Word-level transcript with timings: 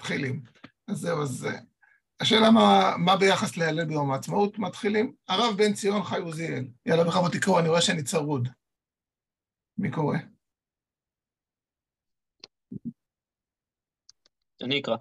מתחילים. 0.00 0.42
אז 0.88 0.96
זהו, 0.96 1.22
אז 1.22 1.46
אה, 1.46 1.60
השאלה 2.20 2.50
מה, 2.50 2.94
מה 3.04 3.16
ביחס 3.16 3.56
להלל 3.56 3.84
ביום 3.84 4.12
העצמאות 4.12 4.58
מתחילים? 4.58 5.14
הרב 5.28 5.56
בן 5.56 5.72
ציון 5.72 6.02
חי 6.02 6.18
עוזיאל. 6.18 6.64
יאללה, 6.86 7.04
בכבוד 7.04 7.30
תקראו, 7.32 7.58
אני 7.58 7.68
רואה 7.68 7.80
שאני 7.80 8.02
צרוד. 8.02 8.48
מי 9.78 9.90
קורא? 9.90 10.16
אני 14.62 14.80
אקרא. 14.80 14.96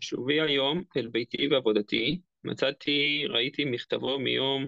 שובי 0.00 0.40
היום 0.40 0.84
אל 0.96 1.08
ביתי 1.08 1.48
ועבודתי, 1.48 2.20
מצאתי, 2.44 3.24
ראיתי 3.28 3.64
מכתבו 3.64 4.18
מיום 4.18 4.66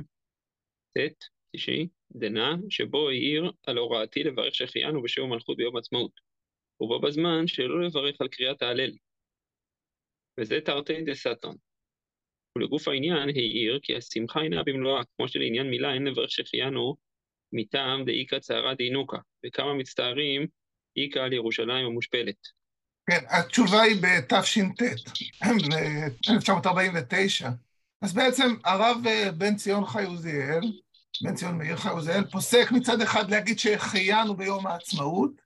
ט', 0.99 1.25
תשעי, 1.57 1.89
דנא, 2.13 2.55
שבו 2.69 3.09
העיר 3.09 3.53
על 3.67 3.79
הוראתי 3.79 4.23
לברך 4.23 4.55
שהחיינו 4.55 5.03
בשם 5.03 5.23
המלכות 5.23 5.57
ביום 5.57 5.77
עצמאות, 5.77 6.32
ובו 6.81 7.01
בזמן 7.01 7.47
שלא 7.47 7.83
לברך 7.83 8.21
על 8.21 8.29
קריאת 8.29 8.63
ההלל. 8.63 8.91
וזה 10.41 10.61
תרתי 10.65 11.03
דה 11.03 11.15
סתרן. 11.15 11.55
ולגוף 12.59 12.89
העניין 12.89 13.29
העיר 13.29 13.79
כי 13.83 13.97
השמחה 13.97 14.41
אינה 14.41 14.63
במלואה, 14.63 15.03
כמו 15.17 15.29
שלעניין 15.29 15.71
מילה 15.71 15.95
אין 15.95 16.05
לברך 16.05 16.31
שהחיינו 16.31 16.97
מטעם 17.53 18.05
דאיכא 18.05 18.39
צערא 18.39 18.75
דינוקא, 18.75 19.17
וכמה 19.47 19.75
מצטערים 19.75 20.47
איכא 20.97 21.19
על 21.19 21.33
ירושלים 21.33 21.87
המושפלת. 21.87 22.37
כן, 23.11 23.25
התשובה 23.29 23.83
היא 23.83 23.97
בתש"ט, 24.03 24.83
1949. 26.31 27.49
אז 28.03 28.15
בעצם 28.15 28.55
הרב 28.65 28.97
אה, 29.07 29.33
בן 29.33 29.57
ציון 29.57 29.87
חי 29.87 30.05
עוזיאל, 30.05 30.61
בן 31.23 31.35
ציון 31.35 31.59
מאיר 31.59 31.77
חי 31.77 31.89
עוזיאל, 31.89 32.25
פוסק 32.25 32.67
מצד 32.73 33.01
אחד 33.01 33.31
להגיד 33.31 33.59
שהחיינו 33.59 34.37
ביום 34.37 34.67
העצמאות, 34.67 35.42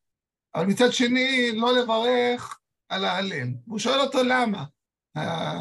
אבל 0.56 0.66
מצד 0.66 0.88
שני 0.90 1.50
לא 1.54 1.68
לברך 1.78 2.60
על 2.88 3.04
ההלל. 3.04 3.48
והוא 3.66 3.78
שואל 3.78 4.00
אותו 4.00 4.18
למה, 4.30 4.64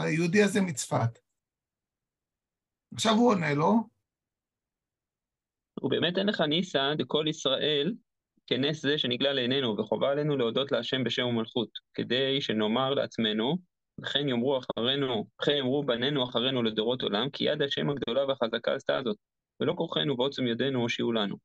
היהודי 0.03 0.43
הזה 0.43 0.61
מצפת. 0.61 1.19
עכשיו 2.93 3.13
הוא 3.13 3.29
עונה 3.29 3.53
לו. 3.53 3.73
ובאמת 5.83 6.17
אין 6.17 6.27
לך 6.27 6.41
ניסא 6.41 6.93
דכל 6.97 7.25
ישראל 7.29 7.93
כנס 8.47 8.81
זה 8.81 8.97
שנגלה 8.97 9.33
לעינינו, 9.33 9.77
וחובה 9.77 10.11
עלינו 10.11 10.37
להודות 10.37 10.71
להשם 10.71 11.03
בשם 11.03 11.25
ומלכות, 11.25 11.69
כדי 11.93 12.41
שנאמר 12.41 12.93
לעצמנו, 12.93 13.57
וכן 14.01 14.29
יאמרו 14.29 14.59
אחרינו, 14.59 15.25
וכן 15.41 15.51
יאמרו 15.51 15.83
בנינו 15.83 16.23
אחרינו 16.23 16.63
לדורות 16.63 17.01
עולם, 17.01 17.29
כי 17.29 17.43
יד 17.43 17.61
השם 17.61 17.89
הגדולה 17.89 18.25
והחזקה 18.25 18.75
עשתה 18.75 19.01
זאת, 19.03 19.17
ולא 19.59 19.73
כוחנו 19.77 20.17
ועוצם 20.17 20.47
ידינו 20.47 20.81
הושיעו 20.81 21.11
לנו. 21.11 21.35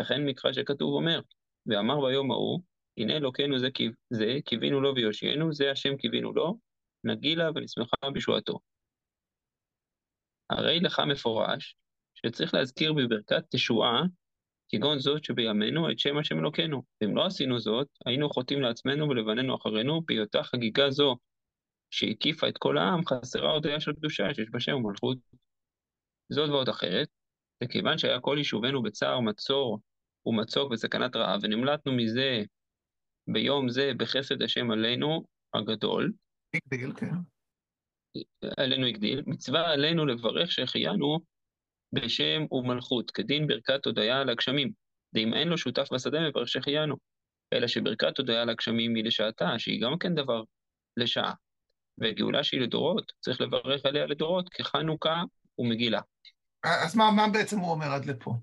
וכן 0.00 0.24
מקרא 0.24 0.52
שכתוב 0.52 0.94
אומר, 0.94 1.20
ואמר 1.66 2.00
ביום 2.00 2.30
ההוא, 2.30 2.60
הנה 2.98 3.16
אלוקינו 3.16 3.58
זה, 3.58 3.68
זה 4.10 4.26
קיווינו 4.44 4.80
לו 4.80 4.94
ויושיענו, 4.94 5.52
זה 5.52 5.70
השם 5.70 5.96
קיווינו 5.96 6.32
לו, 6.32 6.58
נגילה 7.04 7.50
ונשמחה 7.54 8.10
בשועתו. 8.14 8.58
הרי 10.50 10.80
לך 10.80 11.02
מפורש, 11.08 11.76
שצריך 12.14 12.54
להזכיר 12.54 12.92
בברכת 12.92 13.44
תשועה 13.50 14.02
כגון 14.68 14.98
זאת 14.98 15.24
שבימינו 15.24 15.90
את 15.90 15.98
שם 15.98 16.18
השם 16.18 16.38
אלוקינו. 16.38 16.82
ואם 17.00 17.16
לא 17.16 17.26
עשינו 17.26 17.58
זאת, 17.58 17.88
היינו 18.06 18.30
חוטאים 18.30 18.62
לעצמנו 18.62 19.08
ולבנינו 19.08 19.56
אחרינו, 19.56 20.02
בהיותה 20.06 20.42
חגיגה 20.42 20.90
זו 20.90 21.16
שהקיפה 21.90 22.48
את 22.48 22.58
כל 22.58 22.78
העם, 22.78 23.06
חסרה 23.06 23.52
הודיה 23.52 23.80
של 23.80 23.92
קדושה 23.92 24.34
שיש 24.34 24.50
בה 24.50 24.60
שם 24.60 24.74
ומלכות. 24.74 25.18
זאת 26.32 26.50
ועוד 26.50 26.68
אחרת, 26.68 27.08
וכיוון 27.64 27.98
שהיה 27.98 28.20
כל 28.20 28.34
יישובנו 28.38 28.82
בצער, 28.82 29.20
מצור 29.20 29.78
ומצוק 30.26 30.72
וסכנת 30.72 31.16
רעב, 31.16 31.40
ונמלטנו 31.42 31.92
מזה 31.92 32.42
ביום 33.28 33.68
זה 33.68 33.92
בחסד 33.96 34.42
השם 34.42 34.70
עלינו 34.70 35.24
הגדול, 35.54 36.12
הגדיל, 36.54 36.92
כן. 36.92 37.14
עלינו 38.56 38.86
הגדיל, 38.86 39.22
מצווה 39.26 39.72
עלינו 39.72 40.06
לברך 40.06 40.52
שהחיינו 40.52 41.18
בשם 41.92 42.42
ומלכות, 42.50 43.10
כדין 43.10 43.46
ברכת 43.46 43.86
הודיה 43.86 44.20
על 44.20 44.30
הגשמים. 44.30 44.70
ואם 45.14 45.34
אין 45.34 45.48
לו 45.48 45.58
שותף 45.58 45.88
בשדה, 45.92 46.28
מברך 46.28 46.48
שהחיינו. 46.48 46.96
אלא 47.52 47.66
שברכת 47.66 48.18
הודיה 48.18 48.42
על 48.42 48.50
הגשמים 48.50 48.94
היא 48.94 49.04
לשעתה, 49.04 49.58
שהיא 49.58 49.82
גם 49.82 49.98
כן 49.98 50.14
דבר 50.14 50.42
לשעה. 50.96 51.32
וגאולה 52.00 52.44
שהיא 52.44 52.60
לדורות, 52.60 53.12
צריך 53.20 53.40
לברך 53.40 53.86
עליה 53.86 54.06
לדורות, 54.06 54.48
כחנוכה 54.48 55.22
ומגילה. 55.58 56.00
אז 56.64 56.96
מה, 56.96 57.10
מה 57.10 57.28
בעצם 57.32 57.58
הוא 57.58 57.70
אומר 57.70 57.86
עד 57.86 58.04
לפה? 58.04 58.34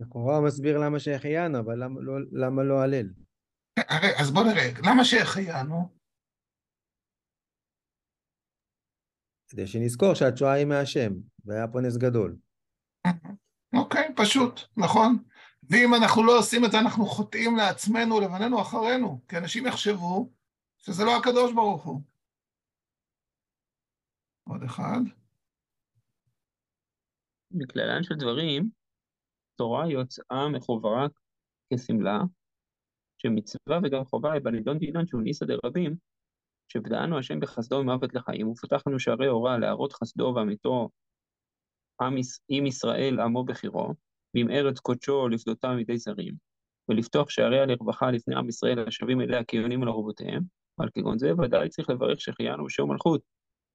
לכאורה 0.00 0.36
הוא 0.36 0.46
מסביר 0.46 0.78
למה 0.78 1.00
שהחיינו, 1.00 1.58
אבל 1.58 1.84
למה 1.84 2.00
לא, 2.00 2.12
למה 2.32 2.62
לא 2.62 2.82
הלל? 2.82 3.06
אז 4.20 4.30
בוא 4.30 4.42
נראה, 4.42 4.68
למה 4.90 5.04
שהחיינו? 5.04 5.98
כדי 9.48 9.66
שנזכור 9.66 10.14
שהתשואה 10.14 10.52
היא 10.52 10.66
מהשם, 10.66 11.12
והיה 11.44 11.68
פה 11.72 11.80
נס 11.80 11.96
גדול. 11.96 12.36
אוקיי, 13.74 14.14
פשוט, 14.16 14.60
נכון. 14.76 15.24
ואם 15.70 15.94
אנחנו 15.94 16.24
לא 16.24 16.38
עושים 16.38 16.64
את 16.64 16.70
זה, 16.70 16.78
אנחנו 16.78 17.06
חוטאים 17.06 17.56
לעצמנו, 17.56 18.20
לבנינו 18.20 18.62
אחרינו, 18.62 19.20
כי 19.28 19.36
אנשים 19.38 19.66
יחשבו 19.66 20.32
שזה 20.78 21.04
לא 21.04 21.16
הקדוש 21.18 21.52
ברוך 21.54 21.84
הוא. 21.84 22.02
עוד 24.44 24.62
אחד. 24.62 25.00
מכללן 27.50 28.02
של 28.02 28.14
דברים, 28.14 28.70
תורה 29.58 29.90
יוצאה 29.90 30.48
מחוברה 30.48 31.06
כשמלה, 31.74 32.20
שמצווה 33.18 33.78
וגם 33.84 34.04
חובה 34.04 34.32
היא 34.32 34.42
בנידון 34.42 34.78
דינן 34.78 35.06
שהוא 35.06 35.22
ניסא 35.22 35.46
דרבים, 35.46 35.96
שבדענו 36.72 37.18
השם 37.18 37.40
בחסדו 37.40 37.84
ממוות 37.84 38.14
לחיים, 38.14 38.48
ופתח 38.48 38.82
לנו 38.86 39.00
שערי 39.00 39.26
הוראה 39.26 39.58
להראות 39.58 39.92
חסדו 39.92 40.32
ואמיתו 40.36 40.88
עם 42.48 42.66
ישראל 42.66 43.20
עמו 43.20 43.44
בחירו, 43.44 43.94
ועם 44.34 44.50
ארץ 44.50 44.78
קודשו 44.78 45.28
לפדותה 45.28 45.74
מידי 45.74 45.98
זרים, 45.98 46.34
ולפתוח 46.88 47.30
שעריה 47.30 47.66
לרווחה 47.66 48.10
לפני 48.10 48.34
עם 48.34 48.48
ישראל 48.48 48.88
השבים 48.88 49.20
אליה 49.20 49.44
כיונים 49.44 49.82
על 49.82 49.88
ארובותיהם, 49.88 50.42
ועל 50.78 50.88
כגון 50.94 51.18
זה 51.18 51.32
ודאי 51.34 51.68
צריך 51.68 51.90
לברך 51.90 52.20
שהחיינו 52.20 52.64
בשם 52.64 52.88
מלכות, 52.88 53.20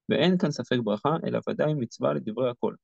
ואין 0.10 0.38
כאן 0.38 0.52
ספק 0.52 0.78
ברכה, 0.84 1.16
אלא 1.28 1.40
ודאי 1.50 1.74
מצווה 1.74 2.14
לדברי 2.14 2.50
הכל. 2.50 2.76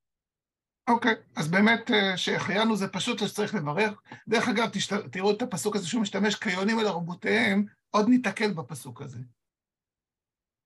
אוקיי, 0.89 1.11
okay, 1.11 1.39
אז 1.39 1.47
באמת 1.51 1.91
אה, 1.91 2.17
שהחיינו 2.17 2.75
זה 2.75 2.87
פשוט 2.87 3.19
שצריך 3.19 3.55
לברך. 3.55 4.01
דרך 4.27 4.49
אגב, 4.49 4.69
תשת... 4.73 4.93
תראו 5.11 5.31
את 5.31 5.41
הפסוק 5.41 5.75
הזה 5.75 5.87
שהוא 5.87 6.01
משתמש 6.01 6.35
כיונים 6.35 6.79
אל 6.79 6.87
ארובותיהם, 6.87 7.65
עוד 7.89 8.09
ניתקל 8.09 8.53
בפסוק 8.53 9.01
הזה. 9.01 9.19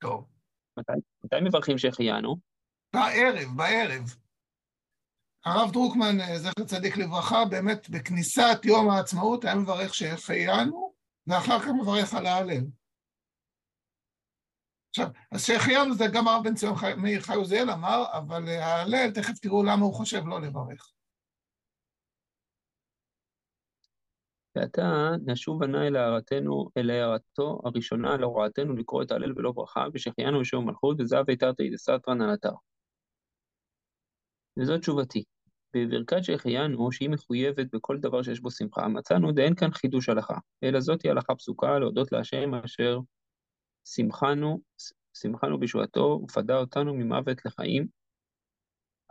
טוב. 0.01 0.25
מתי, 0.79 0.91
מתי 1.23 1.35
מברכים 1.43 1.77
שהחיינו? 1.77 2.35
בערב, 2.93 3.47
בערב. 3.55 4.15
הרב 5.45 5.71
דרוקמן, 5.71 6.21
אה, 6.21 6.39
זכר 6.39 6.63
צדיק 6.65 6.97
לברכה, 6.97 7.45
באמת 7.45 7.89
בכניסת 7.89 8.59
יום 8.63 8.89
העצמאות 8.89 9.45
היה 9.45 9.55
מברך 9.55 9.93
שהחיינו, 9.93 10.93
ואחר 11.27 11.59
כך 11.59 11.67
מברך 11.81 12.13
על 12.13 12.25
ההלל. 12.25 12.63
עכשיו, 14.95 15.07
אז 15.31 15.45
שהחיינו 15.45 15.95
זה 15.95 16.05
גם 16.13 16.27
הרב 16.27 16.43
בן 16.43 16.55
ציון. 16.55 16.75
מאיר 16.97 17.21
חי 17.21 17.35
עוזיאל 17.35 17.69
אמר, 17.69 18.03
אבל 18.13 18.47
אה, 18.47 18.65
ההלל, 18.65 19.11
תכף 19.11 19.39
תראו 19.41 19.63
למה 19.63 19.85
הוא 19.85 19.93
חושב 19.93 20.21
לא 20.27 20.41
לברך. 20.41 20.91
ועתה 24.55 25.09
נשוב 25.25 25.63
ענה 25.63 25.87
אל 25.87 25.95
הערתנו, 25.95 26.69
אל 26.77 26.89
הערתו 26.89 27.61
הראשונה 27.65 28.13
על 28.13 28.23
הוראתנו 28.23 28.75
לקרוא 28.75 29.03
את 29.03 29.11
ההלל 29.11 29.33
ולא 29.35 29.51
ברכה, 29.51 29.85
ושהחיינו 29.93 30.39
בשם 30.39 30.57
מלכות, 30.57 30.97
וזהב 30.99 31.29
היתרתי 31.29 31.69
דסתרן 31.69 32.21
על 32.21 32.33
אתר. 32.33 32.53
וזאת 34.59 34.79
תשובתי. 34.79 35.23
בברכת 35.75 36.23
שהחיינו, 36.23 36.91
שהיא 36.91 37.09
מחויבת 37.09 37.75
בכל 37.75 37.97
דבר 37.97 38.23
שיש 38.23 38.39
בו 38.39 38.51
שמחה, 38.51 38.87
מצאנו 38.87 39.31
דאין 39.31 39.55
כאן 39.55 39.71
חידוש 39.71 40.09
הלכה, 40.09 40.37
אלא 40.63 40.79
זאתי 40.79 41.09
הלכה 41.09 41.35
פסוקה 41.35 41.79
להודות 41.79 42.11
להשם 42.11 42.55
אשר 42.55 42.99
שמחנו, 43.85 44.59
שמחנו 45.13 45.59
בישועתו 45.59 46.21
ופדה 46.23 46.57
אותנו 46.57 46.93
ממוות 46.93 47.45
לחיים, 47.45 47.87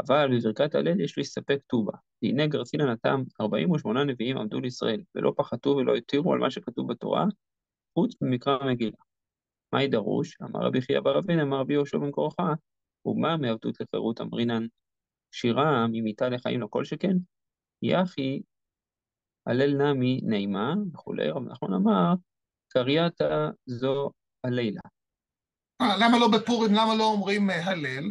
אבל 0.01 0.39
בברכת 0.39 0.75
הלל 0.75 1.01
יש 1.01 1.19
להסתפק 1.19 1.59
טובה. 1.67 1.93
והנה 2.23 2.47
גרסינא 2.47 2.83
נתם, 2.83 3.23
48 3.41 4.05
נביאים 4.05 4.39
עמדו 4.39 4.61
לישראל, 4.61 5.01
ולא 5.15 5.33
פחתו 5.37 5.71
ולא 5.71 5.95
התירו 5.95 6.33
על 6.33 6.39
מה 6.39 6.51
שכתוב 6.51 6.93
בתורה, 6.93 7.25
חוץ 7.95 8.15
ממקרא 8.23 8.59
המגילה. 8.61 8.97
מהי 9.73 9.89
דרוש? 9.89 10.37
אמר 10.43 10.61
רבי 10.67 10.81
חייא 10.81 11.01
בר 11.01 11.19
אבין, 11.19 11.41
אמר 11.41 11.61
רבי 11.61 11.73
יהושע 11.73 11.99
בן 11.99 12.11
כורחה, 12.11 12.53
ומה 13.07 13.37
מעבדות 13.37 13.81
לחירות 13.81 14.21
אמרינן? 14.21 14.67
שירה 15.31 15.87
ממיתה 15.87 16.29
לחיים 16.29 16.61
לא 16.61 16.67
כל 16.71 16.85
שכן? 16.85 17.17
יחי 17.83 18.41
הלל 19.47 19.83
נמי 19.83 20.21
נעימה 20.25 20.75
וכולי, 20.95 21.31
רב 21.31 21.43
נחמן 21.43 21.73
אמר, 21.75 22.15
קרייתא 22.69 23.49
זו 23.67 24.11
הלילה. 24.45 24.81
למה 25.83 26.19
לא 26.19 26.29
בפורים, 26.39 26.73
למה 26.73 26.95
לא 26.99 27.05
אומרים 27.05 27.51
אה, 27.51 27.65
הלל? 27.71 28.05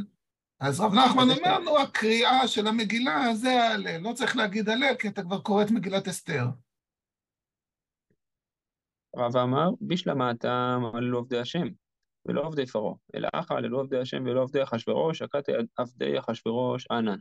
אז 0.60 0.80
רב 0.80 0.92
נחמן 0.94 1.24
אומר, 1.24 1.60
לי- 1.60 1.66
נו, 1.66 1.80
הקריאה 1.80 2.48
של 2.48 2.68
המגילה 2.68 3.34
זה 3.34 3.50
ההלל, 3.50 3.98
לא 4.02 4.14
צריך 4.14 4.36
להגיד 4.38 4.70
הלל, 4.70 4.96
כי 5.00 5.08
אתה 5.08 5.22
כבר 5.22 5.42
קורא 5.42 5.64
את 5.64 5.72
מגילת 5.72 6.08
אסתר. 6.08 6.44
רב 9.16 9.38
אמר, 9.38 9.70
בשלמה 9.82 10.32
אתה 10.32 10.78
הללו 10.94 11.18
עובדי 11.18 11.40
השם, 11.40 11.68
ולא 12.26 12.42
עובדי 12.42 12.66
פרעה, 12.66 12.94
אלא 13.16 13.30
אחא 13.34 13.54
הללו 13.54 13.80
עובדי 13.80 14.00
השם 14.00 14.24
ולא 14.26 14.42
עובדי 14.42 14.64
אחשורוש, 14.64 15.22
הכת 15.22 15.44
עבדי 15.78 16.20
אחשורוש 16.20 16.88
ענן. 16.92 17.20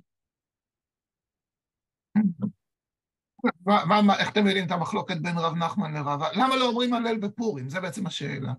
מה- 3.67 3.85
מה- 3.89 4.03
מה- 4.07 4.19
איך 4.21 4.31
אתם 4.33 4.47
יודעים 4.47 4.67
את 4.67 4.71
המחלוקת 4.71 5.17
בין 5.23 5.39
רב 5.39 5.55
נחמן 5.57 5.95
לרב... 5.95 6.21
למה 6.37 6.57
לא 6.57 6.69
אומרים 6.69 6.95
הלל 6.95 7.19
בפורים? 7.19 7.69
זה 7.69 7.81
בעצם 7.81 8.07
השאלה. 8.07 8.53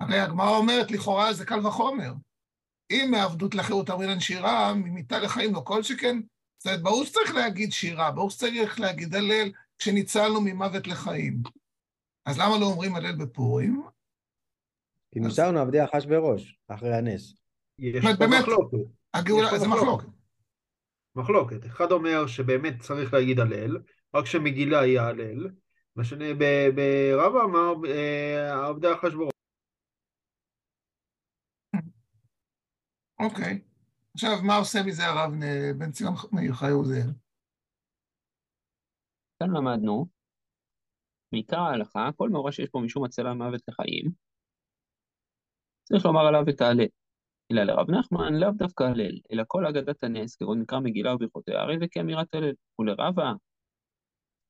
הרי 0.00 0.18
הגמרא 0.18 0.56
אומרת, 0.56 0.90
לכאורה 0.90 1.32
זה 1.32 1.46
קל 1.46 1.66
וחומר. 1.66 2.12
אם 2.90 3.08
מעבדות 3.10 3.54
לחירות 3.54 3.90
אמרינן 3.90 4.20
שירה, 4.20 4.74
ממיתה 4.74 5.18
לחיים 5.18 5.54
לא 5.54 5.60
כל 5.64 5.82
שכן. 5.82 6.16
זאת 6.58 6.66
אומרת, 6.66 6.82
ברור 6.82 7.04
שצריך 7.04 7.34
להגיד 7.34 7.72
שירה, 7.72 8.10
ברור 8.10 8.30
שצריך 8.30 8.80
להגיד 8.80 9.14
הלל 9.14 9.50
כשניצלנו 9.78 10.40
ממוות 10.40 10.86
לחיים. 10.86 11.42
אז 12.26 12.38
למה 12.38 12.58
לא 12.58 12.66
אומרים 12.66 12.94
הלל 12.94 13.16
בפורים? 13.16 13.82
כי 15.12 15.20
נשארנו 15.20 15.58
עבדי 15.60 15.84
אחשוורוש 15.84 16.58
אחרי 16.68 16.94
הנס. 16.94 17.34
יש 17.78 18.04
באמת, 18.04 18.18
פה 18.18 18.26
באמת. 18.26 18.42
מחלוקת. 18.42 18.76
הגאולה, 19.14 19.58
זה 19.58 19.68
מחלוקת. 19.68 20.08
מחלוקת. 21.16 21.66
אחד 21.66 21.92
אומר 21.92 22.26
שבאמת 22.26 22.80
צריך 22.80 23.14
להגיד 23.14 23.40
הלל, 23.40 23.78
רק 24.14 24.26
שמגילה 24.26 24.80
היא 24.80 25.00
ההלל, 25.00 25.48
והשני, 25.96 26.34
ברבא 26.74 27.44
אמר 27.44 27.74
אה, 27.88 28.66
עבדי 28.68 28.92
אחשוורוש. 28.92 29.35
אוקיי. 33.20 33.60
עכשיו, 34.14 34.30
מה 34.46 34.56
עושה 34.56 34.78
מזה 34.86 35.06
הרב 35.06 35.32
בן 35.78 35.90
ציון 35.90 36.14
מאיר 36.32 36.52
חי 36.52 36.70
עוזיאל? 36.70 37.10
כאן 39.38 39.50
למדנו, 39.50 40.06
מעיקר 41.32 41.60
ההלכה, 41.60 42.10
כל 42.16 42.30
מאורע 42.30 42.52
שיש 42.52 42.70
בו 42.72 42.80
משום 42.80 43.04
הצלה 43.04 43.34
מוות 43.34 43.60
לחיים, 43.68 44.10
צריך 45.84 46.04
לומר 46.04 46.26
עליו 46.26 46.42
את 46.48 46.60
ההלל. 46.60 46.86
אלא 47.52 47.62
לרב 47.62 47.90
נחמן 47.90 48.34
לאו 48.34 48.50
דווקא 48.50 48.84
הלל, 48.84 49.18
אלא 49.32 49.42
כל 49.46 49.66
אגדת 49.66 50.04
הנס, 50.04 50.36
כגון 50.36 50.60
מקרא 50.60 50.80
מגילה 50.80 51.14
וברכותיה, 51.14 51.60
הרי 51.60 51.78
זה 51.78 51.86
כאמירת 51.90 52.34
הלל. 52.34 52.52
ולרבה, 52.78 53.32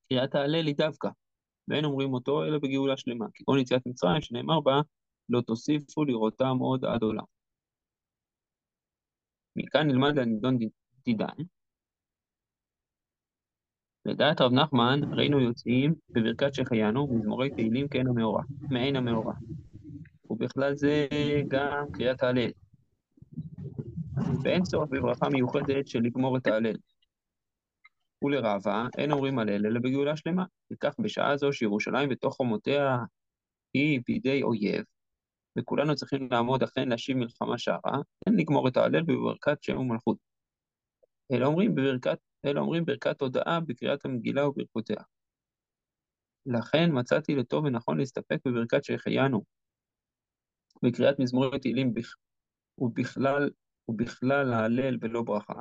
קריאת 0.08 0.34
ההלל 0.34 0.66
היא 0.66 0.74
דווקא, 0.76 1.08
ואין 1.68 1.84
אומרים 1.84 2.14
אותו 2.14 2.44
אלא 2.44 2.58
בגאולה 2.58 2.96
שלמה, 2.96 3.26
כגון 3.34 3.58
יציאת 3.58 3.86
מצרים, 3.86 4.22
שנאמר 4.22 4.60
בה, 4.60 4.80
לא 5.28 5.40
תוסיפו 5.40 6.04
לראותם 6.04 6.56
עוד 6.58 6.84
עד 6.84 7.02
עולם. 7.02 7.35
מכאן 9.56 9.86
נלמד 9.86 10.18
לנידון 10.18 10.58
דידן. 11.04 11.44
לדעת 14.04 14.40
רב 14.40 14.52
נחמן, 14.52 15.00
ראינו 15.12 15.40
יוצאים 15.40 15.94
בברכת 16.10 16.54
שהחיינו 16.54 17.06
מזמורי 17.06 17.50
תהילים 17.50 17.88
כעין 17.88 18.06
המאורע, 18.06 18.42
מעין 18.70 18.96
המאורע. 18.96 19.34
ובכלל 20.30 20.76
זה 20.76 21.08
גם 21.48 21.84
קריאת 21.92 22.22
ההלל. 22.22 22.50
ואין 24.42 24.62
צורך 24.62 24.88
בברכה 24.90 25.28
מיוחדת 25.28 25.88
של 25.88 26.00
לגמור 26.00 26.36
את 26.36 26.46
ההלל. 26.46 26.76
ולרבה, 28.24 28.86
אין 28.98 29.12
אומרים 29.12 29.38
הלל 29.38 29.66
אלא 29.66 29.80
בגאולה 29.80 30.16
שלמה. 30.16 30.44
וכך 30.72 30.94
בשעה 30.98 31.36
זו 31.36 31.52
שירושלים 31.52 32.08
בתוך 32.08 32.34
חומותיה 32.34 32.98
היא 33.74 34.00
בידי 34.06 34.42
אויב, 34.42 34.84
וכולנו 35.56 35.94
צריכים 35.94 36.28
לעמוד 36.30 36.62
אכן 36.62 36.88
להשיב 36.88 37.16
מלחמה 37.16 37.58
שערה, 37.58 37.98
אין 38.26 38.36
לגמור 38.36 38.68
את 38.68 38.76
ההלל 38.76 39.02
בברכת 39.02 39.62
שם 39.62 39.78
ומלכות. 39.78 40.18
אלא 41.32 41.46
אומרים 41.46 41.74
בברכת, 41.74 42.18
אלא 42.44 42.60
אומרים 42.60 42.84
ברכת 42.84 43.20
הודאה 43.20 43.60
בקריאת 43.60 44.04
המגילה 44.04 44.48
וברכותיה. 44.48 45.02
לכן 46.46 46.90
מצאתי 46.92 47.34
לטוב 47.34 47.64
ונכון 47.64 47.98
להסתפק 47.98 48.38
בברכת 48.46 48.84
שהחיינו, 48.84 49.44
בקריאת 50.84 51.18
מזמורי 51.18 51.60
תהילים 51.60 51.94
בכ... 51.94 52.16
ובכלל, 52.78 53.50
ובכלל 53.88 54.52
ההלל 54.52 54.98
ולא 55.00 55.22
ברכה, 55.22 55.60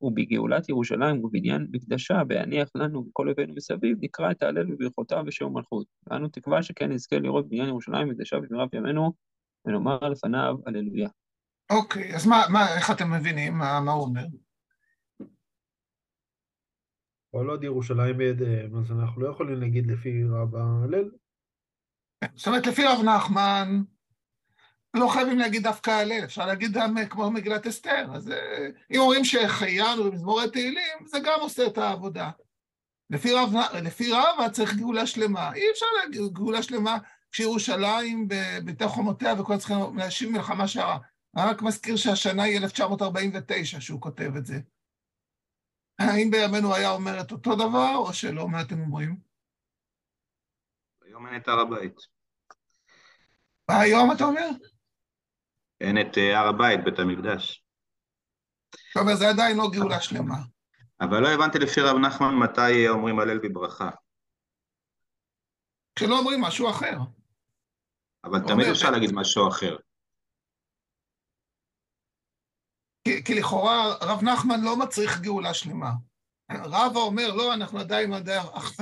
ובגאולת 0.00 0.68
ירושלים 0.68 1.24
ובבניין 1.24 1.66
מקדשה, 1.70 2.24
בהניח 2.24 2.68
לנו 2.74 3.06
וכל 3.08 3.26
אויבינו 3.26 3.54
מסביב, 3.54 3.96
נקרא 4.00 4.30
את 4.30 4.42
ההלל 4.42 4.64
בברכותיו 4.64 5.24
ושם 5.26 5.48
מלכות. 5.52 5.86
ואנו 6.06 6.28
תקווה 6.28 6.62
שכן 6.62 6.92
נזכה 6.92 7.18
לראות 7.18 7.48
בניין 7.48 7.68
ירושלים 7.68 8.08
מקדשה 8.08 8.40
בשמירה 8.40 8.66
בימינו, 8.66 9.12
ונאמר 9.64 9.98
לפניו 9.98 10.56
הללויה. 10.66 11.08
אוקיי, 11.70 12.14
אז 12.14 12.26
מה, 12.26 12.42
מה, 12.52 12.76
איך 12.76 12.90
אתם 12.90 13.12
מבינים? 13.12 13.58
מה, 13.58 13.80
מה 13.80 13.92
הוא 13.92 14.02
אומר? 14.02 14.24
כל 17.30 17.50
עוד 17.50 17.64
ירושלים 17.64 18.16
בידיהם, 18.16 18.78
אז 18.78 18.92
אנחנו 18.92 19.22
לא 19.22 19.28
יכולים 19.28 19.60
להגיד 19.60 19.86
לפי 19.86 20.24
רבא 20.24 20.62
הלל. 20.84 21.10
זאת 22.34 22.46
אומרת, 22.46 22.66
לפי 22.66 22.82
רב 22.84 23.04
נחמן, 23.04 23.82
לא 24.96 25.08
חייבים 25.08 25.38
להגיד 25.38 25.62
דווקא 25.62 25.90
הלל, 25.90 26.24
אפשר 26.24 26.46
להגיד 26.46 26.72
גם 26.72 26.98
אה, 26.98 27.06
כמו 27.06 27.30
מגילת 27.30 27.66
אסתר. 27.66 28.06
אז 28.14 28.30
אה, 28.30 28.68
אם 28.90 29.00
אומרים 29.00 29.24
שהחיינו 29.24 30.04
במזמורי 30.04 30.50
תהילים, 30.50 31.06
זה 31.06 31.18
גם 31.18 31.40
עושה 31.40 31.66
את 31.66 31.78
העבודה. 31.78 32.30
לפי 33.10 33.32
רב, 33.32 33.52
לפי 33.82 34.12
רבא 34.12 34.48
צריך 34.52 34.74
גאולה 34.74 35.06
שלמה. 35.06 35.54
אי 35.54 35.70
אפשר 35.72 35.86
להגיד 36.00 36.32
גאולה 36.32 36.62
שלמה 36.62 36.98
כשירושלים 37.32 38.28
בתוך 38.64 38.92
חומותיה 38.92 39.40
וכולם 39.40 39.58
צריכים 39.58 39.76
להשיב 39.96 40.30
מלחמה 40.30 40.68
שערה. 40.68 40.98
אני 41.36 41.44
רק 41.50 41.62
מזכיר 41.62 41.96
שהשנה 41.96 42.42
היא 42.42 42.58
1949 42.58 43.80
שהוא 43.80 44.00
כותב 44.00 44.36
את 44.36 44.46
זה. 44.46 44.60
האם 45.98 46.30
בימינו 46.30 46.74
היה 46.74 46.90
אומר 46.90 47.20
את 47.20 47.32
אותו 47.32 47.54
דבר, 47.54 47.96
או 47.96 48.12
שלא? 48.12 48.48
מה 48.48 48.60
אתם 48.60 48.80
אומרים? 48.80 49.16
היום 51.04 51.26
אין 51.26 51.36
את 51.40 51.48
הר 51.48 51.60
הבית. 51.60 51.96
היום 53.68 54.12
אתה 54.12 54.24
אומר? 54.24 54.48
אין 55.80 56.00
את 56.00 56.18
אה, 56.18 56.40
הר 56.40 56.48
הבית, 56.48 56.84
בית 56.84 56.98
המקדש. 56.98 57.64
אתה 58.92 59.00
אומר, 59.00 59.14
זה 59.14 59.28
עדיין 59.28 59.56
לא 59.56 59.70
גאולה 59.72 60.00
שלמה. 60.00 60.36
אבל 61.00 61.22
לא 61.22 61.28
הבנתי 61.28 61.58
לפי 61.58 61.80
רב 61.80 61.96
נחמן 61.96 62.34
מתי 62.34 62.88
אומרים 62.88 63.18
הלל 63.18 63.38
בברכה. 63.38 63.90
כשלא 65.96 66.18
אומרים 66.18 66.40
משהו 66.40 66.70
אחר. 66.70 66.96
אבל 68.24 68.38
תמיד 68.38 68.50
אומר, 68.50 68.72
אפשר 68.72 68.90
להגיד 68.90 69.10
משהו 69.12 69.48
אחר. 69.48 69.76
כי, 73.04 73.24
כי 73.24 73.34
לכאורה 73.34 73.94
רב 74.00 74.22
נחמן 74.22 74.60
לא 74.64 74.76
מצריך 74.76 75.20
גאולה 75.20 75.54
שלמה. 75.54 75.90
רבא 76.50 77.00
אומר, 77.00 77.34
לא, 77.34 77.54
אנחנו 77.54 77.78
עדיין 77.78 78.12
עבדי 78.12 78.36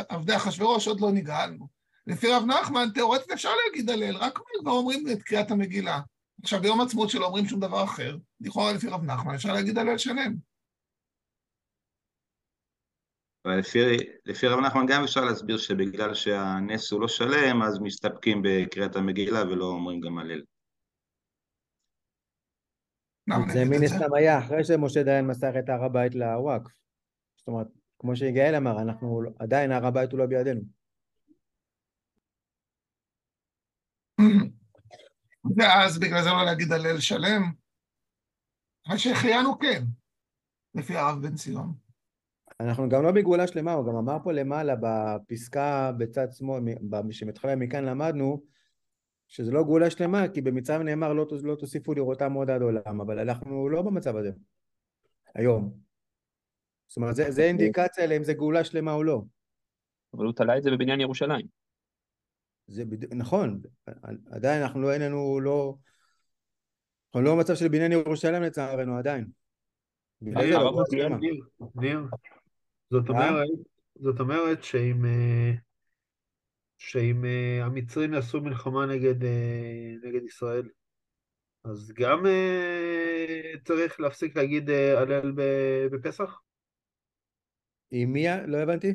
עבדי 0.08 0.36
אחשוורוש, 0.36 0.88
עוד 0.88 1.00
לא 1.00 1.12
נגאלנו. 1.12 1.68
לפי 2.06 2.32
רב 2.32 2.42
נחמן, 2.44 2.88
תאורטית 2.94 3.30
אפשר 3.30 3.50
להגיד 3.64 3.90
הלל, 3.90 4.16
רק 4.16 4.38
כבר 4.60 4.72
אומרים 4.72 5.04
את 5.12 5.22
קריאת 5.22 5.50
המגילה. 5.50 6.00
עכשיו, 6.42 6.60
ביום 6.60 6.80
עצמאות 6.80 7.10
שלא 7.10 7.26
אומרים 7.26 7.46
שום 7.46 7.60
דבר 7.60 7.84
אחר, 7.84 8.16
לכאורה 8.40 8.72
לפי 8.72 8.88
רב 8.88 9.04
נחמן 9.04 9.34
אפשר 9.34 9.52
להגיד 9.52 9.78
הלל 9.78 9.98
שלם. 9.98 10.34
אבל 13.44 13.58
לפי, 13.58 13.78
לפי 14.24 14.46
רב 14.46 14.60
נחמן 14.60 14.86
גם 14.88 15.02
אפשר 15.04 15.20
להסביר 15.20 15.58
שבגלל 15.58 16.14
שהנס 16.14 16.92
הוא 16.92 17.00
לא 17.00 17.08
שלם, 17.08 17.62
אז 17.62 17.78
מסתפקים 17.82 18.42
בקריאת 18.44 18.96
המגילה 18.96 19.42
ולא 19.42 19.64
אומרים 19.64 20.00
גם 20.00 20.18
הלל. 20.18 20.42
זה 23.52 23.64
מן? 23.64 23.84
הסתם 23.84 24.14
היה 24.14 24.38
אחרי 24.38 24.64
שמשה 24.64 25.02
דיין 25.02 25.26
מסר 25.26 25.58
את 25.58 25.68
הר 25.68 25.84
הבית 25.84 26.14
לוואקף. 26.14 26.72
זאת 27.36 27.48
אומרת, 27.48 27.66
כמו 27.98 28.16
שיגאל 28.16 28.54
אמר, 28.54 28.82
אנחנו 28.82 29.22
עדיין 29.38 29.72
הר 29.72 29.86
הבית 29.86 30.12
הוא 30.12 30.18
לא 30.18 30.26
בידינו. 30.26 30.60
ואז 35.56 35.98
בגלל 35.98 36.22
זה 36.22 36.30
לא 36.30 36.44
להגיד 36.44 36.72
הלל 36.72 37.00
שלם. 37.00 37.42
אבל 38.88 38.96
שהחיינו 38.96 39.58
כן, 39.58 39.84
לפי 40.74 40.96
הרב 40.96 41.22
בן 41.22 41.34
ציון. 41.34 41.72
אנחנו 42.60 42.88
גם 42.88 43.02
לא 43.02 43.12
בגאולה 43.12 43.46
שלמה, 43.46 43.72
הוא 43.72 43.86
גם 43.86 43.96
אמר 43.96 44.16
פה 44.24 44.32
למעלה 44.32 44.74
בפסקה 44.80 45.92
בצד 45.98 46.26
שמאל, 46.32 46.62
שמתחילה 47.10 47.56
מכאן 47.56 47.84
למדנו, 47.84 48.42
שזה 49.28 49.52
לא 49.52 49.64
גאולה 49.64 49.90
שלמה, 49.90 50.28
כי 50.28 50.40
במצרים 50.40 50.82
נאמר 50.82 51.12
לא, 51.12 51.26
לא 51.42 51.54
תוסיפו 51.54 51.94
לראותם 51.94 52.32
עוד 52.32 52.50
עד 52.50 52.62
עולם, 52.62 53.00
אבל 53.00 53.18
אנחנו 53.18 53.68
לא 53.68 53.82
במצב 53.82 54.16
הזה, 54.16 54.30
היום. 55.34 55.74
זאת 56.88 56.96
אומרת, 56.96 57.16
זה, 57.16 57.30
זה 57.30 57.42
אינדיקציה 57.42 58.06
לאם 58.06 58.24
זה 58.24 58.34
גאולה 58.34 58.64
שלמה 58.64 58.92
או 58.92 59.02
לא. 59.02 59.22
אבל 60.14 60.24
הוא 60.24 60.32
תלה 60.32 60.58
את 60.58 60.62
זה 60.62 60.70
בבניין 60.70 61.00
ירושלים. 61.00 61.63
זה 62.66 62.84
בד... 62.84 63.14
נכון, 63.14 63.60
עדיין 64.30 64.62
אנחנו 64.62 64.82
לא, 64.82 64.92
אין 64.92 65.02
לנו, 65.02 65.40
לא... 65.40 65.76
אנחנו 67.06 67.28
לא 67.28 67.34
במצב 67.34 67.54
של 67.54 67.68
בניין 67.68 67.92
ירושלים 67.92 68.42
לצערנו, 68.42 68.98
עדיין. 68.98 69.26
ניר, 71.74 72.06
זאת? 72.90 73.08
אומרת, 73.08 73.46
זאת 73.94 74.20
אומרת 74.20 74.64
שאם, 74.64 75.04
אה, 75.04 75.52
שאם 76.78 77.24
אה, 77.24 77.64
המצרים 77.64 78.14
יעשו 78.14 78.40
מלחמה 78.40 78.86
נגד, 78.86 79.24
אה, 79.24 79.94
נגד 80.02 80.22
ישראל, 80.22 80.68
אז 81.64 81.92
גם, 81.96 82.22
צריך 83.64 84.00
להפסיק 84.00 84.36
להגיד 84.36 84.70
הלל 84.70 85.32
בפסח? 85.90 86.40
עם 87.90 88.12
מי? 88.12 88.26
לא 88.46 88.56
הבנתי. 88.56 88.94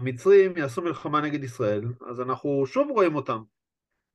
המצרים 0.00 0.56
יעשו 0.56 0.82
מלחמה 0.82 1.20
נגד 1.20 1.44
ישראל, 1.44 1.84
אז 2.10 2.20
אנחנו 2.20 2.66
שוב 2.66 2.90
רואים 2.90 3.14
אותם. 3.14 3.42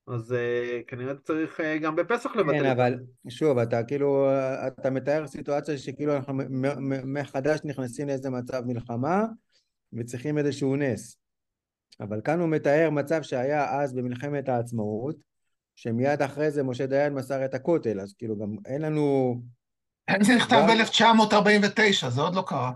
אז 0.07 0.33
אה, 0.33 0.79
כנראה 0.87 1.13
צריך 1.23 1.59
אה, 1.59 1.77
גם 1.77 1.95
בפסח 1.95 2.35
לבטל. 2.35 2.51
כן, 2.51 2.57
את 2.57 2.63
זה. 2.63 2.71
אבל 2.71 2.99
שוב, 3.29 3.57
אתה 3.57 3.83
כאילו, 3.83 4.29
אתה 4.67 4.89
מתאר 4.89 5.27
סיטואציה 5.27 5.77
שכאילו 5.77 6.15
אנחנו 6.15 6.33
מחדש 7.05 7.59
נכנסים 7.63 8.07
לאיזה 8.07 8.29
מצב 8.29 8.61
מלחמה 8.65 9.25
וצריכים 9.93 10.37
איזשהו 10.37 10.75
נס. 10.75 11.17
אבל 11.99 12.21
כאן 12.23 12.39
הוא 12.39 12.49
מתאר 12.49 12.89
מצב 12.89 13.21
שהיה 13.21 13.79
אז 13.79 13.93
במלחמת 13.93 14.49
העצמאות, 14.49 15.15
שמיד 15.75 16.21
אחרי 16.21 16.51
זה 16.51 16.63
משה 16.63 16.85
דיין 16.85 17.13
מסר 17.13 17.45
את 17.45 17.53
הכותל, 17.53 17.99
אז 17.99 18.13
כאילו 18.17 18.37
גם 18.37 18.55
אין 18.65 18.81
לנו... 18.81 19.35
זה 20.21 20.35
נכתב 20.35 20.55
גם- 20.55 20.67
ב-1949, 20.67 22.09
זה 22.09 22.21
עוד 22.21 22.35
לא 22.35 22.43
קרה. 22.47 22.71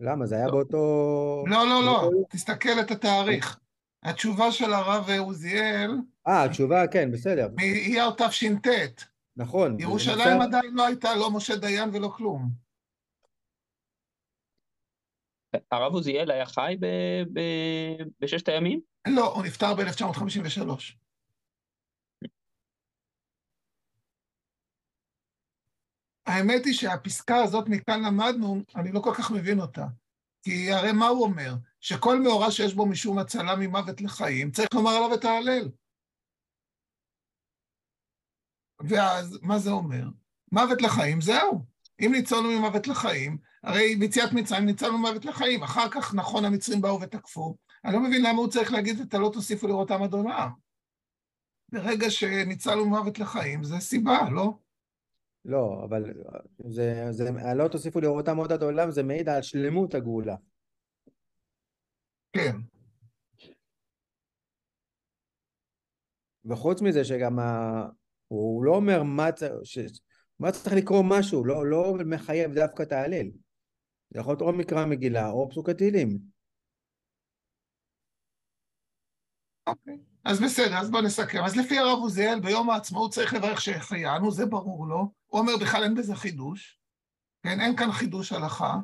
למה? 0.00 0.26
זה 0.26 0.34
היה 0.34 0.46
לא. 0.46 0.52
באותו... 0.52 1.44
לא, 1.46 1.66
לא, 1.66 1.82
לא, 1.86 2.10
תסתכל 2.30 2.80
את 2.80 2.90
התאריך. 2.90 3.58
התשובה 4.02 4.52
של 4.52 4.72
הרב 4.72 5.10
עוזיאל 5.18 5.90
אה, 6.28 6.44
התשובה, 6.44 6.86
כן, 6.86 7.12
בסדר. 7.12 7.48
מאייר 7.56 8.10
תש"ט. 8.10 9.02
נכון. 9.36 9.80
ירושלים 9.80 10.40
עדיין 10.40 10.74
לא 10.74 10.86
הייתה, 10.86 11.14
לא 11.14 11.30
משה 11.30 11.56
דיין 11.56 11.90
ולא 11.92 12.08
כלום. 12.16 12.50
הרב 15.72 15.92
עוזיאל 15.92 16.30
היה 16.30 16.46
חי 16.46 16.76
ב- 16.80 17.22
ב- 17.32 18.02
בששת 18.20 18.48
הימים? 18.48 18.80
לא, 19.08 19.34
הוא 19.34 19.44
נפטר 19.44 19.74
ב-1953. 19.74 20.70
האמת 26.26 26.64
היא 26.64 26.74
שהפסקה 26.74 27.36
הזאת 27.36 27.68
מכאן 27.68 28.04
למדנו, 28.04 28.62
אני 28.76 28.92
לא 28.92 29.00
כל 29.00 29.14
כך 29.14 29.30
מבין 29.30 29.60
אותה. 29.60 29.86
כי 30.42 30.72
הרי 30.72 30.92
מה 30.92 31.08
הוא 31.08 31.22
אומר? 31.22 31.54
שכל 31.80 32.20
מאורע 32.20 32.50
שיש 32.50 32.74
בו 32.74 32.86
משום 32.86 33.18
הצלה 33.18 33.56
ממוות 33.56 34.00
לחיים, 34.00 34.50
צריך 34.50 34.68
לומר 34.74 34.90
עליו 34.90 35.14
את 35.14 35.24
ההלל. 35.24 35.68
ואז, 38.80 39.38
מה 39.42 39.58
זה 39.58 39.70
אומר? 39.70 40.04
מוות 40.52 40.82
לחיים, 40.82 41.20
זהו. 41.20 41.64
אם 42.00 42.12
ניצולנו 42.12 42.58
ממוות 42.58 42.86
לחיים, 42.86 43.38
הרי 43.62 43.96
ביציאת 43.96 44.32
מצרים 44.32 44.66
ניצלנו 44.66 44.98
ממוות 44.98 45.24
לחיים. 45.24 45.62
אחר 45.62 45.88
כך, 45.90 46.14
נכון, 46.14 46.44
המצרים 46.44 46.80
באו 46.80 47.00
ותקפו. 47.00 47.56
אני 47.84 47.92
לא 47.92 48.00
מבין 48.00 48.22
למה 48.22 48.38
הוא 48.38 48.48
צריך 48.48 48.72
להגיד 48.72 49.00
את 49.00 49.14
הלא 49.14 49.30
תוסיפו 49.32 49.66
לראותם 49.66 50.02
עד 50.02 50.12
עולם. 50.12 50.50
ברגע 51.72 52.10
שניצלנו 52.10 52.84
ממוות 52.84 53.18
לחיים, 53.18 53.64
זה 53.64 53.78
סיבה, 53.80 54.30
לא? 54.30 54.58
לא, 55.46 55.84
אבל 55.84 56.04
זה, 56.68 57.06
זה, 57.10 57.30
לא 57.54 57.68
תוסיפו 57.68 58.00
לראותם 58.00 58.36
עוד 58.36 58.52
עד 58.52 58.62
העולם, 58.62 58.90
זה 58.90 59.02
מעיד 59.02 59.28
על 59.28 59.42
שלמות 59.42 59.94
הגאולה. 59.94 60.36
כן. 62.32 62.56
וחוץ 66.44 66.82
מזה 66.82 67.04
שגם 67.04 67.38
ה... 67.38 67.82
הוא 68.28 68.64
לא 68.64 68.76
אומר 68.76 69.02
מה, 69.02 69.32
צ... 69.32 69.42
ש... 69.64 69.78
מה 70.38 70.52
צריך 70.52 70.74
לקרוא 70.76 71.04
משהו, 71.08 71.44
לא, 71.44 71.66
לא 71.66 71.94
מחייב 72.06 72.54
דווקא 72.54 72.82
את 72.82 72.92
ההלל. 72.92 73.26
זה 74.10 74.20
יכול 74.20 74.32
להיות 74.32 74.42
או 74.42 74.52
מקרא 74.52 74.86
מגילה 74.86 75.30
או 75.30 75.50
פסוק 75.50 75.68
התהילים. 75.68 76.18
אוקיי. 79.66 79.98
אז 80.24 80.40
בסדר, 80.40 80.78
אז 80.78 80.90
בואו 80.90 81.02
נסכם. 81.02 81.44
אז 81.44 81.56
לפי 81.56 81.78
הרב 81.78 81.98
עוזיאל, 81.98 82.40
ביום 82.40 82.70
העצמאות 82.70 83.12
צריך 83.12 83.34
לברך 83.34 83.60
שהחיינו, 83.60 84.30
זה 84.30 84.46
ברור 84.46 84.86
לו. 84.86 85.12
הוא 85.26 85.40
אומר, 85.40 85.52
בכלל 85.60 85.82
אין 85.82 85.94
בזה 85.94 86.14
חידוש. 86.14 86.78
כן, 87.42 87.60
אין 87.60 87.76
כאן 87.76 87.92
חידוש 87.92 88.32
הלכה, 88.32 88.74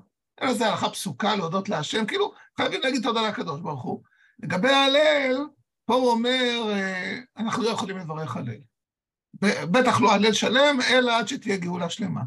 אלא 0.43 0.55
זה 0.55 0.69
הלכה 0.69 0.91
פסוקה 0.91 1.37
להודות 1.37 1.69
להשם, 1.69 2.07
כאילו, 2.07 2.33
חייבים 2.57 2.81
להגיד 2.81 3.03
תודה 3.03 3.29
לקדוש 3.29 3.61
ברוך 3.61 3.83
הוא. 3.83 4.03
לגבי 4.43 4.69
ההלל, 4.69 5.37
פה 5.85 5.95
הוא 5.95 6.11
אומר, 6.11 6.71
אה, 6.73 7.19
אנחנו 7.37 7.62
לא 7.62 7.69
יכולים 7.69 7.99
לברך 7.99 8.37
הלל. 8.37 8.61
בטח 9.73 10.01
לא 10.01 10.12
הלל 10.12 10.33
שלם, 10.33 10.79
אלא 10.91 11.19
עד 11.19 11.29
שתהיה 11.29 11.57
גאולה 11.57 11.91
שלמה. 11.91 12.21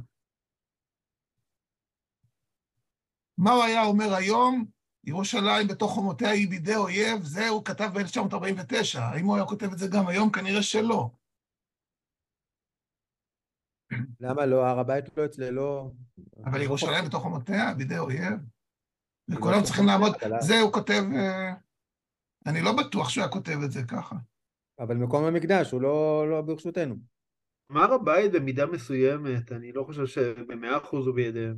מה 3.37 3.51
הוא 3.51 3.63
היה 3.63 3.83
אומר 3.83 4.13
היום? 4.13 4.65
ירושלים 5.05 5.67
בתוך 5.67 5.91
חומותיה 5.91 6.29
היא 6.29 6.49
בידי 6.49 6.75
אויב, 6.75 7.23
זה 7.23 7.47
הוא 7.47 7.65
כתב 7.65 7.89
ב-1949. 7.93 8.99
האם 8.99 9.25
הוא 9.25 9.35
היה 9.35 9.45
כותב 9.45 9.71
את 9.71 9.77
זה 9.77 9.87
גם 9.87 10.07
היום? 10.07 10.31
כנראה 10.31 10.63
שלא. 10.63 11.09
למה 14.19 14.45
לא? 14.45 14.65
הר 14.65 14.79
הבית 14.79 15.17
לא 15.17 15.25
אצלו, 15.25 15.51
לא... 15.51 15.91
אבל 16.45 16.61
ירושלים 16.61 17.05
בתוך 17.05 17.23
חומותיה 17.23 17.73
בידי 17.73 17.97
אויב. 17.97 18.39
לא 19.27 19.37
וכולם 19.37 19.63
צריכים 19.63 19.85
לעמוד. 19.85 20.15
זה 20.39 20.59
הוא 20.59 20.73
כותב, 20.73 21.03
אה, 21.15 21.53
אני 22.45 22.61
לא 22.61 22.71
בטוח 22.77 23.09
שהוא 23.09 23.23
היה 23.23 23.31
כותב 23.31 23.57
את 23.65 23.71
זה 23.71 23.81
ככה. 23.87 24.15
אבל 24.79 24.95
מקום 24.95 25.23
המקדש 25.23 25.71
הוא 25.71 25.81
לא, 25.81 26.25
לא 26.29 26.41
ברשותנו. 26.41 26.95
מה 27.69 27.83
הר 27.83 27.93
הבית 27.93 28.31
במידה 28.31 28.65
מסוימת, 28.65 29.51
אני 29.51 29.71
לא 29.71 29.83
חושב 29.83 30.05
שבמאה 30.05 30.77
אחוז 30.77 31.07
הוא 31.07 31.15
בידיהם. 31.15 31.55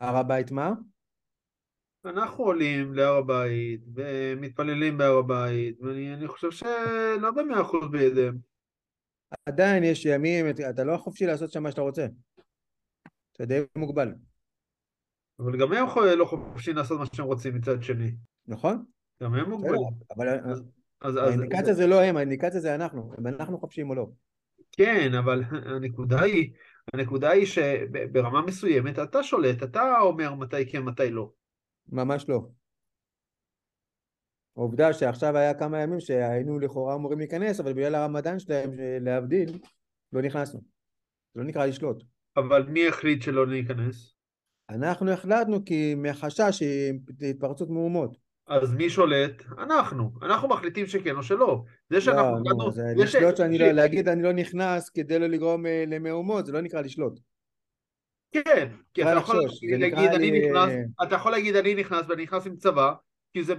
הר 0.00 0.16
הבית 0.16 0.50
מה? 0.50 0.72
אנחנו 2.04 2.44
עולים 2.44 2.94
להר 2.94 3.16
הבית 3.16 3.80
ומתפללים 3.94 4.98
בהר 4.98 5.18
הבית, 5.18 5.80
ואני 5.80 6.14
אני 6.14 6.28
חושב 6.28 6.50
שלא 6.50 7.30
במאה 7.36 7.60
אחוז 7.60 7.90
בידיהם. 7.90 8.38
עדיין 9.46 9.84
יש 9.84 10.06
ימים, 10.06 10.46
אתה 10.70 10.84
לא 10.84 10.96
חופשי 10.96 11.26
לעשות 11.26 11.52
שם 11.52 11.62
מה 11.62 11.70
שאתה 11.70 11.80
רוצה. 11.80 12.06
אתה 13.32 13.44
די 13.44 13.60
מוגבל, 13.76 14.12
אבל 15.38 15.60
גם 15.60 15.72
הם 15.72 15.86
לא 16.18 16.24
חופשיים 16.24 16.76
לעשות 16.76 16.98
מה 16.98 17.06
שהם 17.14 17.26
רוצים 17.26 17.54
מצד 17.54 17.82
שני. 17.82 18.12
נכון? 18.46 18.84
גם 19.22 19.34
הם 19.34 19.50
מוגבלים. 19.50 19.80
אבל 20.16 20.28
אז, 20.28 20.62
אז, 21.00 21.16
האינדיקציה 21.16 21.74
זה 21.74 21.86
לא 21.86 22.02
הם, 22.02 22.16
האינדיקציה 22.16 22.60
זה 22.60 22.74
אנחנו. 22.74 23.12
אם 23.20 23.26
אנחנו 23.26 23.58
חופשיים 23.58 23.90
או 23.90 23.94
לא. 23.94 24.06
כן, 24.72 25.14
אבל 25.14 25.42
הנקודה 25.50 26.22
היא, 26.22 26.52
הנקודה 26.94 27.30
היא 27.30 27.46
שברמה 27.46 28.42
מסוימת 28.42 28.98
אתה 28.98 29.22
שולט, 29.22 29.62
אתה 29.62 30.00
אומר 30.00 30.34
מתי 30.34 30.70
כן, 30.70 30.82
מתי 30.82 31.10
לא. 31.10 31.32
ממש 31.88 32.28
לא. 32.28 32.40
עובדה 34.52 34.92
שעכשיו 34.92 35.36
היה 35.36 35.54
כמה 35.54 35.82
ימים 35.82 36.00
שהיינו 36.00 36.58
לכאורה 36.58 36.94
אמורים 36.94 37.18
להיכנס, 37.18 37.60
אבל 37.60 37.72
בגלל 37.72 37.94
הרמדאן 37.94 38.38
שלהם, 38.38 38.70
להבדיל, 39.00 39.58
לא 40.12 40.22
נכנסנו. 40.22 40.60
זה 41.34 41.40
לא 41.40 41.46
נקרא 41.46 41.66
לשלוט. 41.66 42.04
אבל 42.36 42.62
מי 42.62 42.88
החליט 42.88 43.22
שלא 43.22 43.46
להיכנס? 43.46 44.14
אנחנו 44.70 45.10
החלטנו 45.10 45.64
כי 45.64 45.94
מחשש 45.96 46.62
להתפרצות 47.20 47.70
מהומות. 47.70 48.29
אז 48.50 48.74
מי 48.74 48.90
שולט? 48.90 49.42
אנחנו. 49.58 50.10
אנחנו 50.22 50.48
מחליטים 50.48 50.86
שכן 50.86 51.16
או 51.16 51.22
שלא. 51.22 51.62
זה 51.90 51.94
לא, 51.96 52.00
שאנחנו 52.00 52.38
נו, 52.38 52.42
החלטנו... 52.46 52.72
זה 52.72 52.82
לשלוט 52.96 53.36
שאני 53.36 53.58
לא, 53.58 53.66
להגיד 53.66 54.08
אני 54.08 54.22
לא 54.22 54.32
נכנס 54.32 54.90
כדי 54.90 55.18
לא 55.18 55.26
לגרום 55.26 55.66
אה, 55.66 55.84
למהומות, 55.86 56.46
זה 56.46 56.52
לא 56.52 56.60
נקרא 56.60 56.80
לשלוט. 56.80 57.20
כן, 58.32 58.68
כי 58.94 59.02
אתה 59.02 59.10
יכול 59.10 59.36
להגיד 59.78 60.10
אני 60.14 60.30
לי- 60.30 60.48
נכנס, 60.48 60.72
אתה 61.02 61.14
יכול 61.14 61.32
להגיד 61.32 61.56
אני 61.56 61.74
נכנס 61.74 62.06
ואני 62.08 62.22
נכנס 62.22 62.46
עם 62.46 62.56
צבא, 62.56 62.92
כי 63.32 63.44
זה 63.44 63.54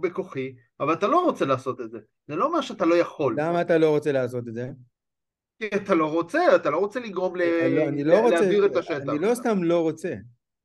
בכוחי, 0.00 0.54
אבל 0.80 0.92
אתה 0.92 1.06
לא 1.06 1.24
רוצה 1.24 1.44
לעשות 1.44 1.80
את 1.80 1.90
זה. 1.90 1.98
זה 2.28 2.36
לא 2.36 2.44
אומר 2.44 2.60
שאתה 2.60 2.84
לא 2.84 2.94
יכול. 2.94 3.34
למה 3.38 3.60
אתה 3.60 3.78
לא 3.78 3.90
רוצה 3.90 4.12
לעשות 4.12 4.48
את 4.48 4.54
זה? 4.54 4.70
כי 5.58 5.68
אתה 5.76 5.94
לא 5.94 6.12
רוצה, 6.12 6.56
אתה 6.56 6.70
לא 6.70 6.78
רוצה 6.78 7.00
לגרום 7.00 7.36
ל... 7.36 7.40
לא, 7.68 8.14
לא 8.14 8.20
רוצה, 8.20 8.40
להעביר 8.40 8.66
את 8.66 8.76
השטח. 8.76 9.08
אני 9.08 9.18
לא 9.18 9.34
סתם 9.34 9.62
לא 9.62 9.80
רוצה. 9.80 10.14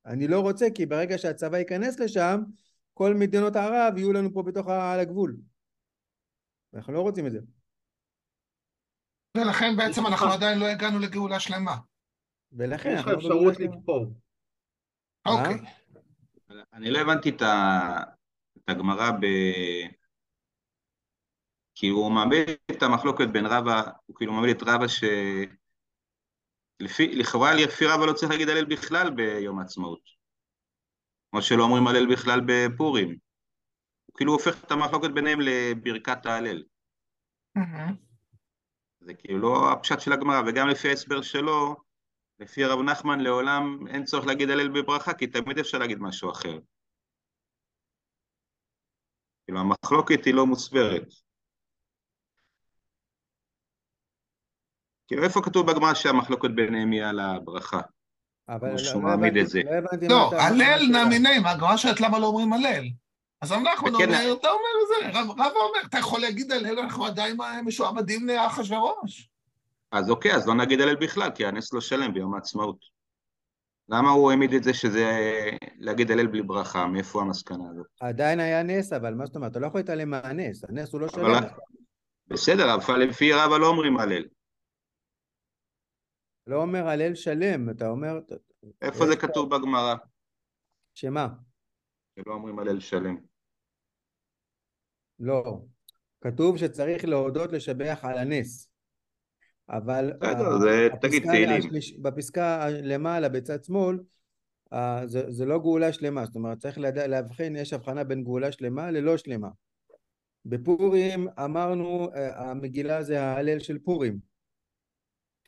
אני 0.06 0.28
לא 0.28 0.40
רוצה 0.40 0.66
כי 0.74 0.86
ברגע 0.86 1.18
שהצבא 1.18 1.58
ייכנס 1.58 2.00
לשם, 2.00 2.40
כל 2.94 3.14
מדינות 3.18 3.56
ערב 3.56 3.96
יהיו 3.96 4.12
לנו 4.12 4.34
פה 4.34 4.42
בתוך 4.42 4.68
ה- 4.68 4.92
על 4.92 5.00
הגבול. 5.00 5.36
אנחנו 6.74 6.92
לא 6.92 7.00
רוצים 7.00 7.26
את 7.26 7.32
זה. 7.32 7.38
ולכן 9.36 9.76
בעצם 9.76 10.06
אנחנו 10.06 10.26
עדיין 10.26 10.58
לא 10.58 10.66
הגענו 10.66 10.98
לגאולה 10.98 11.40
שלמה. 11.40 11.76
ולכן 12.52 12.90
יש 12.94 13.00
לך 13.00 13.08
אנחנו 13.08 13.28
לא 13.28 13.50
אפשרות. 13.50 13.60
לבחור. 13.60 14.06
אוקיי. 15.26 15.58
אני 16.72 16.90
לא 16.90 16.98
הבנתי 16.98 17.30
את 17.30 17.42
ה- 17.42 18.02
את 18.58 18.68
הגמרא 18.68 19.10
ב... 19.10 19.24
כי 21.74 21.88
הוא 21.88 22.12
מעמיד 22.12 22.48
את 22.70 22.82
המחלוקת 22.82 23.24
בין 23.32 23.46
רבא, 23.46 23.82
הוא 24.06 24.16
כאילו 24.16 24.32
מעמיד 24.32 24.56
את 24.56 24.62
רבא 24.62 24.88
ש... 24.88 25.04
לפי, 26.80 27.14
לכאורה 27.16 27.54
לפי 27.54 27.84
רבא 27.86 28.06
לא 28.06 28.12
צריך 28.12 28.32
להגיד 28.32 28.48
הלל 28.48 28.64
בכלל 28.64 29.10
ביום 29.10 29.58
העצמאות. 29.58 30.21
כמו 31.32 31.42
שלא 31.42 31.62
אומרים 31.62 31.86
הלל 31.86 32.12
בכלל 32.12 32.40
בפורים. 32.46 33.08
הוא 34.06 34.16
כאילו 34.16 34.32
הופך 34.32 34.64
את 34.64 34.70
המחלוקת 34.70 35.10
ביניהם 35.14 35.38
לברכת 35.40 36.26
ההלל. 36.26 36.62
מהמם. 37.54 37.96
זה 39.00 39.14
כאילו 39.14 39.38
לא 39.38 39.72
הפשט 39.72 40.00
של 40.00 40.12
הגמרא, 40.12 40.42
וגם 40.46 40.68
לפי 40.68 40.88
ההסבר 40.88 41.22
שלו, 41.22 41.76
לפי 42.38 42.64
הרב 42.64 42.82
נחמן 42.82 43.20
לעולם 43.20 43.86
אין 43.88 44.04
צורך 44.04 44.26
להגיד 44.26 44.50
הלל 44.50 44.68
בברכה, 44.68 45.14
כי 45.14 45.26
תמיד 45.26 45.58
אפשר 45.58 45.78
להגיד 45.78 45.98
משהו 46.00 46.30
אחר. 46.30 46.58
כאילו, 49.44 49.60
המחלוקת 49.60 50.24
היא 50.24 50.34
לא 50.34 50.46
מוסברת. 50.46 51.08
כאילו, 55.08 55.24
איפה 55.24 55.40
כתוב 55.44 55.70
בגמרא 55.70 55.94
שהמחלוקת 55.94 56.50
ביניהם 56.54 56.90
היא 56.90 57.04
על 57.04 57.20
הברכה? 57.20 57.80
אבל 58.48 58.70
לא- 58.70 58.78
שהוא 58.78 59.02
לא 59.02 59.08
מעמיד 59.08 59.36
את 59.36 59.48
זה. 59.48 59.62
לא 59.64 59.80
מה 59.80 60.08
לא, 60.08 60.30
מה 60.32 60.42
הלל. 60.42 60.86
נאמיני, 60.92 61.36
הגמרא 61.44 61.76
שואלת 61.76 62.00
למה 62.00 62.18
לא 62.18 62.26
אומרים 62.26 62.52
הלל. 62.52 62.84
אז 63.40 63.52
וכן, 63.52 63.94
אומר, 63.94 64.32
אתה 64.40 64.48
אומר 64.48 64.68
זה, 64.88 65.20
רב 65.20 65.30
אומר, 65.30 65.86
אתה 65.86 65.98
יכול 65.98 66.20
להגיד 66.20 66.52
הלל, 66.52 66.78
אנחנו 66.78 67.06
עדיין 67.06 67.36
משועבדים 67.64 68.28
לאחשוורוש. 68.28 69.28
אז 69.92 70.10
אוקיי, 70.10 70.34
אז 70.34 70.48
לא 70.48 70.54
נגיד 70.54 70.80
הלל 70.80 70.96
בכלל, 70.96 71.30
כי 71.34 71.46
הנס 71.46 71.72
לא 71.72 71.80
שלם 71.80 72.14
ביום 72.14 72.34
העצמאות. 72.34 72.76
למה 73.88 74.10
הוא 74.10 74.30
העמיד 74.30 74.54
את 74.54 74.64
זה 74.64 74.74
שזה 74.74 75.20
להגיד 75.78 76.10
הלל 76.10 76.26
בלי 76.26 76.42
ברכה? 76.42 76.86
מאיפה 76.86 77.20
המסקנה 77.20 77.64
הזאת? 77.70 77.86
עדיין 78.00 78.40
היה 78.40 78.62
נס, 78.62 78.92
אבל 78.92 79.14
מה 79.14 79.26
זאת 79.26 79.36
אומרת? 79.36 79.50
אתה 79.50 79.60
לא 79.60 79.66
יכול 79.66 79.80
להתעלם 79.80 80.10
מהנס, 80.10 80.64
הנס 80.68 80.92
הוא 80.92 81.00
לא 81.00 81.08
שלם. 81.08 81.42
בסדר, 82.28 82.74
אבל 82.74 82.96
לפי 82.96 83.32
רבא 83.32 83.58
לא 83.58 83.66
אומרים 83.66 83.98
הלל. 83.98 84.22
לא 86.46 86.62
אומר 86.62 86.88
הלל 86.88 87.14
שלם, 87.14 87.70
אתה 87.70 87.88
אומר... 87.88 88.18
איפה 88.82 89.06
זה 89.06 89.16
כתוב 89.16 89.54
בגמרא? 89.54 89.94
שמה? 90.94 91.28
שלא 92.16 92.34
אומרים 92.34 92.58
הלל 92.58 92.80
שלם. 92.80 93.16
לא. 95.18 95.60
כתוב 96.20 96.56
שצריך 96.56 97.04
להודות 97.04 97.52
לשבח 97.52 98.00
על 98.02 98.18
הנס. 98.18 98.72
אבל 99.68 100.12
בסדר, 100.20 100.58
זה 100.58 100.88
תגיד 101.00 101.22
תהילים. 101.22 101.62
בפסקה 102.02 102.68
למעלה 102.70 103.28
בצד 103.28 103.64
שמאל 103.64 103.98
זה, 105.04 105.30
זה 105.30 105.44
לא 105.44 105.58
גאולה 105.58 105.92
שלמה, 105.92 106.26
זאת 106.26 106.34
אומרת 106.34 106.58
צריך 106.58 106.78
לדע, 106.78 107.06
להבחין, 107.06 107.56
יש 107.56 107.72
הבחנה 107.72 108.04
בין 108.04 108.24
גאולה 108.24 108.52
שלמה 108.52 108.90
ללא 108.90 109.16
שלמה. 109.16 109.48
בפורים 110.44 111.28
אמרנו 111.44 112.08
אה, 112.14 112.50
המגילה 112.50 113.02
זה 113.02 113.22
ההלל 113.22 113.58
של 113.58 113.78
פורים, 113.78 114.18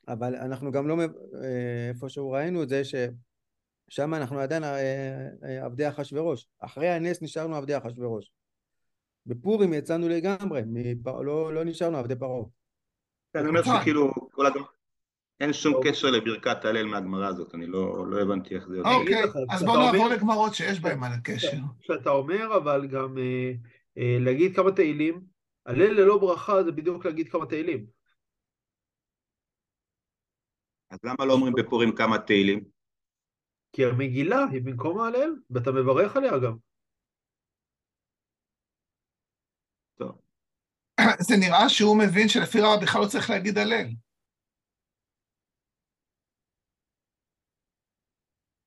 אבל 0.09 0.35
אנחנו 0.35 0.73
גם 0.73 0.89
לא, 0.89 0.97
אה, 1.01 1.89
איפשהו 1.89 2.31
ראינו 2.31 2.63
את 2.63 2.69
זה 2.69 2.83
ששם 2.85 4.15
אנחנו 4.15 4.39
עדיין 4.39 4.65
אה, 4.65 4.79
אה, 5.45 5.65
עבדי 5.65 5.89
אחשורוש, 5.89 6.47
אחרי 6.61 6.89
הנס 6.89 7.23
נשארנו 7.23 7.57
עבדי 7.57 7.77
אחשורוש. 7.77 8.31
בפורים 9.27 9.73
יצאנו 9.73 10.09
לגמרי, 10.09 10.63
מפר... 10.67 11.21
לא, 11.21 11.55
לא 11.55 11.65
נשארנו 11.65 11.99
עבדי 11.99 12.17
פרעה. 12.17 12.45
אני 13.35 13.49
אומר 13.49 13.61
נכון. 13.61 13.81
שכאילו, 13.81 14.13
כל 14.33 14.47
הגמרא, 14.47 14.65
אין 15.41 15.53
שום 15.53 15.75
קשר 15.85 16.11
לברכת 16.11 16.65
הלל 16.65 16.87
מהגמרא 16.87 17.27
הזאת, 17.27 17.55
אני 17.55 17.67
לא 17.67 18.07
לא 18.11 18.21
הבנתי 18.23 18.55
איך 18.55 18.69
זה 18.69 18.77
יוצא. 18.77 18.89
אוקיי. 18.95 19.25
אוקיי, 19.25 19.43
אז 19.51 19.63
בואו 19.63 19.81
נעבור 19.81 20.05
אומר- 20.05 20.17
לגמרות 20.17 20.55
שיש 20.55 20.81
בהן 20.81 21.03
על 21.05 21.13
הקשר. 21.13 21.57
שאתה 21.81 22.11
אומר, 22.11 22.57
אבל 22.57 22.87
גם 22.87 23.19
אה, 23.19 23.53
אה, 23.99 24.17
להגיד 24.21 24.57
כמה 24.57 24.73
תהילים, 24.73 25.21
הלל 25.67 25.93
ללא 25.93 26.19
ברכה 26.19 26.63
זה 26.63 26.73
בדיוק 26.73 27.07
להגיד 27.07 27.29
כמה 27.29 27.47
תהילים. 27.47 27.87
אז 30.95 30.99
למה 31.05 31.25
לא 31.25 31.33
אומרים 31.33 31.53
בפורים 31.57 31.97
כמה 31.97 32.19
תהילים? 32.19 32.65
כי 33.73 33.85
המגילה 33.85 34.45
היא 34.53 34.63
במקום 34.63 35.01
ההלל, 35.01 35.31
ואתה 35.51 35.73
מברך 35.73 36.17
עליה 36.17 36.39
גם. 36.39 36.57
טוב, 39.99 40.19
זה 41.29 41.35
נראה 41.41 41.69
שהוא 41.69 41.99
מבין 41.99 42.29
שלפי 42.29 42.61
רבא 42.61 42.83
בכלל 42.83 43.01
לא 43.01 43.07
צריך 43.07 43.31
להגיד 43.31 43.59
הלל. 43.59 43.87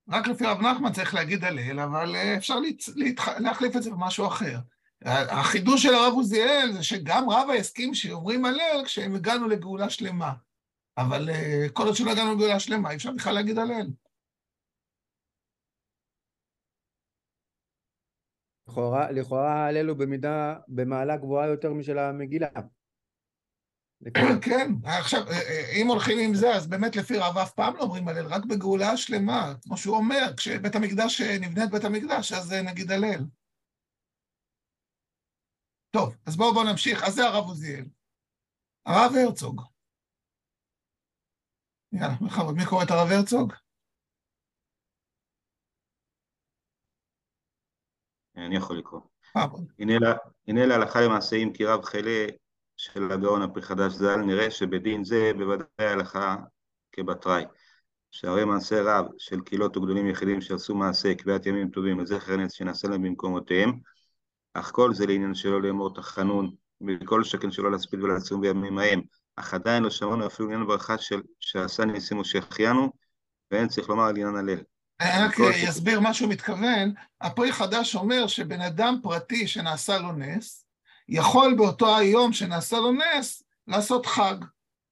רק 0.09 0.27
לפי 0.27 0.45
רב 0.45 0.61
נחמן 0.61 0.91
צריך 0.93 1.13
להגיד 1.13 1.43
הלל, 1.43 1.79
אבל 1.79 2.15
אה, 2.15 2.37
אפשר 2.37 2.55
להחליף 3.39 3.75
את 3.75 3.83
זה 3.83 3.91
במשהו 3.91 4.27
אחר. 4.27 4.57
החידוש 5.05 5.83
של 5.83 5.93
הרב 5.93 6.13
עוזיאל 6.13 6.71
זה 6.73 6.83
שגם 6.83 7.29
רבא 7.29 7.53
הסכים 7.53 7.93
שאומרים 7.93 8.45
הלל 8.45 8.81
כשהם 8.85 9.15
הגענו 9.15 9.47
לגאולה 9.47 9.89
שלמה. 9.89 10.33
אבל 10.97 11.29
אה, 11.29 11.69
כל 11.73 11.83
עוד 11.83 11.95
שלא 11.95 12.11
הגענו 12.11 12.35
לגאולה 12.35 12.59
שלמה, 12.59 12.91
אי 12.91 12.95
אפשר 12.95 13.11
בכלל 13.11 13.33
להגיד 13.33 13.57
הלל. 13.57 13.87
לכאורה, 18.67 19.11
לכאורה 19.11 19.53
ההלל 19.53 19.87
הוא 19.87 19.97
במידה, 19.97 20.55
במעלה 20.67 21.17
גבוהה 21.17 21.47
יותר 21.47 21.73
משל 21.73 21.97
המגילה. 21.97 22.47
לכאורה. 24.01 24.39
כן, 24.41 24.71
עכשיו, 24.83 25.27
אה, 25.27 25.33
אה, 25.33 25.81
אם 25.81 25.87
הולכים 25.87 26.19
עם 26.19 26.35
זה, 26.35 26.55
אז 26.55 26.67
באמת 26.67 26.95
לפי 26.95 27.17
רב 27.17 27.37
אף 27.37 27.53
פעם 27.53 27.75
לא 27.75 27.81
אומרים 27.81 28.07
הלל, 28.07 28.25
רק 28.25 28.45
בגאולה 28.45 28.91
השלמה, 28.91 29.53
כמו 29.61 29.77
שהוא 29.77 29.95
אומר, 29.95 30.33
כשבית 30.37 30.75
המקדש, 30.75 31.21
נבנה 31.21 31.63
את 31.63 31.69
בית 31.71 31.83
המקדש, 31.83 32.31
אז 32.31 32.53
נגיד 32.53 32.91
הלל. 32.91 33.25
טוב, 35.91 36.15
אז 36.25 36.37
בואו 36.37 36.53
בואו 36.53 36.71
נמשיך, 36.71 37.03
אז 37.03 37.13
זה 37.13 37.25
הרב 37.25 37.45
עוזיאל. 37.45 37.85
הרב 38.85 39.11
הרצוג. 39.15 39.76
יאללה, 41.91 42.15
בכבוד, 42.25 42.55
מי 42.55 42.65
קורא 42.65 42.83
את 42.83 42.91
הרב 42.91 43.11
הרצוג? 43.11 43.53
אני 48.37 48.55
יכול 48.55 48.77
לקרוא. 48.77 49.01
בכבוד. 49.37 49.71
הנה 49.79 49.93
הנה 50.47 50.65
להלכה 50.65 51.01
למעשה 51.01 51.35
אם 51.35 51.53
כי 51.53 51.65
רב 51.65 51.83
חילה 51.83 52.25
של 52.77 53.11
הגאון 53.11 53.41
הפרי 53.41 53.61
חדש 53.61 53.93
ז"ל, 53.93 54.15
נראה 54.15 54.51
שבדין 54.51 55.03
זה 55.03 55.31
בוודאי 55.37 55.67
הלכה 55.77 56.35
כבתראי. 56.91 57.43
שהרי 58.11 58.45
מעשה 58.45 58.81
רב 58.81 59.05
של 59.17 59.41
קהילות 59.41 59.77
וגדולים 59.77 60.07
יחידים 60.07 60.41
שעשו 60.41 60.75
מעשה 60.75 61.15
קביעת 61.15 61.45
ימים 61.45 61.69
טובים 61.69 61.99
לזכר 61.99 62.37
נס 62.37 62.51
שנעשה 62.51 62.87
להם 62.87 63.01
במקומותיהם, 63.01 63.79
אך 64.53 64.71
כל 64.71 64.93
זה 64.93 65.05
לעניין 65.05 65.35
שלא 65.35 65.61
לאמור 65.61 65.93
תחנון, 65.93 66.55
וכל 66.87 67.23
שכן 67.23 67.51
שלא 67.51 67.71
להספיד 67.71 68.01
ולצום 68.01 68.41
בימים 68.41 68.77
ההם, 68.77 69.01
אך 69.37 69.53
עדיין 69.53 69.83
לא 69.83 69.89
שמענו 69.89 70.27
אפילו 70.27 70.49
עניין 70.49 70.67
ברכה 70.67 70.97
של 70.97 71.21
שעשה 71.39 71.85
ניסים 71.85 72.19
ושהחיינו, 72.19 72.91
ואין 73.51 73.67
צריך 73.67 73.89
לומר 73.89 74.03
על 74.03 74.09
עניין 74.17 74.35
הלל. 74.35 74.59
רק 75.01 75.35
כל- 75.35 75.51
אסביר 75.69 75.99
מה 75.99 76.13
שהוא 76.13 76.29
מתכוון. 76.29 76.93
הפרי 77.21 77.51
חדש 77.51 77.95
אומר 77.95 78.27
שבן 78.27 78.61
אדם 78.61 78.99
פרטי 79.03 79.47
שנעשה 79.47 79.97
לו 79.97 80.11
נס, 80.11 80.65
יכול 81.09 81.53
באותו 81.57 81.97
היום 81.97 82.33
שנעשה 82.33 82.77
לו 82.77 82.91
נס, 82.91 83.43
לעשות 83.67 84.05
חג. 84.05 84.35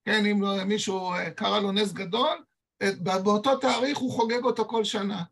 כן, 0.05 0.25
אם 0.25 0.41
לא- 0.41 0.63
מישהו 0.63 1.13
אה, 1.13 1.31
קרא 1.31 1.59
לו 1.59 1.71
נס 1.71 1.91
גדול, 1.93 2.43
אה, 2.81 2.89
באותו 3.23 3.55
תאריך 3.57 3.97
הוא 3.97 4.11
חוגג 4.11 4.43
אותו 4.43 4.65
כל 4.65 4.83
שנה. 4.83 5.23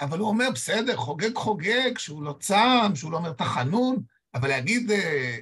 אבל 0.00 0.18
הוא 0.18 0.28
אומר, 0.28 0.48
בסדר, 0.54 0.96
חוגג 0.96 1.34
חוגג, 1.36 1.98
שהוא 1.98 2.22
לא 2.22 2.36
צם, 2.40 2.92
שהוא 2.94 3.12
לא 3.12 3.16
אומר 3.16 3.32
תחנון, 3.32 3.96
אבל 4.34 4.48
להגיד 4.48 4.90
אה, 4.90 4.96
אה, 4.96 5.38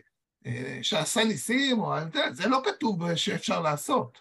שעשה 0.82 1.24
ניסים, 1.24 1.78
או 1.78 1.94
זה, 2.32 2.48
לא 2.48 2.62
כתוב 2.64 3.14
שאפשר 3.14 3.60
לעשות. 3.60 4.20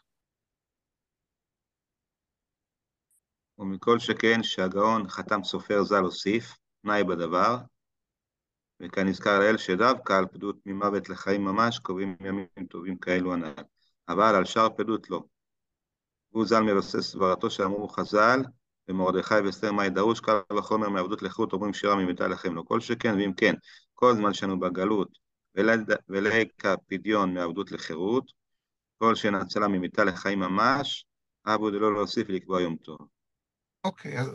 ומכל 3.59 3.99
שכן 3.99 4.43
שהגאון 4.43 5.09
חתם 5.09 5.43
סופר 5.43 5.83
ז"ל 5.83 6.03
הוסיף, 6.03 6.57
תנאי 6.81 7.03
בדבר, 7.03 7.57
וכאן 8.79 9.07
נזכר 9.07 9.39
לאל 9.39 9.57
שדווקא 9.57 10.13
על 10.13 10.25
פדות 10.25 10.55
ממוות 10.65 11.09
לחיים 11.09 11.45
ממש 11.45 11.79
קובעים 11.79 12.15
ימים 12.21 12.47
טובים 12.69 12.97
כאלו 12.97 13.33
הנ"ל, 13.33 13.53
אבל 14.09 14.35
על 14.35 14.45
שאר 14.45 14.69
פדות 14.77 15.09
לא. 15.09 15.23
והוא 16.31 16.45
ז"ל 16.45 16.61
מבסס 16.61 17.11
סברתו 17.11 17.49
שאמרו 17.49 17.87
חז"ל, 17.87 18.39
ומרדכי 18.87 19.35
ואסתר 19.45 19.71
מאי 19.71 19.89
דרוש, 19.89 20.19
קל 20.19 20.39
וחומר 20.57 20.89
מעבדות 20.89 21.21
לחירות 21.21 21.53
אומרים 21.53 21.73
שירה 21.73 21.95
ממיתה 21.95 22.27
לכם 22.27 22.55
לא 22.55 22.61
כל 22.61 22.79
שכן, 22.79 23.15
ואם 23.15 23.33
כן, 23.33 23.53
כל 23.93 24.13
זמן 24.15 24.33
שאנו 24.33 24.59
בגלות 24.59 25.26
ולקה 26.09 26.77
פדיון 26.77 27.33
מעבדות 27.33 27.71
לחירות, 27.71 28.31
כל 28.97 29.15
שנצלה 29.15 29.67
ממיתה 29.67 30.03
לחיים 30.03 30.39
ממש, 30.39 31.05
אבו 31.45 31.71
דלא 31.71 31.93
להוסיף 31.93 32.29
לקבוע 32.29 32.61
יום 32.61 32.75
טוב. 32.75 32.97
אוקיי, 33.83 34.19
אז... 34.19 34.27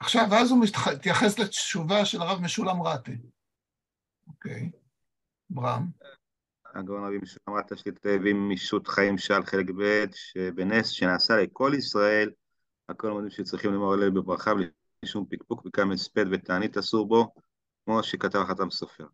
עכשיו, 0.00 0.26
ואז 0.30 0.50
הוא 0.50 0.64
מתייחס 0.92 1.38
לתשובה 1.38 2.04
של 2.04 2.20
הרב 2.20 2.40
משולם 2.42 2.82
רטה. 2.82 3.12
אוקיי, 4.28 4.70
ברם. 5.50 5.86
הגאון 6.74 7.04
רבי 7.04 7.18
משולם 7.18 7.56
רטה 7.56 7.76
שליטה 7.76 8.08
הביא 8.08 8.34
מישות 8.34 8.88
חיים 8.88 9.18
שעל 9.18 9.44
חלק 9.44 9.66
ב' 9.70 10.04
שבנס 10.14 10.88
שנעשה 10.88 11.36
לכל 11.36 11.72
ישראל, 11.78 12.30
הכל 12.88 13.10
מודים 13.10 13.30
שצריכים 13.30 13.72
לומר 13.72 13.92
הלל 13.92 14.10
בברכה 14.10 14.54
בלי 14.54 14.66
שום 15.04 15.26
פקפוק 15.30 15.66
וכמה 15.66 15.94
הספד 15.94 16.24
ותענית 16.32 16.76
אסור 16.76 17.08
בו, 17.08 17.34
כמו 17.84 18.02
שכתב 18.02 18.38
החתם 18.38 18.70
סופר. 18.70 19.06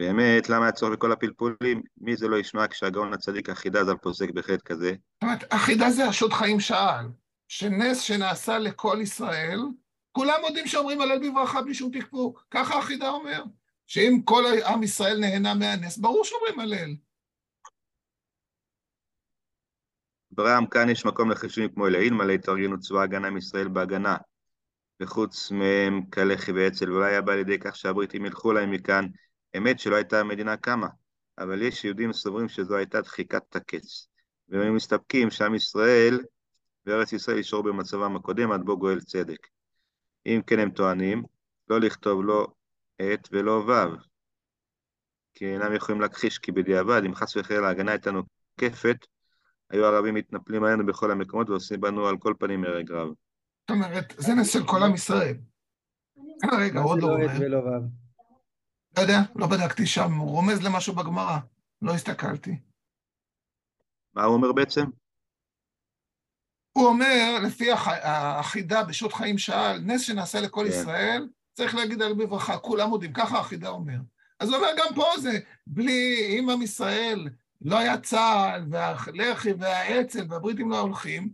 באמת, 0.00 0.48
למה 0.48 0.64
היה 0.64 0.72
צורך 0.72 0.92
בכל 0.92 1.12
הפלפולים? 1.12 1.82
מי 1.98 2.16
זה 2.16 2.28
לא 2.28 2.36
ישמע 2.36 2.68
כשהגאון 2.68 3.12
הצדיק 3.12 3.50
החידה 3.50 3.84
ז"ל 3.84 3.96
פוסק 3.96 4.30
בחטא 4.30 4.64
כזה? 4.64 4.90
זאת 4.90 5.22
אומרת, 5.22 5.52
החידה 5.52 5.90
זה 5.90 6.04
השוט 6.04 6.32
חיים 6.32 6.60
שאל, 6.60 7.06
שנס 7.48 8.00
שנעשה 8.00 8.58
לכל 8.58 8.98
ישראל, 9.02 9.60
כולם 10.12 10.34
יודעים 10.46 10.66
שאומרים 10.66 11.00
הלל 11.00 11.28
בברכה 11.28 11.62
בלי 11.62 11.74
שום 11.74 11.92
פקפוק. 11.92 12.44
ככה 12.50 12.78
החידה 12.78 13.10
אומר, 13.10 13.44
שאם 13.86 14.20
כל 14.24 14.44
עם 14.66 14.82
ישראל 14.82 15.18
נהנה 15.20 15.54
מהנס, 15.54 15.98
ברור 15.98 16.24
שאומרים 16.24 16.60
הלל. 16.60 16.94
ברם, 20.30 20.66
כאן 20.66 20.88
יש 20.88 21.06
מקום 21.06 21.30
לחישובים 21.30 21.70
כמו 21.74 21.86
אלוהים, 21.86 22.14
מלא 22.14 22.32
התארגנו 22.32 22.80
צבא 22.80 23.02
הגנה 23.02 23.30
מישראל 23.30 23.68
בהגנה. 23.68 24.16
וחוץ 25.02 25.50
מהם 25.50 26.02
כלחי 26.02 26.52
ואצ"ל, 26.52 26.92
ואולי 26.92 27.10
היה 27.10 27.22
בא 27.22 27.34
לידי 27.34 27.58
כך 27.58 27.76
שהבריטים 27.76 28.26
ילכו 28.26 28.52
להם 28.52 28.70
מכאן, 28.70 29.06
אמת 29.56 29.78
שלא 29.78 29.96
הייתה 29.96 30.20
המדינה 30.20 30.56
קמה, 30.56 30.88
אבל 31.38 31.62
יש 31.62 31.84
יהודים 31.84 32.12
סוברים 32.12 32.48
שזו 32.48 32.76
הייתה 32.76 33.00
דחיקת 33.00 33.56
הקץ, 33.56 34.08
והם 34.48 34.62
היו 34.62 34.72
מסתפקים 34.72 35.30
שעם 35.30 35.54
ישראל 35.54 36.20
וארץ 36.86 37.12
ישראל 37.12 37.36
יישארו 37.36 37.62
במצבם 37.62 38.16
הקודם 38.16 38.52
עד 38.52 38.60
בוא 38.64 38.78
גואל 38.78 39.00
צדק. 39.00 39.46
אם 40.26 40.40
כן 40.46 40.58
הם 40.58 40.70
טוענים, 40.70 41.22
לא 41.68 41.80
לכתוב 41.80 42.24
לא 42.24 42.46
עת 42.98 43.28
ולא 43.32 43.64
ו', 43.68 43.96
כי 45.34 45.46
אינם 45.46 45.74
יכולים 45.74 46.00
להכחיש, 46.00 46.38
כי 46.38 46.52
בדיעבד, 46.52 47.02
אם 47.06 47.14
חס 47.14 47.36
וחלילה 47.36 47.68
ההגנה 47.68 47.90
הייתה 47.90 48.10
נוקפת, 48.10 49.06
היו 49.70 49.84
הערבים 49.84 50.14
מתנפלים 50.14 50.64
עלינו 50.64 50.86
בכל 50.86 51.10
המקומות 51.10 51.50
ועושים 51.50 51.80
בנו 51.80 52.06
על 52.06 52.18
כל 52.18 52.34
פנים 52.38 52.64
הרג 52.64 52.92
רב. 52.92 53.08
זאת 53.08 53.70
אומרת, 53.70 54.14
זה 54.18 54.34
נס 54.34 54.52
של 54.52 54.66
כל 54.66 54.82
עם 54.82 54.94
ישראל. 54.94 55.36
רגע, 56.58 56.80
עוד 56.80 57.02
לא 57.02 57.08
לא 57.48 57.56
אומר. 57.56 57.80
לא 58.96 59.02
יודע, 59.02 59.18
לא 59.36 59.46
בדקתי 59.46 59.86
שם, 59.86 60.12
הוא 60.12 60.30
רומז 60.30 60.62
למשהו 60.62 60.94
בגמרא, 60.94 61.38
לא 61.82 61.94
הסתכלתי. 61.94 62.58
מה 64.14 64.24
הוא 64.24 64.34
אומר 64.34 64.52
בעצם? 64.52 64.84
הוא 66.72 66.86
אומר, 66.86 67.38
לפי 67.42 67.72
הח- 67.72 67.88
החידה 68.02 68.84
בשו"ת 68.84 69.12
חיים 69.12 69.38
שאל, 69.38 69.78
נס 69.78 70.00
שנעשה 70.02 70.40
לכל 70.40 70.64
כן. 70.64 70.70
ישראל, 70.70 71.28
צריך 71.54 71.74
להגיד 71.74 72.02
על 72.02 72.12
בברכה, 72.14 72.58
כולם 72.58 72.88
מודים, 72.88 73.12
ככה 73.12 73.38
החידה 73.38 73.68
אומר. 73.68 73.98
אז 74.40 74.48
הוא 74.48 74.56
אומר, 74.56 74.68
גם 74.78 74.94
פה 74.94 75.04
זה, 75.20 75.38
בלי, 75.66 76.26
אם 76.38 76.50
עם 76.50 76.62
ישראל 76.62 77.28
לא 77.60 77.78
היה 77.78 77.98
צה"ל, 78.00 78.64
והלח"י 78.70 79.52
והאצ"ל 79.58 80.24
והבריטים 80.28 80.70
לא 80.70 80.78
הולכים, 80.80 81.32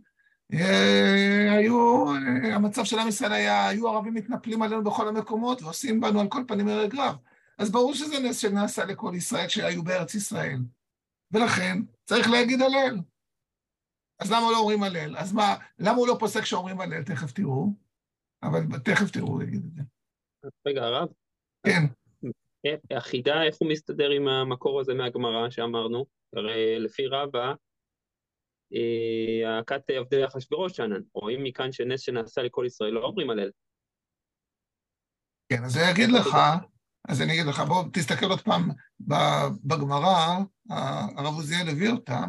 אה, 0.53 1.53
היו, 1.57 2.05
אה, 2.13 2.55
המצב 2.55 2.83
של 2.83 2.99
עם 2.99 3.07
ישראל 3.07 3.31
היה, 3.33 3.67
היו 3.67 3.89
ערבים 3.89 4.13
מתנפלים 4.13 4.61
עלינו 4.61 4.83
בכל 4.83 5.07
המקומות 5.07 5.61
ועושים 5.61 6.01
בנו 6.01 6.19
על 6.19 6.27
כל 6.27 6.43
פנים 6.47 6.67
הרג 6.67 6.95
רב. 6.95 7.15
אז 7.57 7.71
ברור 7.71 7.93
שזה 7.93 8.19
נס 8.19 8.39
שנעשה 8.39 8.85
לכל 8.85 9.11
ישראל 9.15 9.47
שהיו 9.47 9.83
בארץ 9.83 10.15
ישראל. 10.15 10.57
ולכן 11.31 11.77
צריך 12.05 12.27
להגיד 12.29 12.61
הלל. 12.61 12.97
אז 14.19 14.31
למה 14.31 14.51
לא 14.51 14.57
אומרים 14.59 14.83
הלל? 14.83 15.17
אז 15.17 15.33
מה, 15.33 15.55
למה 15.79 15.97
הוא 15.97 16.07
לא 16.07 16.15
פוסק 16.19 16.45
שאומרים 16.45 16.81
הלל? 16.81 17.03
תכף 17.03 17.31
תראו. 17.31 17.73
אבל 18.43 18.59
תכף 18.85 19.11
תראו, 19.11 19.27
הוא 19.27 19.43
יגיד 19.43 19.61
את 19.65 19.73
זה. 19.73 19.81
רגע, 20.67 20.83
הרב, 20.83 21.07
כן, 21.67 21.83
אה, 22.65 22.97
החידה, 22.97 23.43
איך 23.43 23.55
הוא 23.59 23.69
מסתדר 23.71 24.09
עם 24.09 24.27
המקור 24.27 24.79
הזה 24.79 24.93
מהגמרא 24.93 25.49
שאמרנו? 25.49 26.05
הרי 26.35 26.79
לפי 26.79 27.07
רבא, 27.07 27.53
אה, 28.73 29.59
הכת 29.59 29.89
עבדי 29.89 30.25
אחשוורוש 30.25 30.77
שאנן, 30.77 31.01
רואים 31.13 31.43
מכאן 31.43 31.71
שנס 31.71 32.01
שנעשה 32.01 32.41
לכל 32.41 32.63
ישראל, 32.67 32.91
לא 32.91 33.03
אומרים 33.03 33.29
הלל. 33.29 33.51
כן, 35.49 35.63
אז 35.63 35.77
אני 35.77 35.91
אגיד 35.91 36.09
לך, 36.09 36.37
אז 37.07 37.21
אני 37.21 37.33
אגיד 37.33 37.45
לך, 37.45 37.59
בוא 37.59 37.83
תסתכל 37.93 38.25
עוד 38.25 38.41
פעם 38.41 38.69
בגמרא, 39.63 40.37
הרב 41.17 41.35
עוזיאל 41.35 41.69
הביא 41.69 41.89
אותה. 41.89 42.19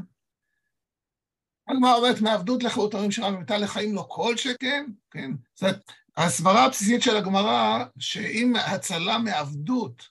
הגמרא 1.69 1.95
אומרת, 1.95 2.21
מעבדות 2.21 2.63
לחירות 2.63 2.95
אומרים 2.95 3.11
שרב 3.11 3.35
ומיטה 3.35 3.59
לחיים 3.59 3.95
לא 3.95 4.07
כל 4.09 4.37
שכן, 4.37 4.87
כן? 5.11 5.31
זאת 5.55 5.63
אומרת, 5.63 5.93
הסברה 6.17 6.65
הבסיסית 6.65 7.03
של 7.03 7.17
הגמרא, 7.17 7.85
שאם 7.99 8.53
הצלה 8.57 9.19
מעבדות 9.19 10.09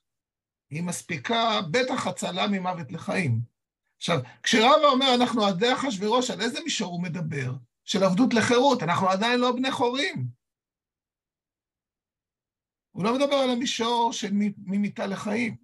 היא 0.69 0.83
מספיקה, 0.83 1.61
בטח 1.71 2.07
הצלה 2.07 2.47
ממוות 2.47 2.91
לחיים. 2.91 3.39
עכשיו, 3.97 4.19
כשרבא 4.43 4.87
אומר 4.87 5.15
אנחנו 5.15 5.45
עדי 5.45 5.73
אחשוורוש, 5.73 6.31
על 6.31 6.41
איזה 6.41 6.59
מישור 6.63 6.91
הוא 6.91 7.03
מדבר? 7.03 7.53
של 7.85 8.03
עבדות 8.03 8.33
לחירות, 8.33 8.83
אנחנו 8.83 9.09
עדיין 9.09 9.39
לא 9.39 9.51
בני 9.51 9.71
חורים. 9.71 10.27
הוא 12.97 13.03
לא 13.05 13.13
מדבר 13.15 13.35
על 13.35 13.49
המישור 13.49 14.09
של 14.13 14.27
ממיתה 14.57 15.07
לחיים. 15.07 15.55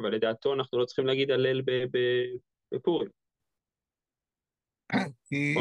אבל 0.00 0.14
לדעתו 0.14 0.54
אנחנו 0.54 0.78
לא 0.78 0.84
צריכים 0.84 1.06
להגיד 1.06 1.30
הלל 1.30 1.62
בפורים, 2.74 3.08
כי... 5.24 5.54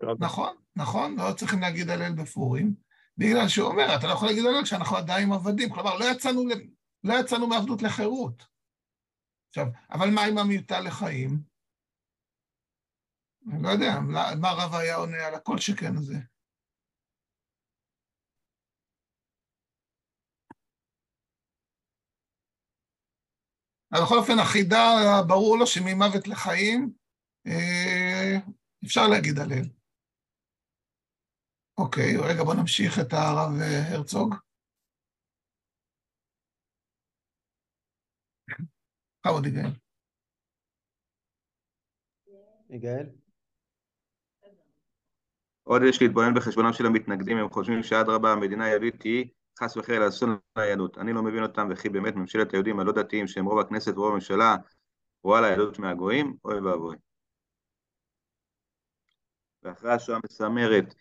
נכון? 0.00 0.16
נכון, 0.20 0.56
נכון, 0.76 1.16
לא 1.18 1.34
צריכים 1.36 1.60
להגיד 1.60 1.88
הלל 1.88 2.12
בפורים, 2.22 2.74
בגלל 3.16 3.48
שהוא 3.48 3.68
אומר, 3.68 3.84
אתה 3.98 4.06
לא 4.06 4.12
יכול 4.12 4.28
להגיד 4.28 4.44
הלל 4.44 4.64
כשאנחנו 4.64 4.96
עדיין 4.96 5.32
עבדים, 5.32 5.68
כלומר, 5.70 5.98
לא 5.98 6.04
יצאנו, 6.12 6.42
לא 7.04 7.14
יצאנו 7.20 7.46
מעבדות 7.46 7.82
לחירות. 7.82 8.44
עכשיו, 9.48 9.66
אבל 9.90 10.10
מה 10.14 10.24
עם 10.24 10.38
המיוטה 10.38 10.80
לחיים? 10.80 11.57
אני 13.52 13.62
לא 13.62 13.68
יודע, 13.68 14.00
מה- 14.40 14.52
רב 14.52 14.74
היה 14.74 14.96
עונה 14.96 15.26
על 15.26 15.34
הכל 15.34 15.58
שכן 15.58 15.96
הזה? 15.96 16.14
אבל 23.92 24.00
בכל 24.04 24.18
אופן, 24.18 24.38
החידה, 24.42 24.78
ברור 25.28 25.58
לו 25.58 25.66
שממוות 25.66 26.28
לחיים, 26.28 26.92
אה, 27.46 28.36
אפשר 28.84 29.06
להגיד 29.10 29.38
הלל. 29.38 29.68
אוקיי, 31.78 32.16
רגע, 32.16 32.44
בוא 32.44 32.54
נמשיך 32.54 32.92
את 33.00 33.12
הרב 33.12 33.50
אה, 33.60 33.94
הרצוג. 33.96 34.34
בכבוד 39.26 39.46
יגאל. 39.46 39.70
יגאל? 42.70 43.27
עוד 45.68 45.82
יש 45.82 46.02
להתבונן 46.02 46.34
בחשבונם 46.34 46.72
של 46.72 46.86
המתנגדים, 46.86 47.38
הם 47.38 47.50
חושבים 47.50 47.82
שאדרבה 47.82 48.32
המדינה 48.32 48.64
היהודית 48.64 49.02
היא 49.02 49.28
חס 49.60 49.76
וחלילה 49.76 50.08
אסון 50.08 50.38
ליהדות. 50.58 50.98
אני 50.98 51.12
לא 51.12 51.22
מבין 51.22 51.42
אותם, 51.42 51.68
וכי 51.70 51.88
באמת 51.88 52.16
ממשלת 52.16 52.52
היהודים 52.52 52.80
הלא 52.80 52.92
דתיים 52.92 53.26
שהם 53.26 53.46
רוב 53.46 53.58
הכנסת 53.58 53.96
ורוב 53.96 54.10
הממשלה 54.10 54.56
רואה 55.22 55.40
ליהדות 55.40 55.78
מהגויים, 55.78 56.36
אוי 56.44 56.60
ואבוי. 56.60 56.96
ואחרי 59.62 59.92
השואה 59.92 60.18
מסמרת, 60.24 60.94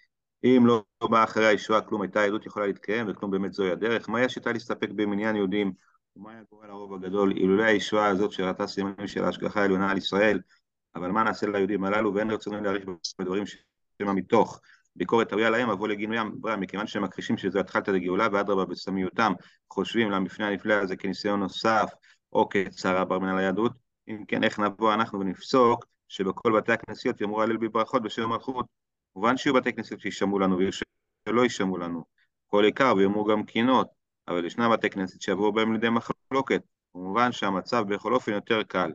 אם 0.44 0.64
לא 0.66 0.84
באה 1.12 1.24
אחרי 1.24 1.46
הישועה 1.46 1.82
כלום 1.82 2.02
הייתה 2.02 2.20
היהדות 2.20 2.46
יכולה 2.46 2.68
להתקיים 2.68 3.06
וכלום 3.10 3.32
באמת 3.32 3.54
זוהי 3.54 3.72
הדרך, 3.72 4.10
מהי 4.10 4.26
השיטה 4.26 4.52
להסתפק 4.52 4.90
במניין 4.90 5.36
יהודים? 5.36 5.72
ומה 6.16 6.32
היה 6.32 6.44
קורה 6.50 6.68
לרוב 6.68 6.94
הגדול? 6.94 7.32
אילולא 7.32 7.64
הישועה 7.64 8.08
הזאת 8.08 8.32
שראתה 8.32 8.68
סימנים 8.68 9.08
של 9.08 9.24
ההשגחה 9.24 9.62
העליונה 9.62 9.92
על 9.92 9.98
ישראל, 9.98 10.40
אבל 10.96 11.12
מה 11.12 11.24
נעשה 11.24 11.48
ליהודים 11.48 11.84
הללו? 11.84 12.14
ואין 12.14 12.32
רצונם 12.32 12.64
להעריך 12.64 12.86
בדברים 13.20 13.44
שמא 14.02 14.14
מתוך 14.14 14.62
ביקורת 14.96 15.34
ראויה 15.34 15.50
להם 15.50 15.70
אבוא 15.70 15.88
לגינוים, 15.88 16.42
מכיוון 16.58 16.88
שהם 16.88 17.04
מכחישים 17.04 17.38
שזו 17.38 17.60
התחלת 17.60 17.88
לגאולה 17.88 18.28
ואדרבה 18.32 18.66
בסמיותם 18.66 19.34
חושבים 19.74 20.12
למפנה 20.12 20.48
הנפלא 20.48 20.74
הזה 20.74 20.96
כניסיון 20.96 21.40
נוסף 21.40 21.90
או 22.34 22.50
כצרה 22.50 23.06
בר 23.06 23.20
מן 23.20 23.28
על 23.28 23.38
היהדות, 23.38 23.72
אם 24.08 24.26
כן 24.28 24.44
איך 24.44 24.60
נבוא 24.60 24.94
אנחנו 24.94 25.20
ונפסוק 25.20 25.86
שבכל 26.08 26.58
בתי 26.58 26.72
הכנסיות 26.72 27.22
יאמרו 27.22 27.42
הלל 27.42 27.58
בברכות 27.58 28.04
בשם 28.04 28.22
המלכות. 28.22 28.66
מובן 29.16 29.38
שיהיו 29.38 29.54
בתי 29.54 29.74
כנסיות 29.74 30.02
שישמעו 30.02 30.40
לנו 30.40 30.58
ויהיו 30.58 30.72
שלא 31.30 31.46
ישמעו 31.46 31.78
לנו. 31.78 32.04
כל 32.48 32.64
עיקר 32.64 32.94
ויאמרו 32.98 33.26
גם 33.26 33.44
קינות 33.44 33.88
אבל 34.28 34.46
ישנם 34.46 34.72
בתי 34.74 34.90
כנסת 34.90 35.22
שיעברו 35.22 35.52
בהם 35.52 35.74
לידי 35.74 35.90
מחלוקת. 35.90 36.62
כמובן 36.94 37.32
שהמצב 37.32 37.84
בכל 37.88 38.14
אופן 38.14 38.32
יותר 38.32 38.64
קל. 38.64 38.92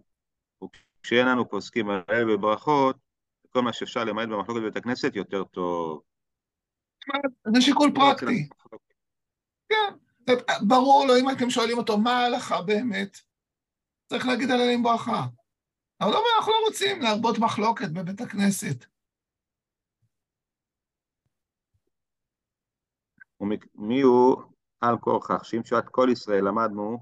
וכשאין 0.62 1.26
לנו 1.26 1.48
פוסקים 1.48 1.90
הלל 1.90 2.36
בברכות 2.36 2.96
כל 3.52 3.60
מה 3.62 3.72
שאפשר 3.72 4.04
למעט 4.04 4.28
במחלוקת 4.28 4.60
בבית 4.60 4.76
הכנסת 4.76 5.16
יותר 5.16 5.44
טוב. 5.44 6.02
זה 7.54 7.60
שיקול 7.60 7.88
לא 7.88 7.94
פרקטי. 7.94 8.48
כן, 9.68 9.94
ברור 10.68 11.04
לו, 11.08 11.14
אם 11.20 11.30
אתם 11.36 11.50
שואלים 11.50 11.78
אותו 11.78 11.98
מה 11.98 12.10
ההלכה 12.10 12.62
באמת, 12.62 13.16
צריך 14.06 14.26
להגיד 14.26 14.50
עליהם 14.50 14.82
ברכה. 14.82 15.26
אבל 16.00 16.10
אומר, 16.10 16.28
אנחנו 16.38 16.52
לא 16.52 16.58
רוצים 16.66 17.02
להרבות 17.02 17.36
מחלוקת 17.38 17.88
בבית 17.92 18.20
הכנסת. 18.20 18.84
ומי- 23.40 23.56
מי 23.74 24.00
הוא 24.00 24.36
על 24.80 24.98
כורכך, 25.00 25.44
שאם 25.44 25.64
שואת 25.64 25.84
כל 25.90 26.08
ישראל 26.12 26.44
למדנו 26.48 26.98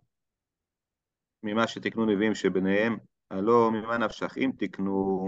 ממה 1.43 1.69
שתקנו 1.69 2.07
נביאים 2.07 2.35
שביניהם, 2.35 2.97
הלא 3.31 3.71
ממה 3.73 3.99
נפשך, 3.99 4.37
אם 4.39 4.51
תקנו 4.59 5.27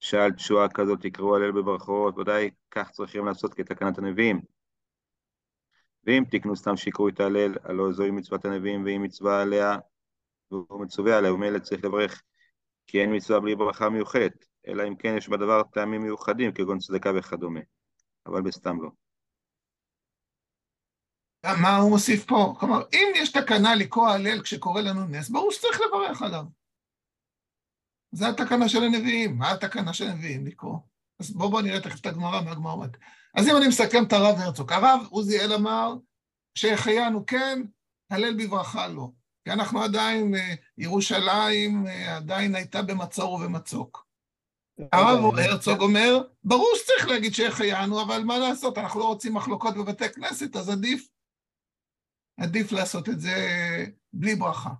שעל 0.00 0.32
תשועה 0.32 0.68
כזאת 0.68 0.98
תקראו 1.02 1.36
הלל 1.36 1.52
בברכות, 1.52 2.18
ודאי 2.18 2.50
כך 2.70 2.90
צריכים 2.90 3.26
לעשות 3.26 3.54
כתקנת 3.54 3.98
הנביאים. 3.98 4.40
ואם 6.04 6.24
תקנו 6.30 6.56
סתם 6.56 6.76
שיקרו 6.76 7.08
את 7.08 7.20
ההלל, 7.20 7.54
הלא 7.64 7.92
זוהי 7.92 8.10
מצוות 8.10 8.44
הנביאים, 8.44 8.84
ואם 8.84 9.02
מצווה 9.02 9.42
עליה, 9.42 9.76
והוא 10.50 10.80
מצווה 10.80 11.18
עליה, 11.18 11.32
ומילא 11.32 11.58
צריך 11.58 11.84
לברך, 11.84 12.22
כי 12.86 13.00
אין 13.00 13.16
מצווה 13.16 13.40
בלי 13.40 13.56
ברכה 13.56 13.88
מיוחדת, 13.88 14.46
אלא 14.68 14.88
אם 14.88 14.96
כן 14.96 15.14
יש 15.18 15.28
בדבר 15.28 15.62
טעמים 15.62 16.02
מיוחדים, 16.02 16.52
כגון 16.52 16.78
צדקה 16.78 17.10
וכדומה, 17.16 17.60
אבל 18.26 18.42
בסתם 18.42 18.82
לא. 18.82 18.90
מה 21.62 21.76
הוא 21.76 21.90
מוסיף 21.90 22.24
פה? 22.24 22.54
כלומר, 22.60 22.82
אם 22.92 23.08
יש 23.14 23.32
תקנה 23.32 23.74
לקרוא 23.74 24.08
הלל 24.08 24.42
כשקורא 24.42 24.80
לנו 24.80 25.06
נס, 25.06 25.28
ברור 25.28 25.52
שצריך 25.52 25.80
לברך 25.80 26.22
עליו. 26.22 26.42
זה 28.16 28.28
התקנה 28.28 28.68
של 28.68 28.82
הנביאים. 28.82 29.38
מה 29.38 29.50
התקנה 29.50 29.92
של 29.92 30.08
הנביאים 30.08 30.46
לקרוא? 30.46 30.78
אז 31.20 31.30
בואו 31.30 31.50
בוא 31.50 31.62
נראה 31.62 31.80
תכף 31.80 32.00
את 32.00 32.06
הגמרא, 32.06 32.40
מה 32.40 32.50
הגמרא 32.50 32.72
אומרת. 32.72 32.96
אז 33.34 33.48
אם 33.48 33.56
אני 33.56 33.68
מסכם 33.68 34.04
את 34.04 34.12
הרב 34.12 34.38
הרצוג, 34.38 34.72
הרב 34.72 35.06
עוזיאל 35.10 35.52
אמר 35.52 35.94
שהחיינו 36.54 37.26
כן, 37.26 37.62
הלל 38.10 38.44
בברכה 38.44 38.88
לא. 38.88 39.10
כי 39.44 39.52
אנחנו 39.52 39.82
עדיין, 39.82 40.34
אה, 40.34 40.54
ירושלים 40.78 41.86
אה, 41.86 42.16
עדיין 42.16 42.54
הייתה 42.54 42.82
במצור 42.82 43.32
ובמצוק. 43.32 44.06
הרב 44.92 45.38
הרצוג 45.38 45.80
אומר, 45.80 46.18
ברור 46.44 46.72
שצריך 46.74 47.08
להגיד 47.08 47.34
שהחיינו, 47.34 48.02
אבל 48.02 48.22
מה 48.24 48.38
לעשות, 48.38 48.78
אנחנו 48.78 49.00
לא 49.00 49.04
רוצים 49.04 49.34
מחלוקות 49.34 49.74
בבתי 49.74 50.08
כנסת, 50.08 50.56
אז 50.56 50.68
עדיף, 50.68 51.08
עדיף 52.40 52.72
לעשות 52.72 53.08
את 53.08 53.20
זה 53.20 53.34
בלי 54.12 54.34
ברכה. 54.34 54.70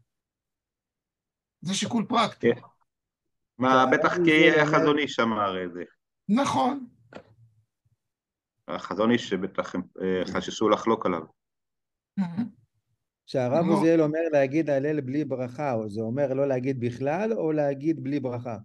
זה 1.61 1.75
שיקול 1.75 2.07
פרקטי. 2.09 2.51
מה, 3.59 3.87
בטח 3.92 4.14
כי 4.25 4.51
החזון 4.61 4.99
איש 4.99 5.21
אמר 5.21 5.64
את 5.64 5.73
זה. 5.73 5.83
נכון. 6.29 6.87
החזון 8.69 9.11
איש 9.11 9.29
שבטח 9.29 9.75
הם 9.75 9.83
אה, 10.03 10.33
חששו 10.35 10.69
לחלוק 10.69 11.07
עליו. 11.07 11.23
כשהרב 13.27 13.66
לא. 13.66 13.73
עוזיאל 13.73 14.01
אומר 14.01 14.21
להגיד 14.33 14.71
הלל 14.71 15.01
בלי 15.01 15.25
ברכה, 15.25 15.73
או 15.73 15.88
זה 15.88 16.01
אומר 16.01 16.35
לא 16.35 16.49
להגיד 16.49 16.81
בכלל, 16.81 17.33
או 17.33 17.53
להגיד 17.53 18.05
בלי 18.05 18.21
ברכה? 18.21 18.57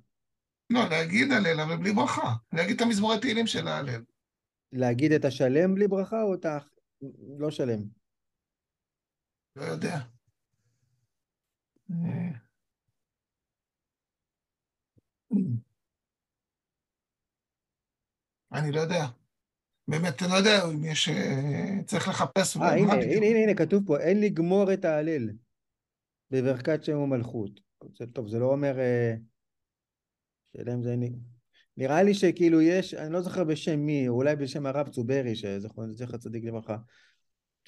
לא, 0.70 0.80
להגיד 0.90 1.32
הלל, 1.32 1.60
אבל 1.60 1.78
בלי 1.78 1.92
ברכה. 1.94 2.34
להגיד 2.54 2.76
את 2.76 2.82
המזמורי 2.82 3.20
תהילים 3.20 3.48
של 3.48 3.68
ההלל. 3.68 4.04
להגיד 4.72 5.12
את 5.12 5.26
השלם 5.26 5.76
בלי 5.76 5.88
ברכה, 5.88 6.22
או 6.22 6.34
את 6.34 6.46
ה... 6.46 6.58
לא 7.40 7.52
שלם? 7.52 7.80
לא 9.56 9.64
יודע. 9.64 10.00
אה, 11.92 12.32
אני 18.54 18.72
לא 18.72 18.80
יודע. 18.80 19.06
באמת, 19.88 20.22
אני 20.22 20.32
לא 20.32 20.36
יודע 20.36 20.66
אם 20.66 20.86
יש... 20.86 21.10
אה, 21.10 21.84
צריך 21.86 22.08
לחפש. 22.08 22.58
אה, 22.58 22.74
הנה. 22.74 22.94
הנה, 22.94 23.26
הנה, 23.26 23.40
הנה, 23.40 23.54
כתוב 23.54 23.84
פה, 23.86 24.00
אין 24.00 24.22
לגמור 24.22 24.74
את 24.74 24.86
ההלל 24.86 25.30
בברכת 26.32 26.84
שם 26.84 26.98
ומלכות. 26.98 27.60
טוב, 28.14 28.28
זה 28.28 28.40
לא 28.40 28.46
אומר... 28.46 28.80
אה, 28.80 29.14
שאלה 30.58 30.74
אם 30.74 30.84
זה... 30.84 30.96
נראה 31.78 32.04
לי 32.04 32.14
שכאילו 32.14 32.62
יש, 32.62 32.94
אני 32.94 33.14
לא 33.14 33.22
זוכר 33.22 33.44
בשם 33.44 33.80
מי, 33.80 34.08
אולי 34.08 34.36
בשם 34.36 34.66
הרב 34.66 34.88
צוברי, 34.90 35.36
שזכר 35.36 35.82
זכר 35.92 36.18
צדיק 36.18 36.44
לברכה. 36.44 36.78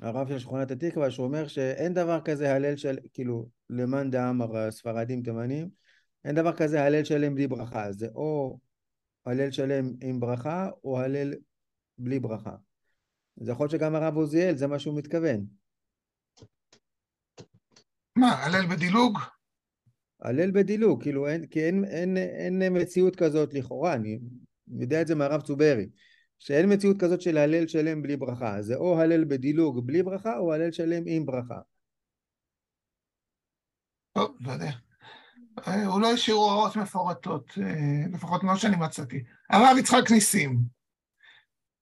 הרב 0.01 0.29
של 0.29 0.39
שכונת 0.39 0.71
התקווה, 0.71 1.11
שהוא 1.11 1.25
אומר 1.25 1.47
שאין 1.47 1.93
דבר 1.93 2.21
כזה 2.21 2.53
הלל 2.55 2.75
של, 2.75 2.97
כאילו, 3.13 3.49
למאן 3.69 4.11
דאמר 4.11 4.71
ספרדים 4.71 5.23
תימנים, 5.23 5.69
אין 6.25 6.35
דבר 6.35 6.55
כזה 6.57 6.83
הלל 6.83 7.03
שלם 7.03 7.35
בלי 7.35 7.47
ברכה. 7.47 7.91
זה 7.91 8.07
או 8.15 8.59
הלל 9.25 9.51
שלם 9.51 9.85
עם 10.01 10.19
ברכה, 10.19 10.69
או 10.83 10.99
הלל 10.99 11.33
בלי 11.97 12.19
ברכה. 12.19 12.55
אז 13.41 13.49
יכול 13.49 13.63
להיות 13.63 13.71
שגם 13.71 13.95
הרב 13.95 14.15
עוזיאל, 14.15 14.55
זה 14.55 14.67
מה 14.67 14.79
שהוא 14.79 14.97
מתכוון. 14.97 15.45
מה, 18.15 18.43
הלל 18.45 18.75
בדילוג? 18.75 19.19
הלל 20.21 20.51
בדילוג, 20.51 21.03
כאילו 21.03 21.27
אין, 21.27 21.47
כי 21.47 21.65
אין, 21.65 21.85
אין, 21.85 22.17
אין 22.17 22.81
מציאות 22.81 23.15
כזאת 23.15 23.53
לכאורה, 23.53 23.93
אני 23.93 24.19
יודע 24.79 25.01
את 25.01 25.07
זה 25.07 25.15
מהרב 25.15 25.41
צוברי, 25.41 25.89
שאין 26.39 26.73
מציאות 26.73 26.97
כזאת 26.99 27.21
של 27.21 27.37
הלל 27.37 27.67
שלם 27.67 28.01
בלי 28.01 28.17
ברכה, 28.17 28.61
זה 28.61 28.75
או 28.75 29.01
הלל 29.01 29.25
בדילוג 29.25 29.87
בלי 29.87 30.03
ברכה, 30.03 30.37
או 30.37 30.53
הלל 30.53 30.71
שלם 30.71 31.03
עם 31.05 31.25
ברכה. 31.25 31.59
טוב, 34.13 34.37
לא 34.39 34.51
יודע. 34.51 34.71
אה, 35.67 35.85
הוא 35.85 36.01
לא 36.01 36.11
השאיר 36.13 36.35
הוראות 36.35 36.75
מפורטות, 36.75 37.51
אה, 37.61 38.07
לפחות 38.13 38.43
מה 38.43 38.57
שאני 38.57 38.75
מצאתי. 38.75 39.23
הרב 39.49 39.77
יצחק 39.79 40.11
ניסים. 40.11 40.59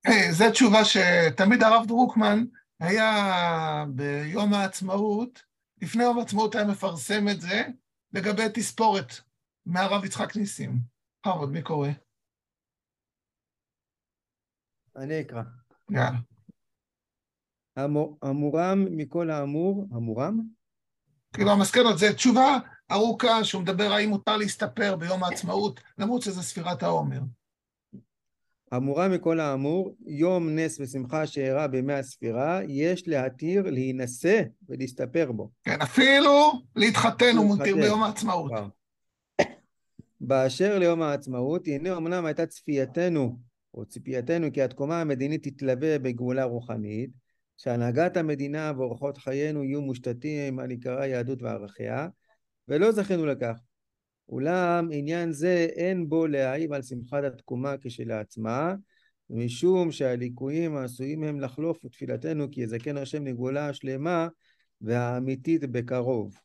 אה, 0.08 0.32
זו 0.32 0.52
תשובה 0.52 0.86
שתמיד 0.86 1.64
הרב 1.64 1.88
דרוקמן 1.88 2.44
היה 2.80 3.86
ביום 3.90 4.54
העצמאות, 4.54 5.44
לפני 5.82 6.04
יום 6.04 6.20
העצמאות 6.20 6.56
היה 6.56 6.66
מפרסם 6.68 7.28
את 7.32 7.42
זה, 7.42 7.64
לגבי 8.14 8.44
תספורת 8.54 9.14
מהרב 9.66 10.06
יצחק 10.06 10.36
ניסים. 10.36 10.80
בכבוד, 11.26 11.52
מי 11.52 11.62
קורא? 11.62 11.90
אני 14.96 15.22
אקרא. 15.22 15.42
יאללה. 15.92 16.18
המו- 17.78 18.18
המורם 18.22 18.86
מכל 18.92 19.30
האמור, 19.30 19.88
המורם? 19.92 20.40
כאילו 21.34 21.52
המסקנות, 21.52 21.98
זו 21.98 22.14
תשובה 22.16 22.58
ארוכה 22.92 23.44
שהוא 23.44 23.62
מדבר 23.62 23.92
האם 23.92 24.10
מותר 24.10 24.38
להסתפר 24.38 24.96
ביום 24.96 25.24
העצמאות, 25.24 25.80
למרות 25.98 26.22
שזה 26.22 26.44
ספירת 26.44 26.84
העומר. 26.84 27.20
המורם 28.72 29.12
מכל 29.12 29.40
האמור, 29.40 29.96
יום 30.06 30.50
נס 30.50 30.80
ושמחה 30.80 31.28
שאירע 31.28 31.68
בימי 31.68 31.94
הספירה, 31.94 32.60
יש 32.68 33.08
להתיר 33.08 33.70
להינשא 33.70 34.42
ולהסתפר 34.70 35.32
בו. 35.32 35.50
כן, 35.64 35.82
אפילו 35.82 36.52
להתחתן 36.76 37.38
הוא 37.38 37.46
מותיר. 37.46 37.76
ביום 37.76 38.04
העצמאות. 38.04 38.52
באשר 40.22 40.80
ליום 40.80 41.02
העצמאות, 41.02 41.68
הנה 41.68 41.98
אמנם 41.98 42.26
הייתה 42.26 42.46
צפייתנו, 42.46 43.40
או 43.74 43.86
ציפייתנו, 43.86 44.48
כי 44.54 44.62
התקומה 44.62 45.02
המדינית 45.02 45.48
תתלווה 45.48 46.00
בגאולה 46.00 46.44
רוחנית, 46.44 47.10
שהנהגת 47.58 48.18
המדינה 48.18 48.72
ואורחות 48.78 49.18
חיינו 49.18 49.64
יהיו 49.64 49.82
מושתתים 49.82 50.60
על 50.60 50.70
עיקרי 50.70 51.04
היהדות 51.04 51.42
וערכיה, 51.42 52.08
ולא 52.68 52.92
זכינו 52.92 53.26
לכך. 53.26 53.58
אולם 54.30 54.90
עניין 54.92 55.32
זה 55.32 55.68
אין 55.76 56.10
בו 56.10 56.28
להעיב 56.28 56.74
על 56.74 56.82
שמחת 56.82 57.24
התקומה 57.24 57.76
כשלעצמה, 57.82 58.76
משום 59.30 59.92
שהליקויים 59.92 60.78
העשויים 60.78 61.24
הם 61.24 61.40
לחלוף 61.40 61.86
ותפילתנו 61.86 62.52
כי 62.52 62.62
יזכן 62.62 62.98
השם 62.98 63.28
לגאולה 63.28 63.70
השלמה 63.70 64.28
והאמיתית 64.82 65.66
בקרוב. 65.66 66.36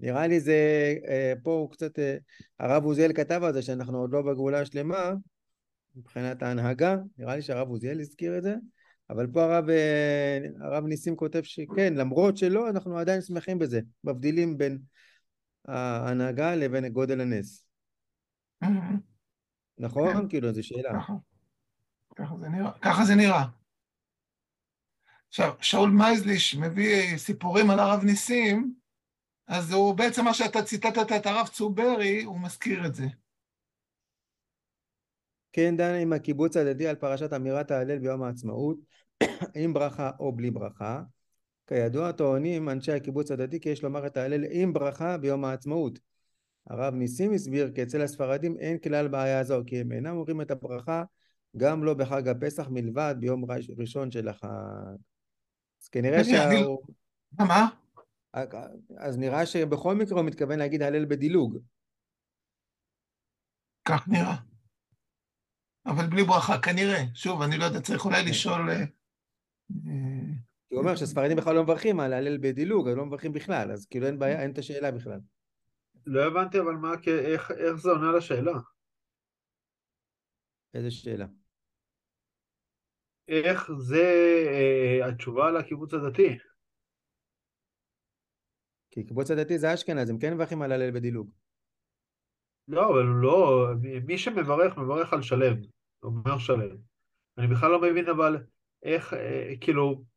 נראה 0.00 0.26
לי 0.26 0.40
זה, 0.40 0.94
אה, 1.08 1.32
פה 1.42 1.52
הוא 1.52 1.70
קצת, 1.70 1.98
אה, 1.98 2.16
הרב 2.60 2.84
עוזיאל 2.84 3.12
כתב 3.12 3.40
על 3.44 3.52
זה 3.52 3.62
שאנחנו 3.62 3.98
עוד 3.98 4.12
לא 4.12 4.22
בגאולה 4.22 4.60
השלמה 4.60 5.12
מבחינת 5.96 6.42
ההנהגה, 6.42 6.96
נראה 7.18 7.36
לי 7.36 7.42
שהרב 7.42 7.68
עוזיאל 7.68 8.00
הזכיר 8.00 8.38
את 8.38 8.42
זה, 8.42 8.54
אבל 9.10 9.26
פה 9.26 9.44
הרב, 9.44 9.70
אה, 9.70 10.38
הרב 10.60 10.84
ניסים 10.84 11.16
כותב 11.16 11.42
שכן, 11.42 11.94
למרות 11.94 12.36
שלא, 12.36 12.68
אנחנו 12.68 12.98
עדיין 12.98 13.20
שמחים 13.20 13.58
בזה, 13.58 13.80
מבדילים 14.04 14.58
בין 14.58 14.78
ההנהגה 15.68 16.54
לבין 16.54 16.88
גודל 16.88 17.20
הנס. 17.20 17.64
נכון? 19.78 20.12
כן. 20.12 20.28
כאילו, 20.28 20.52
זו 20.52 20.62
שאלה. 20.66 20.90
ככה. 20.94 21.12
ככה 22.82 23.04
זה 23.04 23.14
נראה. 23.14 23.44
עכשיו, 25.28 25.54
שאול 25.60 25.90
מייזליש 25.90 26.54
מביא 26.54 27.16
סיפורים 27.16 27.70
על 27.70 27.78
הרב 27.78 28.04
ניסים, 28.04 28.74
אז 29.46 29.72
הוא 29.72 29.94
בעצם 29.94 30.24
מה 30.24 30.34
שאתה 30.34 30.62
ציטטת 30.62 31.12
את 31.16 31.26
הרב 31.26 31.46
צוברי, 31.46 32.22
הוא 32.22 32.40
מזכיר 32.40 32.86
את 32.86 32.94
זה. 32.94 33.06
כן 35.52 35.76
דן 35.76 35.94
עם 35.94 36.12
הקיבוץ 36.12 36.56
הדתי 36.56 36.86
על 36.86 36.96
פרשת 36.96 37.32
אמירת 37.32 37.70
ההלל 37.70 37.98
ביום 37.98 38.22
העצמאות, 38.22 38.76
עם 39.62 39.72
ברכה 39.72 40.10
או 40.18 40.32
בלי 40.32 40.50
ברכה. 40.50 41.02
כידוע 41.72 42.12
טוענים 42.12 42.68
אנשי 42.68 42.92
הקיבוץ 42.92 43.30
הדתי 43.30 43.60
כי 43.60 43.68
יש 43.68 43.82
לומר 43.82 44.06
את 44.06 44.16
ההלל 44.16 44.44
עם 44.50 44.72
ברכה 44.72 45.18
ביום 45.18 45.44
העצמאות. 45.44 45.98
הרב 46.70 46.94
ניסים 46.94 47.32
הסביר 47.32 47.72
כי 47.74 47.82
אצל 47.82 48.02
הספרדים 48.02 48.56
אין 48.58 48.78
כלל 48.78 49.08
בעיה 49.08 49.44
זו, 49.44 49.62
כי 49.66 49.80
הם 49.80 49.92
אינם 49.92 50.16
אומרים 50.16 50.40
את 50.40 50.50
הברכה 50.50 51.02
גם 51.56 51.84
לא 51.84 51.94
בחג 51.94 52.28
הפסח 52.28 52.68
מלבד 52.70 53.14
ביום 53.20 53.44
ראש- 53.50 53.70
ראשון 53.78 54.10
של 54.10 54.28
החג. 54.28 54.48
אז 55.82 55.88
כנראה 55.88 56.16
אני- 56.20 56.24
שה... 56.24 56.48
מה, 57.38 57.44
מה? 57.44 57.68
אז 58.98 59.18
נראה 59.18 59.46
שבכל 59.46 59.94
מקרה 59.94 60.18
הוא 60.20 60.26
מתכוון 60.26 60.58
להגיד 60.58 60.82
הלל 60.82 61.04
בדילוג. 61.04 61.58
כך 63.84 64.08
נראה. 64.08 64.36
אבל 65.86 66.06
בלי 66.06 66.24
ברכה, 66.24 66.58
כנראה. 66.60 67.02
שוב, 67.14 67.42
אני 67.42 67.58
לא 67.58 67.64
יודע, 67.64 67.80
צריך 67.80 68.04
אולי 68.04 68.24
לשאול... 68.24 68.70
כי 70.72 70.76
הוא 70.76 70.84
אומר 70.84 70.96
שהספרדים 70.96 71.36
בכלל 71.36 71.54
לא 71.54 71.62
מברכים 71.62 72.00
על 72.00 72.12
הלל 72.12 72.38
בדילוג, 72.38 72.88
אז 72.88 72.96
לא 72.96 73.06
מברכים 73.06 73.32
בכלל, 73.32 73.72
אז 73.72 73.86
כאילו 73.86 74.06
אין 74.06 74.18
בעיה, 74.18 74.42
אין 74.42 74.52
את 74.52 74.58
השאלה 74.58 74.90
בכלל. 74.90 75.20
לא 76.06 76.26
הבנתי 76.26 76.60
אבל 76.60 76.72
מה, 76.72 76.94
איך, 77.34 77.50
איך 77.50 77.74
זה 77.76 77.90
עונה 77.90 78.12
לשאלה? 78.16 78.52
איזה 80.74 80.90
שאלה. 80.90 81.26
איך 83.28 83.72
זה 83.78 84.04
אה, 84.46 85.08
התשובה 85.08 85.50
לקיבוץ 85.50 85.94
הדתי? 85.94 86.38
כי 88.90 89.06
קיבוץ 89.06 89.30
הדתי 89.30 89.58
זה 89.58 89.74
אשכנז, 89.74 90.10
הם 90.10 90.18
כן 90.18 90.34
מברכים 90.34 90.62
על 90.62 90.72
הלל 90.72 90.90
בדילוג. 90.90 91.30
לא, 92.68 92.90
אבל 92.90 93.04
לא, 93.22 93.66
מי 94.06 94.18
שמברך, 94.18 94.78
מברך 94.78 95.12
על 95.12 95.22
שלם, 95.22 95.56
אומר 96.02 96.38
שלם. 96.38 96.76
אני 97.38 97.46
בכלל 97.46 97.70
לא 97.70 97.80
מבין 97.80 98.08
אבל 98.08 98.36
איך, 98.82 99.14
אה, 99.14 99.52
כאילו, 99.60 100.11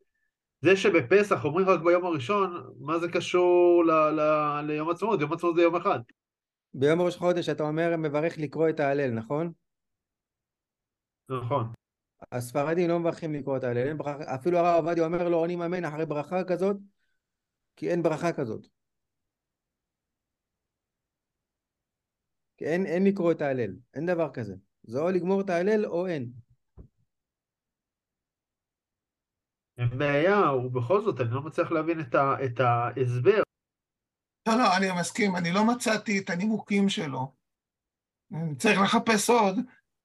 זה 0.65 0.75
שבפסח 0.75 1.45
אומרים 1.45 1.69
רק 1.69 1.79
ביום 1.79 2.05
הראשון, 2.05 2.73
מה 2.79 2.99
זה 2.99 3.07
קשור 3.11 3.83
ל, 3.85 3.91
ל, 3.91 4.21
ליום 4.67 4.89
עצמאות? 4.89 5.21
יום 5.21 5.33
עצמאות 5.33 5.55
זה 5.55 5.61
יום 5.61 5.75
אחד. 5.75 5.99
ביום 6.73 7.01
ראש 7.01 7.15
חודש 7.15 7.49
אתה 7.49 7.63
אומר 7.63 7.97
מברך 7.97 8.37
לקרוא 8.37 8.69
את 8.69 8.79
ההלל, 8.79 9.11
נכון? 9.11 9.51
נכון. 11.29 11.73
הספרדים 12.31 12.89
לא 12.89 12.99
מברכים 12.99 13.33
לקרוא 13.33 13.57
את 13.57 13.63
ההלל, 13.63 13.97
אפילו 14.35 14.57
הרב 14.57 14.85
עובדיה 14.85 15.05
אומר 15.05 15.29
לו 15.29 15.37
עונים 15.37 15.61
אמן 15.61 15.85
אחרי 15.85 16.05
ברכה 16.05 16.43
כזאת, 16.43 16.77
כי 17.75 17.89
אין 17.91 18.03
ברכה 18.03 18.33
כזאת. 18.33 18.67
כי 22.57 22.65
אין, 22.65 22.85
אין 22.85 23.03
לקרוא 23.07 23.31
את 23.31 23.41
ההלל, 23.41 23.71
אין 23.93 24.05
דבר 24.05 24.29
כזה. 24.33 24.55
זה 24.83 24.99
או 24.99 25.09
לגמור 25.09 25.41
את 25.41 25.49
ההלל 25.49 25.85
או 25.85 26.07
אין. 26.07 26.44
אין 29.77 29.97
בעיה, 29.97 30.51
ובכל 30.51 31.01
זאת 31.01 31.21
אני 31.21 31.29
לא 31.29 31.41
מצליח 31.41 31.71
להבין 31.71 31.99
את, 31.99 32.15
ה, 32.15 32.35
את 32.45 32.59
ההסבר. 32.59 33.41
לא, 34.47 34.55
לא, 34.57 34.77
אני 34.77 34.87
מסכים, 34.99 35.35
אני 35.35 35.51
לא 35.51 35.65
מצאתי 35.65 36.19
את 36.19 36.29
הנימוקים 36.29 36.89
שלו. 36.89 37.31
צריך 38.57 38.79
לחפש 38.79 39.29
עוד. 39.29 39.59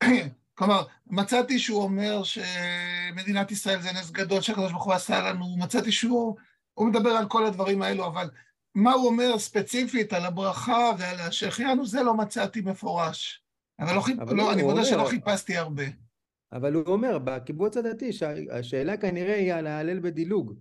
כלומר, 0.59 0.83
מצאתי 1.07 1.59
שהוא 1.59 1.83
אומר 1.83 2.23
שמדינת 2.23 3.51
ישראל 3.51 3.81
זה 3.81 3.93
נס 3.93 4.11
גדול 4.11 4.41
שהקדוש 4.41 4.73
ברוך 4.73 4.85
הוא 4.85 4.93
עשה 4.93 5.21
לנו, 5.21 5.57
מצאתי 5.59 5.93
שהוא 5.93 6.37
הוא 6.75 6.89
מדבר 6.89 7.11
על 7.11 7.29
כל 7.29 7.47
הדברים 7.47 7.83
האלו, 7.83 8.07
אבל 8.07 8.31
מה 8.75 8.93
הוא 8.93 9.07
אומר 9.07 9.39
ספציפית 9.39 10.13
על 10.13 10.25
הברכה 10.25 10.91
ועל 10.99 11.21
השהחיינו, 11.21 11.87
זה 11.87 12.03
לא 12.03 12.15
מצאתי 12.15 12.61
מפורש. 12.61 13.43
אבל 13.81 13.95
לא, 13.95 14.01
חיפ... 14.01 14.19
לא 14.31 14.53
אני 14.53 14.63
מודה 14.63 14.85
שלא 14.85 15.05
חיפשתי 15.11 15.57
הרבה. 15.57 15.85
אבל 16.53 16.75
הוא 16.75 16.87
אומר, 16.87 17.19
בקיבוץ 17.19 17.77
הדתי, 17.77 18.13
שהשאלה 18.13 18.97
כנראה 18.97 19.35
היא 19.35 19.55
על 19.55 19.67
ההלל 19.67 20.01
בדילוג. 20.01 20.55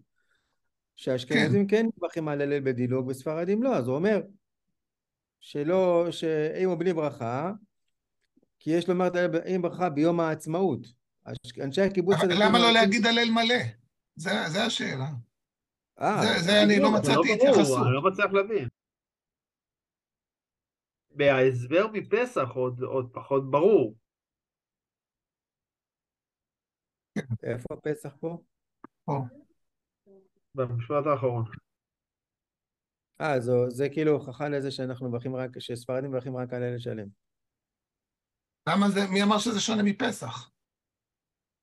שהאשכנזים 1.00 1.68
כן 1.68 1.86
מברכים 1.98 2.26
כן 2.26 2.32
על 2.32 2.42
הלל 2.42 2.60
בדילוג 2.60 3.08
וספרדים 3.08 3.64
לא, 3.64 3.76
אז 3.76 3.88
הוא 3.88 3.96
אומר 3.96 4.22
שלא, 5.40 6.08
שאם 6.12 6.70
הוא 6.70 6.80
בלי 6.80 6.94
ברכה, 6.94 7.52
כי 8.60 8.72
יש 8.72 8.90
לומר 8.90 9.08
את 9.08 9.16
הלל 9.16 9.42
עם 9.46 9.62
ברכה 9.62 9.90
ביום 9.90 10.20
העצמאות. 10.20 10.88
אנשי 11.64 11.82
הקיבוץ 11.82 12.16
הדתי... 12.24 12.36
למה 12.40 12.60
לא 12.60 12.72
להגיד 12.72 13.06
הלל 13.06 13.32
מלא? 13.32 13.64
זה, 14.16 14.32
זה 14.48 14.64
השאלה. 14.64 15.10
אה, 16.00 16.22
זה, 16.24 16.44
זה 16.44 16.64
אני 16.64 16.80
לא 16.80 16.92
מצאתי 16.92 17.16
לא 17.16 17.34
התייחסות. 17.34 17.86
אני 17.86 17.96
לא 17.96 18.02
מצליח 18.02 18.32
להבין. 18.32 18.68
בהסבר 21.12 21.88
מפסח 21.94 22.50
עוד, 22.54 22.84
עוד 22.84 23.10
פחות 23.14 23.52
ברור. 23.52 23.96
איפה 27.44 27.74
הפסח 27.74 28.16
פה? 28.20 28.38
פה. 29.06 29.22
במשפט 30.56 31.06
האחרון. 31.06 31.46
אה, 33.22 33.40
זה 33.70 33.90
כאילו 33.90 34.12
הוכחה 34.12 34.50
לזה 34.50 34.72
שאנחנו 34.72 35.10
מברכים 35.10 35.36
רק, 35.36 35.60
שספרדים 35.60 36.12
מברכים 36.12 36.38
רק 36.38 36.54
על 36.54 36.64
אלה 36.64 36.80
שלם. 36.80 37.08
למה 38.70 38.90
זה, 38.90 39.00
מי 39.14 39.24
אמר 39.24 39.38
שזה 39.40 39.60
שונה 39.60 39.84
מפסח? 39.84 40.52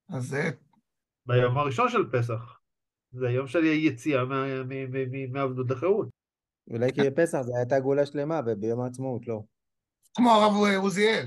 אז 0.09 0.23
זה... 0.23 0.42
ביום 1.27 1.59
הראשון 1.59 1.88
של 1.88 2.11
פסח. 2.12 2.61
זה 3.11 3.29
היום 3.29 3.47
של 3.47 3.64
יציאה 3.64 4.23
מעבדות 5.33 5.71
לחירות. 5.71 6.09
אולי 6.71 6.92
כי 6.92 7.01
בפסח 7.11 7.40
זה 7.40 7.53
הייתה 7.57 7.81
גאולה 7.81 8.07
שלמה 8.07 8.40
וביום 8.47 8.81
העצמאות 8.81 9.27
לא. 9.27 9.42
כמו 10.16 10.31
הרב 10.31 10.83
עוזיאל, 10.83 11.27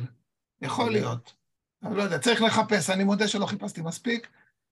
יכול 0.62 0.92
להיות. 0.92 1.39
אני 1.84 1.96
לא 1.96 2.04
יודע, 2.04 2.20
צריך 2.20 2.42
לחפש, 2.42 2.90
אני 2.90 3.04
מודה 3.04 3.28
שלא 3.28 3.46
חיפשתי 3.46 3.82
מספיק, 3.82 4.28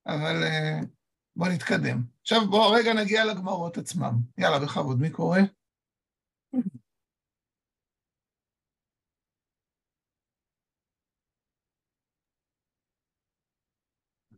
אבל 0.08 0.44
uh, 0.44 0.86
בוא 1.36 1.48
נתקדם. 1.48 2.04
עכשיו 2.22 2.40
בואו 2.50 2.72
רגע 2.72 2.94
נגיע 2.94 3.26
לגמרות 3.26 3.78
עצמם. 3.78 4.14
יאללה, 4.38 4.60
בכבוד, 4.60 5.00
מי 5.00 5.10
קורא? 5.10 5.40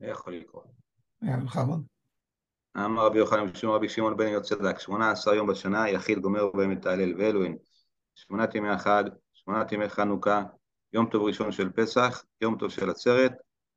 יכול 0.02 0.34
לקרוא. 0.34 0.64
יאללה, 1.22 1.44
בכבוד. 1.46 1.88
אמר 2.78 3.06
רבי 3.06 3.18
יוחנן 3.18 3.52
בשם 3.52 3.70
רבי 3.70 3.90
שמעון 3.90 4.18
בן 4.18 4.28
יוצא 4.28 4.56
צדק, 4.56 4.80
שמונה 4.80 5.12
עשר 5.12 5.34
יום 5.34 5.48
בשנה, 5.48 5.90
יחיד 5.90 6.20
גומר 6.20 6.52
בהם 6.52 6.72
את 6.72 6.86
ההלל 6.86 7.14
ואלוהים. 7.18 7.58
שמונת 8.16 8.56
ימי 8.56 8.70
החג, 8.70 9.04
שמונת 9.34 9.72
ימי 9.72 9.90
חנוכה, 9.90 10.44
יום 10.94 11.10
טוב 11.10 11.24
ראשון 11.28 11.52
של 11.52 11.70
פסח, 11.70 12.26
יום 12.42 12.58
טוב 12.58 12.70
של 12.70 12.90
עצרת, 12.90 13.32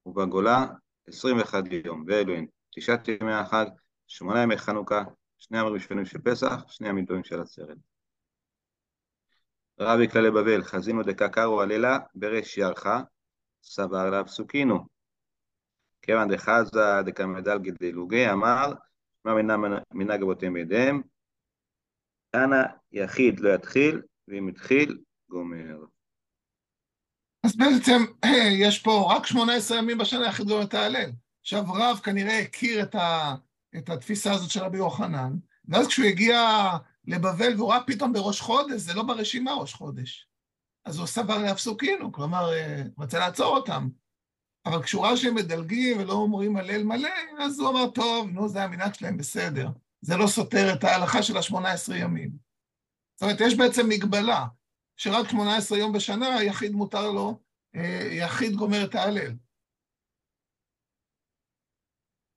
ובגולה 0.06 0.66
עשרים 1.06 1.38
ואחד 1.38 1.62
יום, 1.72 2.04
ואלוהים. 2.06 2.46
תשעת 2.74 3.08
ימי 3.08 3.32
החג, 3.32 3.66
שמונה 4.06 4.42
ימי 4.42 4.58
חנוכה, 4.58 5.02
שני 5.38 5.58
ימים 5.58 5.72
ראשונים 5.72 6.04
של 6.04 6.18
פסח, 6.18 6.64
שני 6.68 6.88
ימים 6.88 7.06
טובים 7.06 7.24
של 7.24 7.40
עצרת. 7.40 7.76
רבי 9.80 10.08
כללי 10.08 10.30
בבל, 10.30 10.62
חזינו 10.62 11.02
דקקרו 11.02 11.62
הלילה, 11.62 11.98
ברש 12.14 12.58
ירחה, 12.58 13.00
סבר 13.62 14.10
לה 14.10 14.24
פסוקינו. 14.24 14.86
כיוון 16.02 16.28
דחזה 16.28 17.02
דקמדל 17.06 17.58
גדלוגי, 17.58 18.30
אמר, 18.30 18.72
מה 19.24 19.32
מנהג 19.94 20.22
אבותיהם 20.22 20.52
בידיהם, 20.52 21.02
אנא 22.34 22.62
יחיד 22.92 23.40
לא 23.40 23.54
יתחיל, 23.54 24.02
ואם 24.28 24.48
התחיל, 24.48 24.98
גומר. 25.28 25.78
אז 27.42 27.56
בעצם 27.56 28.04
יש 28.50 28.78
פה 28.78 29.12
רק 29.16 29.26
18 29.26 29.78
ימים 29.78 29.98
בשנה 29.98 30.26
יחיד 30.26 30.50
את 30.50 30.74
ההלל. 30.74 31.10
עכשיו 31.40 31.64
רב 31.74 32.00
כנראה 32.02 32.38
הכיר 32.38 32.82
את, 32.82 32.94
ה, 32.94 33.34
את 33.76 33.88
התפיסה 33.88 34.32
הזאת 34.32 34.50
של 34.50 34.60
רבי 34.60 34.78
יוחנן, 34.78 35.32
ואז 35.68 35.86
כשהוא 35.86 36.06
הגיע 36.06 36.70
לבבל 37.04 37.54
והוא 37.56 37.72
ראה 37.72 37.84
פתאום 37.86 38.12
בראש 38.12 38.40
חודש, 38.40 38.80
זה 38.80 38.94
לא 38.94 39.02
ברשימה 39.02 39.52
ראש 39.52 39.74
חודש. 39.74 40.28
אז 40.84 40.98
הוא 40.98 41.06
סבר 41.06 41.38
להפסוקינו, 41.38 42.12
כלומר, 42.12 42.52
אה, 42.52 42.82
רצה 42.98 43.18
לעצור 43.18 43.56
אותם. 43.56 43.88
אבל 44.66 44.82
כשהוא 44.82 45.04
ראה 45.04 45.16
שהם 45.16 45.34
מדלגים 45.34 45.98
ולא 46.00 46.12
אומרים 46.12 46.56
הלל 46.56 46.84
מלא, 46.84 47.10
אז 47.38 47.60
הוא 47.60 47.68
אמר, 47.68 47.90
טוב, 47.90 48.30
נו, 48.30 48.48
זה 48.48 48.64
המנהג 48.64 48.94
שלהם, 48.94 49.16
בסדר. 49.16 49.68
זה 50.00 50.16
לא 50.16 50.26
סותר 50.26 50.72
את 50.72 50.84
ההלכה 50.84 51.22
של 51.22 51.36
ה-18 51.36 51.94
ימים. 51.94 52.30
זאת 53.14 53.22
אומרת, 53.22 53.40
יש 53.40 53.54
בעצם 53.54 53.88
מגבלה, 53.88 54.46
שרק 55.02 55.28
18 55.30 55.78
יום 55.78 55.92
בשנה, 55.92 56.42
יחיד 56.42 56.72
מותר 56.72 57.10
לו, 57.10 57.40
אה, 57.74 58.08
יחיד 58.12 58.52
גומר 58.52 58.84
את 58.84 58.94
ההלל. 58.94 59.32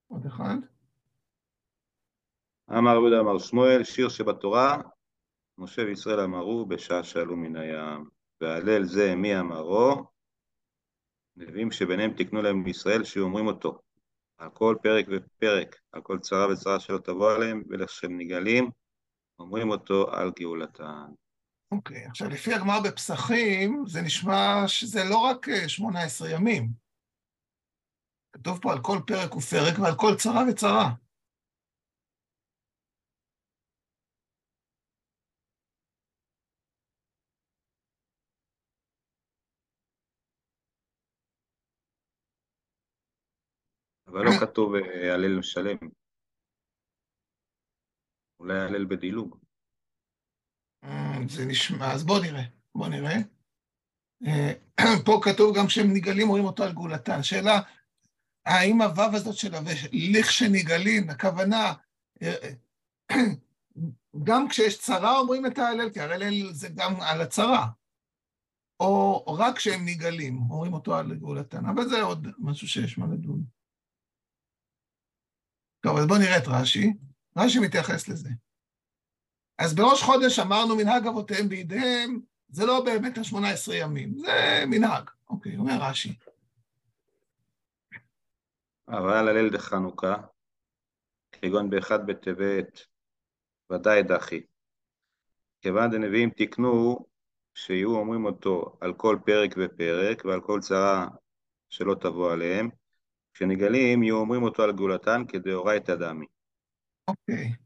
עוד 0.06 0.26
אחד. 0.26 0.56
אמר 2.70 2.96
רבי 2.96 3.18
אמר 3.20 3.38
שמואל, 3.38 3.84
שיר 3.84 4.08
שבתורה, 4.08 4.76
משה 5.58 5.82
וישראל 5.82 6.20
אמרו 6.20 6.66
בשעה 6.66 7.04
שעלו 7.04 7.36
מן 7.36 7.56
הים. 7.56 8.08
והלל 8.40 8.84
זה 8.84 9.14
מי 9.14 9.38
אמרו? 9.40 10.04
נביאים 11.36 11.70
שביניהם 11.70 12.12
תקנו 12.16 12.42
להם 12.42 12.64
בישראל 12.64 13.04
שאומרים 13.04 13.46
אותו 13.46 13.78
על 14.38 14.50
כל 14.50 14.76
פרק 14.82 15.06
ופרק, 15.08 15.76
על 15.92 16.02
כל 16.02 16.18
צרה 16.18 16.52
וצרה 16.52 16.80
שלא 16.80 16.98
תבוא 16.98 17.32
עליהם, 17.32 17.62
ולכשהם 17.68 18.18
נגאלים, 18.18 18.70
אומרים 19.38 19.70
אותו 19.70 20.10
על 20.10 20.30
גאולתם. 20.38 21.25
אוקיי, 21.76 22.06
okay, 22.06 22.10
עכשיו 22.10 22.28
לפי 22.28 22.54
הגמר 22.54 22.80
בפסחים, 22.84 23.84
זה 23.86 24.02
נשמע 24.02 24.64
שזה 24.66 25.00
לא 25.10 25.18
רק 25.18 25.46
18 25.68 26.28
אה, 26.28 26.34
ימים. 26.34 26.72
כתוב 28.32 28.58
פה 28.62 28.72
על 28.72 28.78
כל 28.82 28.98
פרק 29.06 29.36
ופרק 29.36 29.78
ועל 29.78 29.94
כל 29.96 30.14
צרה 30.18 30.42
וצרה. 30.50 30.90
אבל 44.06 44.24
לא 44.24 44.30
כתוב 44.40 44.74
אה, 44.74 45.14
הלל 45.14 45.42
שלם. 45.42 45.76
אולי 48.40 48.60
הלל 48.60 48.84
בדילוג. 48.84 49.45
אה, 50.86 51.18
זה 51.28 51.44
נשמע, 51.44 51.92
אז 51.92 52.04
בוא 52.04 52.20
נראה, 52.20 52.44
בוא 52.74 52.88
נראה. 52.88 53.16
אה, 54.26 54.52
פה 55.06 55.20
כתוב 55.24 55.56
גם 55.56 55.68
שהם 55.68 55.92
נגאלים 55.92 56.28
רואים 56.28 56.44
אותו 56.44 56.62
על 56.62 56.72
גאולתן. 56.72 57.22
שאלה, 57.22 57.60
האם 58.46 58.82
הוו 58.82 59.16
הזאת 59.16 59.36
של 59.36 59.54
לכשנגאלים, 59.92 61.10
הכוונה, 61.10 61.72
גם 64.24 64.48
כשיש 64.48 64.78
צרה 64.78 65.18
אומרים 65.18 65.46
את 65.46 65.58
ההלל, 65.58 65.90
כי 65.90 66.00
ההלל 66.00 66.52
זה 66.52 66.68
גם 66.74 67.00
על 67.00 67.20
הצרה. 67.20 67.66
או 68.80 69.24
רק 69.38 69.56
כשהם 69.56 69.80
נגאלים, 69.84 70.38
אומרים 70.50 70.72
אותו 70.72 70.96
על 70.96 71.14
גאולתן. 71.14 71.66
אבל 71.66 71.88
זה 71.88 72.02
עוד 72.02 72.28
משהו 72.38 72.68
שיש 72.68 72.98
מה 72.98 73.06
לדון. 73.06 73.44
טוב, 75.80 75.96
אז 75.96 76.06
בואו 76.06 76.18
נראה 76.18 76.38
את 76.38 76.46
רש"י. 76.46 76.92
רש"י 77.36 77.58
מתייחס 77.58 78.08
לזה. 78.08 78.30
אז 79.58 79.74
בראש 79.74 80.02
חודש 80.02 80.38
אמרנו 80.38 80.76
מנהג 80.76 81.06
אבותיהם 81.06 81.48
בידיהם, 81.48 82.20
זה 82.48 82.66
לא 82.66 82.84
באמת 82.84 83.18
ה-18 83.18 83.72
ימים, 83.74 84.18
זה 84.18 84.64
מנהג. 84.66 85.10
אוקיי, 85.30 85.56
אומר 85.56 85.78
רש"י. 85.80 86.14
אבל 88.88 89.28
הליל 89.28 89.50
דחנוכה, 89.50 90.16
כגון 91.32 91.70
באחד 91.70 92.06
בטבת, 92.06 92.80
ודאי 93.72 94.02
דחי. 94.02 94.40
כיוון 95.60 95.90
דנביאים 95.90 96.30
תיקנו 96.30 97.06
שיהיו 97.54 97.96
אומרים 97.96 98.24
אותו 98.24 98.76
על 98.80 98.94
כל 98.94 99.18
פרק 99.26 99.54
ופרק 99.56 100.24
ועל 100.24 100.40
כל 100.40 100.60
צרה 100.60 101.08
שלא 101.68 101.94
תבוא 101.94 102.32
עליהם, 102.32 102.68
כשנגלים 103.34 104.02
יהיו 104.02 104.16
אומרים 104.16 104.42
אותו 104.42 104.62
על 104.62 104.72
גאולתן 104.72 105.22
כדאורייתא 105.28 105.94
דמי. 105.94 106.26
אוקיי. 107.08 107.52
זאת 107.52 107.65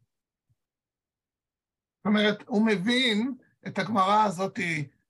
אומרת, 2.10 2.42
הוא 2.46 2.66
מבין 2.66 3.38
את 3.66 3.78
הגמרא 3.78 4.24
הזאת 4.26 4.58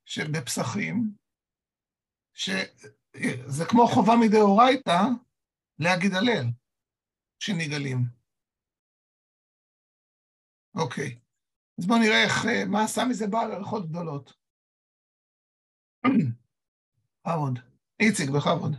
שבפסחים, 0.05 1.15
שזה 2.33 3.63
כמו 3.69 3.87
חובה 3.87 4.13
מדאורייתא 4.21 4.99
להגיד 5.79 6.11
הלל, 6.13 6.45
שנגאלים. 7.39 7.97
אוקיי. 10.75 11.19
אז 11.79 11.87
בואו 11.87 11.99
נראה 11.99 12.23
איך, 12.23 12.33
מה 12.71 12.83
עשה 12.83 13.01
מזה 13.09 13.27
בעל 13.27 13.51
הלכות 13.51 13.89
גדולות. 13.89 14.33
בכבוד. 17.25 17.59
איציק, 17.99 18.29
בכבוד. 18.29 18.71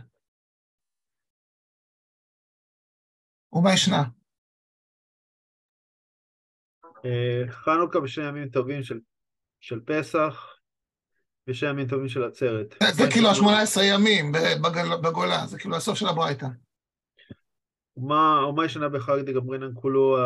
ומה 3.53 3.69
ישנה? 3.73 4.22
אה, 7.05 7.43
חנוכה 7.49 7.99
בשני 7.99 8.27
ימים 8.27 8.49
טובים 8.49 8.83
של, 8.83 8.99
של 9.59 9.79
פסח, 9.85 10.53
ושני 11.47 11.69
ימים 11.69 11.87
טובים 11.87 12.07
של 12.07 12.23
עצרת. 12.23 12.75
זה 12.91 13.03
כאילו 13.11 13.27
ה-18 13.27 13.81
ימים 13.83 14.31
בגל, 14.31 14.97
בגולה, 15.03 15.45
זה 15.47 15.59
כאילו 15.59 15.75
הסוף 15.75 15.97
של 15.97 16.07
הברייתא. 16.07 16.47
ומה, 17.97 18.65
ישנה 18.65 18.89
בחג 18.89 19.19
דגמרינן 19.19 19.71
כולו 19.73 20.17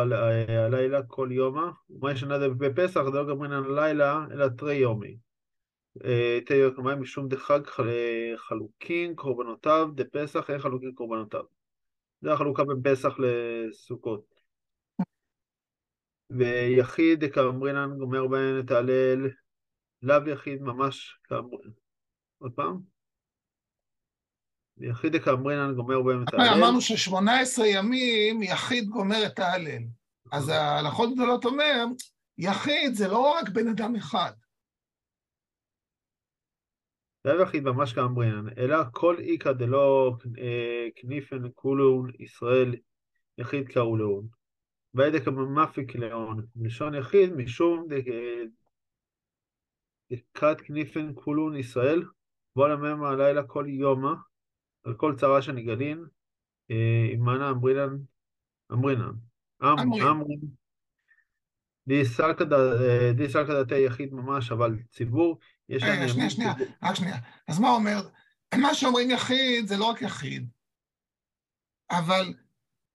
הלילה 0.48 1.02
כל 1.02 1.28
יומא, 1.32 1.70
ומה 1.90 2.12
ישנה 2.12 2.48
בפסח 2.48 3.00
דלא 3.00 3.24
גמרינן 3.28 3.64
הלילה 3.64 4.24
אלא 4.32 4.48
תרי 4.48 4.74
יומי. 4.74 5.16
אה, 6.04 6.38
תהיה 6.46 6.70
כלומר 6.74 6.96
משום 6.96 7.28
דחג 7.28 7.60
חלוקין 8.36 9.14
קורבנותיו, 9.14 9.88
דפסח 9.94 10.50
אין 10.50 10.58
חלוקין 10.58 10.92
קורבנותיו. 10.94 11.42
זה 12.20 12.32
החלוקה 12.32 12.64
בין 12.64 12.76
פסח 12.82 13.14
לסוכות. 13.18 14.37
ויחיד 16.30 17.24
כאמרינן 17.32 17.98
גומר 17.98 18.26
בהן 18.26 18.60
את 18.64 18.70
ההלל, 18.70 19.30
לאו 20.02 20.28
יחיד 20.28 20.62
ממש 20.62 21.18
כאמרינן. 21.24 21.70
עוד 22.38 22.52
פעם? 22.52 22.80
ויחיד 24.76 25.16
כאמרינן 25.24 25.74
גומר 25.74 26.02
בהם 26.02 26.22
את 26.22 26.34
ההלל. 26.34 26.58
אמרנו 26.58 26.80
ש-18 26.80 27.64
ימים 27.64 28.42
יחיד 28.42 28.88
גומר 28.88 29.26
את 29.26 29.38
ההלל. 29.38 29.82
אז 30.32 30.48
ההלכות 30.48 31.14
גדולות 31.14 31.44
אומר, 31.44 31.84
יחיד 32.38 32.94
זה 32.94 33.08
לא 33.08 33.32
רק 33.32 33.48
בן 33.48 33.68
אדם 33.68 33.96
אחד. 33.96 34.32
לאו 37.24 37.42
יחיד 37.42 37.64
ממש 37.64 37.92
כאמרינן, 37.92 38.48
אלא 38.58 38.76
כל 38.92 39.16
איכא 39.18 39.52
דלא 39.52 40.16
אה, 40.38 40.88
כניפן 40.96 41.42
כולון 41.54 42.10
ישראל 42.18 42.76
יחיד 43.38 43.68
קראו 43.68 43.96
לאון. 43.96 44.37
וידק 44.98 45.28
המפיק 45.28 45.94
לאון, 45.94 46.46
מלשון 46.56 46.94
יחיד, 46.94 47.32
משום 47.32 47.86
דקת 50.10 50.60
כניפן 50.60 51.12
כולון 51.14 51.56
ישראל, 51.56 52.02
בוא 52.56 52.68
למם 52.68 53.04
הלילה 53.04 53.42
כל 53.46 53.66
יומא, 53.68 54.12
על 54.84 54.94
כל 54.94 55.14
צרה 55.16 55.42
שנגלין, 55.42 56.04
עמנה 57.12 57.44
אה, 57.44 57.50
אמרינן, 57.50 57.96
אמרינן, 58.72 59.12
אמרין, 59.62 60.40
די 61.88 62.04
סלקא 63.28 63.62
דתי 63.62 63.78
יחיד 63.78 64.14
ממש, 64.14 64.52
אבל 64.52 64.78
ציבור, 64.90 65.38
יש 65.68 65.82
להם... 65.82 66.08
שנייה, 66.08 66.30
שנייה, 66.30 66.52
רק 66.82 66.94
שנייה. 66.94 67.16
אז 67.48 67.60
מה 67.60 67.70
אומר? 67.70 68.08
מה 68.54 68.74
שאומרים 68.74 69.10
יחיד 69.10 69.66
זה 69.66 69.76
לא 69.76 69.84
רק 69.84 70.02
יחיד, 70.02 70.48
אבל 71.90 72.34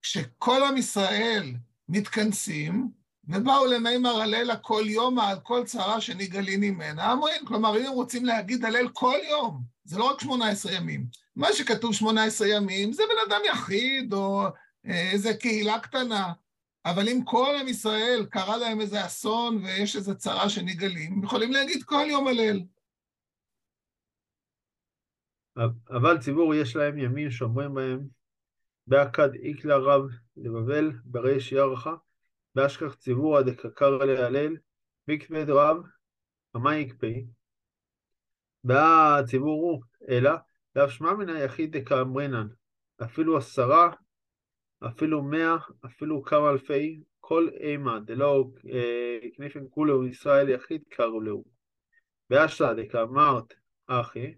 כשכל 0.02 0.60
עם 0.70 0.78
ישראל 0.78 1.54
מתכנסים, 1.90 2.92
ובאו 3.28 3.66
למימר 3.66 4.22
הלילה 4.22 4.58
כל 4.58 4.84
יום 4.86 5.20
על 5.20 5.40
כל 5.44 5.64
צרה 5.66 6.02
שנגאלין 6.02 6.60
ממנה, 6.60 7.14
אמרים, 7.14 7.46
כלומר, 7.46 7.78
אם 7.78 7.86
הם 7.86 7.92
רוצים 7.92 8.26
להגיד 8.26 8.66
הלל 8.66 8.90
כל 8.94 9.18
יום, 9.30 9.64
זה 9.84 10.00
לא 10.00 10.12
רק 10.12 10.22
18 10.22 10.72
ימים. 10.72 11.06
מה 11.36 11.54
שכתוב 11.54 11.94
18 11.94 12.48
ימים 12.48 12.94
זה 12.94 13.04
בן 13.10 13.32
אדם 13.32 13.42
יחיד 13.46 14.14
או 14.14 14.44
אה, 14.86 15.12
איזה 15.12 15.34
קהילה 15.34 15.80
קטנה, 15.80 16.34
אבל 16.86 17.10
אם 17.10 17.20
כל 17.26 17.56
עם 17.60 17.68
ישראל 17.68 18.26
קרה 18.30 18.58
להם 18.58 18.82
איזה 18.82 19.06
אסון 19.06 19.64
ויש 19.64 19.96
איזה 19.96 20.16
צרה 20.16 20.50
שנגאלים, 20.50 21.14
הם 21.14 21.24
יכולים 21.24 21.52
להגיד 21.52 21.84
כל 21.84 22.06
יום 22.10 22.28
הלל. 22.28 22.60
אבל 25.90 26.18
ציבור 26.20 26.56
יש 26.56 26.76
להם 26.76 26.98
ימים 26.98 27.32
שאומרים 27.32 27.74
בהם 27.74 28.08
באכד 28.88 29.34
איקלה 29.34 29.78
רב 29.78 30.02
לבבל 30.38 30.92
בריש 31.04 31.52
ירחה, 31.52 31.96
באשכח 32.56 32.94
ציבורא 32.94 33.42
דקקרא 33.42 34.06
להלל, 34.06 34.58
מקפד 35.08 35.50
רב, 35.50 35.78
המה 36.54 36.78
יקפי. 36.78 37.26
בא 38.64 39.22
ציבורו, 39.26 39.82
אלא, 40.10 40.32
לאו 40.76 40.90
שמע 40.90 41.14
מן 41.14 41.30
היחיד 41.30 41.78
דקאמרינן, 41.78 42.48
אפילו 43.04 43.38
עשרה, 43.38 43.92
אפילו 44.88 45.24
מאה, 45.24 45.56
אפילו 45.86 46.24
כמה 46.24 46.50
אלפי, 46.50 47.04
כל 47.20 47.50
אימה 47.60 48.00
דלא 48.00 48.46
אה, 48.74 49.20
כניפן 49.34 49.64
כולו 49.70 50.08
ישראל 50.08 50.50
יחיד 50.50 50.84
קראו 50.90 51.22
לו. 51.22 51.44
באשתא 52.30 52.74
דקאמרת 52.74 53.54
אחי, 53.88 54.34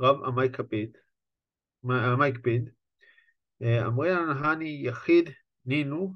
רב 0.00 0.24
עמי 0.24 0.48
קפיד, 0.52 0.96
עמי 1.84 2.32
קפיד, 2.32 2.68
אה, 2.68 2.75
אמרינן 3.62 4.44
הני 4.44 4.80
יחיד 4.84 5.30
נינו 5.66 6.12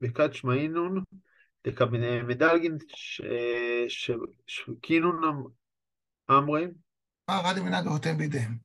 בכת 0.00 0.32
שמעינון 0.32 1.02
מדלגין 2.26 2.76
שוויקינון 4.46 5.22
אמרים. 6.30 6.72
מה 7.28 7.40
רדי 7.50 7.60
מנהג 7.60 7.86
אבותיהם 7.86 8.18
בידיהם? 8.18 8.56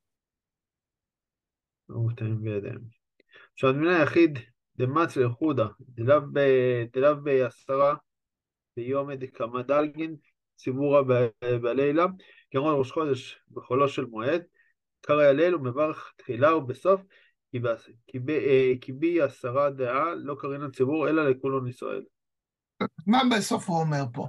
אבותיהם 1.92 2.44
בידיהם. 2.44 2.82
עכשיו, 3.54 3.70
הדמינה 3.70 4.00
היחיד 4.00 4.40
דמץ 4.76 5.18
לחודה, 5.18 5.68
דלאו 6.92 7.24
בעשרה 7.24 7.96
ביום 8.78 9.14
דקמא 9.14 9.62
דלגין 9.62 10.16
ציבורה 10.56 11.02
בלילה, 11.42 12.06
כמו 12.52 12.80
ראש 12.80 12.92
חודש 12.92 13.40
בחולו 13.52 13.90
של 13.90 14.06
מועד, 14.06 14.44
קרא 15.02 15.24
הלל 15.24 15.56
ומברך 15.56 16.14
תחילה 16.18 16.56
ובסוף, 16.56 17.02
כי 18.82 18.92
בי 18.94 19.22
עשרה 19.22 19.70
דעה 19.70 20.16
לא 20.16 20.36
קרין 20.40 20.64
הציבור 20.64 21.10
אלא 21.10 21.30
לכולון 21.30 21.68
ישראל. 21.68 22.04
מה 23.08 23.22
בסוף 23.38 23.70
הוא 23.70 23.80
אומר 23.80 24.04
פה? 24.14 24.28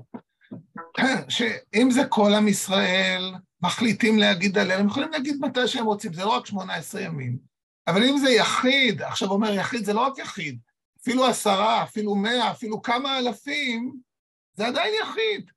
שאם 1.29 1.91
זה 1.91 2.01
כל 2.09 2.31
עם 2.37 2.49
ישראל 2.49 3.23
מחליטים 3.63 4.19
להגיד 4.19 4.59
הלל, 4.59 4.81
הם 4.81 4.87
יכולים 4.87 5.11
להגיד 5.11 5.37
מתי 5.41 5.69
שהם 5.69 5.87
רוצים, 5.87 6.13
זה 6.13 6.25
לא 6.25 6.37
רק 6.37 6.47
18 6.47 7.01
ימים. 7.01 7.39
אבל 7.87 8.03
אם 8.05 8.19
זה 8.19 8.31
יחיד, 8.31 9.03
עכשיו 9.03 9.31
אומר 9.31 9.55
יחיד 9.55 9.85
זה 9.85 9.93
לא 9.93 10.07
רק 10.07 10.19
יחיד, 10.19 10.59
אפילו 11.03 11.27
עשרה, 11.27 11.83
אפילו 11.83 12.15
מאה, 12.15 12.51
אפילו 12.51 12.83
כמה 12.83 13.19
אלפים, 13.19 13.93
זה 14.53 14.67
עדיין 14.67 14.95
יחיד. 15.03 15.51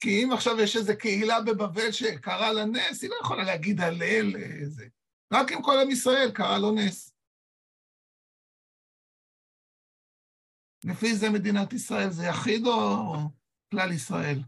כי 0.00 0.24
אם 0.24 0.32
עכשיו 0.32 0.60
יש 0.60 0.76
איזו 0.76 0.92
קהילה 0.98 1.40
בבבל 1.40 1.92
שקרה 1.92 2.52
לה 2.52 2.64
נס, 2.64 3.02
היא 3.02 3.10
לא 3.10 3.16
יכולה 3.22 3.44
להגיד 3.44 3.80
הלל 3.80 4.36
איזה. 4.36 4.88
רק 5.32 5.52
אם 5.52 5.62
כל 5.62 5.78
עם 5.82 5.90
ישראל 5.90 6.30
קרה 6.34 6.58
לו 6.58 6.72
נס. 6.72 7.14
לפי 10.84 11.14
זה 11.14 11.30
מדינת 11.30 11.72
ישראל 11.72 12.10
זה 12.10 12.24
יחיד 12.24 12.66
או 12.66 13.14
כלל 13.70 13.92
ישראל? 13.92 14.38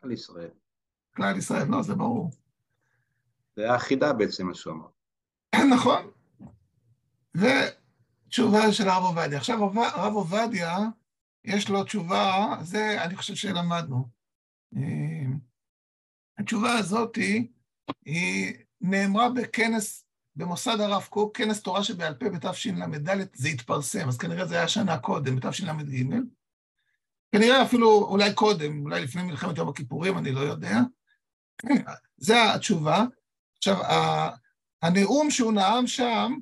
כלל 0.00 0.12
ישראל. 0.12 0.50
כלל 1.16 1.38
ישראל, 1.38 1.68
לא, 1.68 1.82
זה 1.82 1.94
ברור. 1.94 2.30
זה 3.56 3.70
האחידה 3.70 4.12
בעצם, 4.12 4.46
מה 4.46 4.54
שהוא 4.54 4.74
אמר. 4.74 4.88
נכון. 5.74 6.10
ותשובה 8.28 8.72
של 8.72 8.88
הרב 8.88 9.04
עובדיה. 9.04 9.38
עכשיו, 9.38 9.80
הרב 9.80 10.14
עובדיה, 10.14 10.78
יש 11.44 11.68
לו 11.68 11.84
תשובה, 11.84 12.56
זה 12.62 13.02
אני 13.04 13.16
חושב 13.16 13.34
שלמדנו. 13.34 14.08
התשובה 16.38 16.72
הזאת 16.72 17.16
היא, 17.16 17.48
היא 18.04 18.54
נאמרה 18.80 19.30
בכנס, 19.30 20.04
במוסד 20.36 20.80
הרב 20.80 21.06
קוק, 21.10 21.36
כנס 21.36 21.62
תורה 21.62 21.84
שבעל 21.84 22.14
פה 22.14 22.28
בתשל"ד, 22.30 23.28
זה 23.34 23.48
התפרסם, 23.48 24.08
אז 24.08 24.18
כנראה 24.18 24.46
זה 24.46 24.54
היה 24.54 24.68
שנה 24.68 24.98
קודם, 24.98 25.36
בתשל"ג. 25.36 26.14
כנראה 27.32 27.62
אפילו 27.62 28.06
אולי 28.08 28.34
קודם, 28.34 28.82
אולי 28.84 29.02
לפני 29.02 29.22
מלחמת 29.22 29.58
יום 29.58 29.68
הכיפורים, 29.68 30.18
אני 30.18 30.32
לא 30.32 30.40
יודע. 30.40 30.78
זה 32.16 32.54
התשובה. 32.54 33.04
עכשיו, 33.58 33.76
הנאום 34.82 35.30
שהוא 35.30 35.52
נאם 35.52 35.86
שם, 35.86 36.32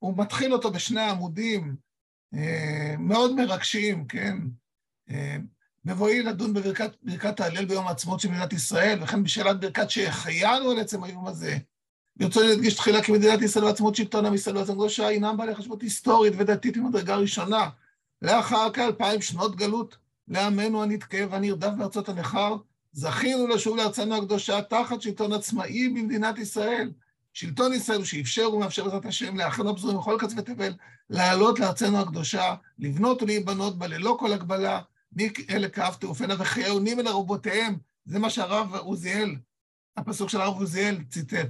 הוא 0.00 0.18
מתחיל 0.18 0.52
אותו 0.52 0.70
בשני 0.70 1.00
עמודים 1.00 1.76
אה, 2.34 2.94
מאוד 2.98 3.34
מרגשים, 3.34 4.06
כן? 4.06 4.36
אה, 5.10 5.36
בבואי 5.84 6.22
לדון 6.22 6.52
בברכת 6.52 6.90
ברכת 7.02 7.40
ההלל 7.40 7.64
ביום 7.64 7.86
העצמאות 7.86 8.20
של 8.20 8.28
מדינת 8.28 8.52
ישראל, 8.52 9.02
וכן 9.02 9.22
בשאלת 9.22 9.60
ברכת 9.60 9.90
שהחיינו 9.90 10.70
על 10.70 10.78
עצם 10.78 11.04
היום 11.04 11.26
הזה. 11.26 11.58
ברצוני 12.16 12.48
להדגיש 12.48 12.74
תחילה 12.74 13.02
כי 13.02 13.12
מדינת 13.12 13.42
ישראל 13.42 13.64
ועצמאות 13.64 13.96
שלטון 13.96 14.26
עם 14.26 14.34
ישראל 14.34 14.56
ועצמאות 14.56 14.78
קדושה 14.78 15.08
אינם 15.08 15.36
בעלי 15.36 15.54
חשבות 15.54 15.82
היסטורית 15.82 16.32
ודתית 16.38 16.76
ממדרגה 16.76 17.16
ראשונה. 17.16 17.68
לאחר 18.22 18.70
כאלפיים 18.72 19.22
שנות 19.22 19.56
גלות 19.56 19.96
לעמנו 20.28 20.82
הנתקה 20.82 21.18
והנרדף 21.30 21.70
בארצות 21.78 22.08
הנכר, 22.08 22.56
זכינו 22.92 23.46
לשוב 23.46 23.76
לארצנו 23.76 24.16
הקדושה 24.16 24.62
תחת 24.62 25.02
שלטון 25.02 25.32
עצמאי 25.32 25.88
במדינת 25.88 26.38
ישראל. 26.38 26.90
שלטון 27.32 27.72
ישראל 27.72 28.04
שאפשר 28.04 28.54
ומאפשר 28.54 28.84
בעזרת 28.84 29.04
השם 29.04 29.36
לאחינו 29.36 29.70
הפזורים 29.70 29.98
בכל 29.98 30.16
קצווי 30.20 30.42
תבל 30.42 30.72
לעלות 31.10 31.60
לארצנו 31.60 32.00
הקדושה, 32.00 32.54
לבנות 32.78 33.22
ולהיבנות 33.22 33.78
בה 33.78 33.86
ללא 33.86 34.16
כל 34.20 34.32
הגבלה, 34.32 34.80
מי 35.12 35.32
אלה 35.50 35.68
כאב 35.68 35.94
תעופנה 35.94 36.34
וחיי 36.38 36.80
נימן 36.80 37.06
ארובותיהם. 37.06 37.76
זה 38.04 38.18
מה 38.18 38.30
שהרב 38.30 38.74
עוזיאל, 38.74 39.36
הפסוק 39.96 40.28
של 40.28 40.40
הרב 40.40 40.54
עוזיאל 40.56 40.98
ציטט. 41.08 41.48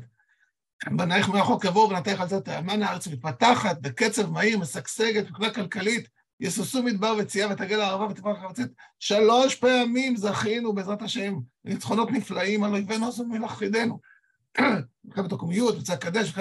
בנייך 0.87 1.28
מרחוק 1.28 1.64
יבואו 1.64 1.91
ונתייך 1.91 2.20
על 2.20 2.28
זה 2.28 2.41
תאמן 2.41 2.83
הארץ 2.83 3.07
מתפתחת 3.07 3.78
בקצב 3.81 4.31
מהיר, 4.31 4.59
משגשגת, 4.59 5.28
מבחינה 5.31 5.55
כלכלית, 5.55 6.09
יסוסו 6.41 6.83
מדבר 6.83 7.14
וצייה 7.18 7.49
ותגל 7.51 7.81
הערבה 7.81 8.07
ותפרח 8.07 8.43
ארצית. 8.43 8.68
שלוש 8.99 9.55
פעמים 9.55 10.16
זכינו 10.16 10.72
בעזרת 10.72 11.03
השם 11.03 11.35
לניצחונות 11.64 12.11
נפלאים 12.11 12.64
על 12.64 12.72
אויבינו 12.72 13.09
עשו 13.09 13.24
מלאכידנו. 13.26 14.01
מלחמת 15.05 15.33
הקומיות, 15.33 15.75
מבצע 15.77 15.97
קדש, 15.97 16.33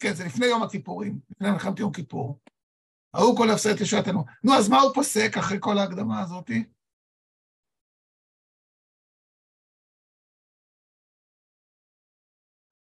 כן, 0.00 0.14
זה 0.14 0.24
לפני 0.24 0.46
יום 0.46 0.62
הכיפורים, 0.62 1.20
לפני 1.30 1.50
מלחמת 1.50 1.78
יום 1.78 1.92
כיפור. 1.92 2.38
ההוא 3.14 3.36
כל 3.36 3.50
הפסד 3.50 3.80
ישועתנו. 3.80 4.24
נו, 4.44 4.54
אז 4.54 4.68
מה 4.68 4.80
הוא 4.80 4.94
פוסק 4.94 5.36
אחרי 5.38 5.58
כל 5.60 5.78
ההקדמה 5.78 6.20
הזאת? 6.20 6.50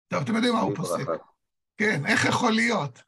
טוב, 0.08 0.24
אתם 0.24 0.36
יודעים 0.36 0.54
מה 0.54 0.60
הוא 0.60 0.76
פוסק. 0.76 1.06
כן, 1.78 2.06
איך 2.06 2.26
יכול 2.26 2.52
להיות? 2.52 3.04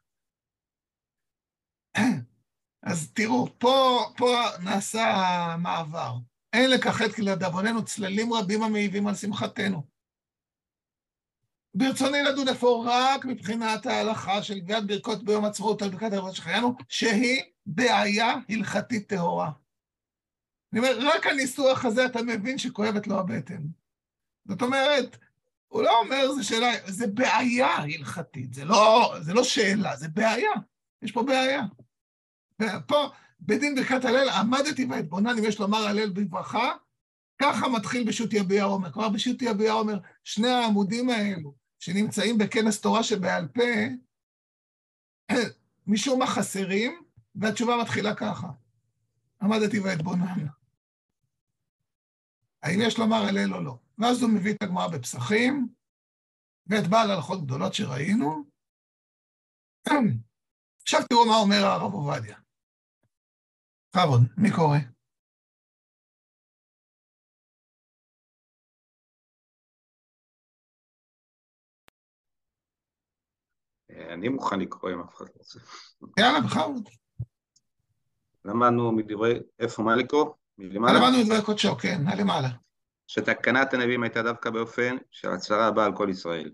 אז 2.82 3.12
תראו, 3.12 3.58
פה, 3.58 4.00
פה 4.16 4.36
נעשה 4.64 5.02
המעבר. 5.06 6.14
אין 6.52 6.70
לכחד 6.70 7.08
כי 7.16 7.22
לדאבוננו 7.22 7.84
צללים 7.84 8.32
רבים 8.32 8.62
המעיבים 8.62 9.06
על 9.06 9.14
שמחתנו. 9.14 9.93
ברצוני 11.74 12.22
לדון 12.22 12.48
איפה 12.48 12.84
רק 12.86 13.24
מבחינת 13.24 13.86
ההלכה 13.86 14.42
של 14.42 14.58
גביית 14.58 14.86
ברכות 14.86 15.24
ביום 15.24 15.44
עצמאות 15.44 15.82
על 15.82 15.90
ברכת 15.90 16.12
העבודה 16.12 16.34
שחיינו, 16.34 16.74
שהיא 16.88 17.42
בעיה 17.66 18.34
הלכתית 18.48 19.08
טהורה. 19.08 19.50
אני 20.72 20.80
אומר, 20.80 20.98
רק 21.00 21.26
הניסוח 21.26 21.84
הזה 21.84 22.06
אתה 22.06 22.22
מבין 22.22 22.58
שכואבת 22.58 23.06
לו 23.06 23.18
הבטן. 23.18 23.62
זאת 24.48 24.62
אומרת, 24.62 25.16
הוא 25.68 25.82
לא 25.82 26.00
אומר, 26.00 26.32
זה 26.32 26.44
שאלה, 26.44 26.72
זה 26.86 27.06
בעיה 27.06 27.66
הלכתית, 27.66 28.54
זה 28.54 28.64
לא, 28.64 29.14
זה 29.20 29.34
לא 29.34 29.44
שאלה, 29.44 29.96
זה 29.96 30.08
בעיה. 30.08 30.50
יש 31.02 31.12
פה 31.12 31.22
בעיה. 31.22 31.62
ופה, 32.62 33.08
בדין 33.40 33.74
ברכת 33.74 34.04
הלל, 34.04 34.28
עמדתי 34.28 34.84
ואתבונן 34.84 35.38
אם 35.38 35.44
יש 35.44 35.58
לומר 35.58 35.86
הלל 35.86 36.10
בברכה, 36.10 36.72
ככה 37.38 37.68
מתחיל 37.68 38.08
בשו"ת 38.08 38.32
יביע 38.32 38.64
עומר. 38.64 38.92
כלומר, 38.92 39.08
בשו"ת 39.08 39.42
יביע 39.42 39.72
עומר, 39.72 39.98
שני 40.24 40.48
העמודים 40.48 41.10
האלו, 41.10 41.63
שנמצאים 41.84 42.38
בכנס 42.38 42.80
תורה 42.80 43.02
שבעל 43.02 43.48
פה, 43.48 43.62
משום 45.86 46.18
מה 46.18 46.26
חסרים, 46.26 47.02
והתשובה 47.34 47.76
מתחילה 47.82 48.14
ככה: 48.14 48.48
עמדתי 49.42 49.80
ואתבונן. 49.80 50.46
האם 52.62 52.78
יש 52.80 52.98
לומר 52.98 53.16
הלל 53.16 53.54
או 53.54 53.60
לא? 53.60 53.78
ואז 53.98 54.22
הוא 54.22 54.30
מביא 54.30 54.54
את 54.54 54.62
הגמרא 54.62 54.88
בפסחים, 54.88 55.68
ואת 56.66 56.86
בעל 56.86 57.10
הלכות 57.10 57.44
גדולות 57.44 57.74
שראינו. 57.74 58.44
עכשיו 60.82 61.00
תראו 61.08 61.26
מה 61.26 61.36
אומר 61.36 61.66
הרב 61.66 61.92
עובדיה. 61.92 62.38
בכבוד, 63.96 64.22
מי 64.36 64.50
קורא? 64.56 64.78
אני 73.94 74.28
מוכן 74.28 74.60
לקרוא 74.60 74.92
אם 74.92 75.00
אף 75.00 75.14
אחד 75.16 75.24
לא 75.24 75.32
רוצה. 75.36 75.58
יאללה, 76.18 76.40
בכבוד. 76.40 76.88
למדנו 78.44 78.92
מדברי, 78.92 79.40
איפה 79.58 79.82
מה 79.82 79.96
לקרוא? 79.96 80.34
מלמעלה? 80.58 80.98
למדנו 80.98 81.18
מדברי 81.22 81.42
קודשו, 81.42 81.76
כן, 81.76 82.00
הלמעלה. 82.06 82.48
שתקנת 83.06 83.74
הנביאים 83.74 84.02
הייתה 84.02 84.22
דווקא 84.22 84.50
באופן 84.50 84.96
של 85.10 85.30
הצהרה 85.30 85.66
הבאה 85.66 85.84
על 85.84 85.96
כל 85.96 86.08
ישראל. 86.10 86.50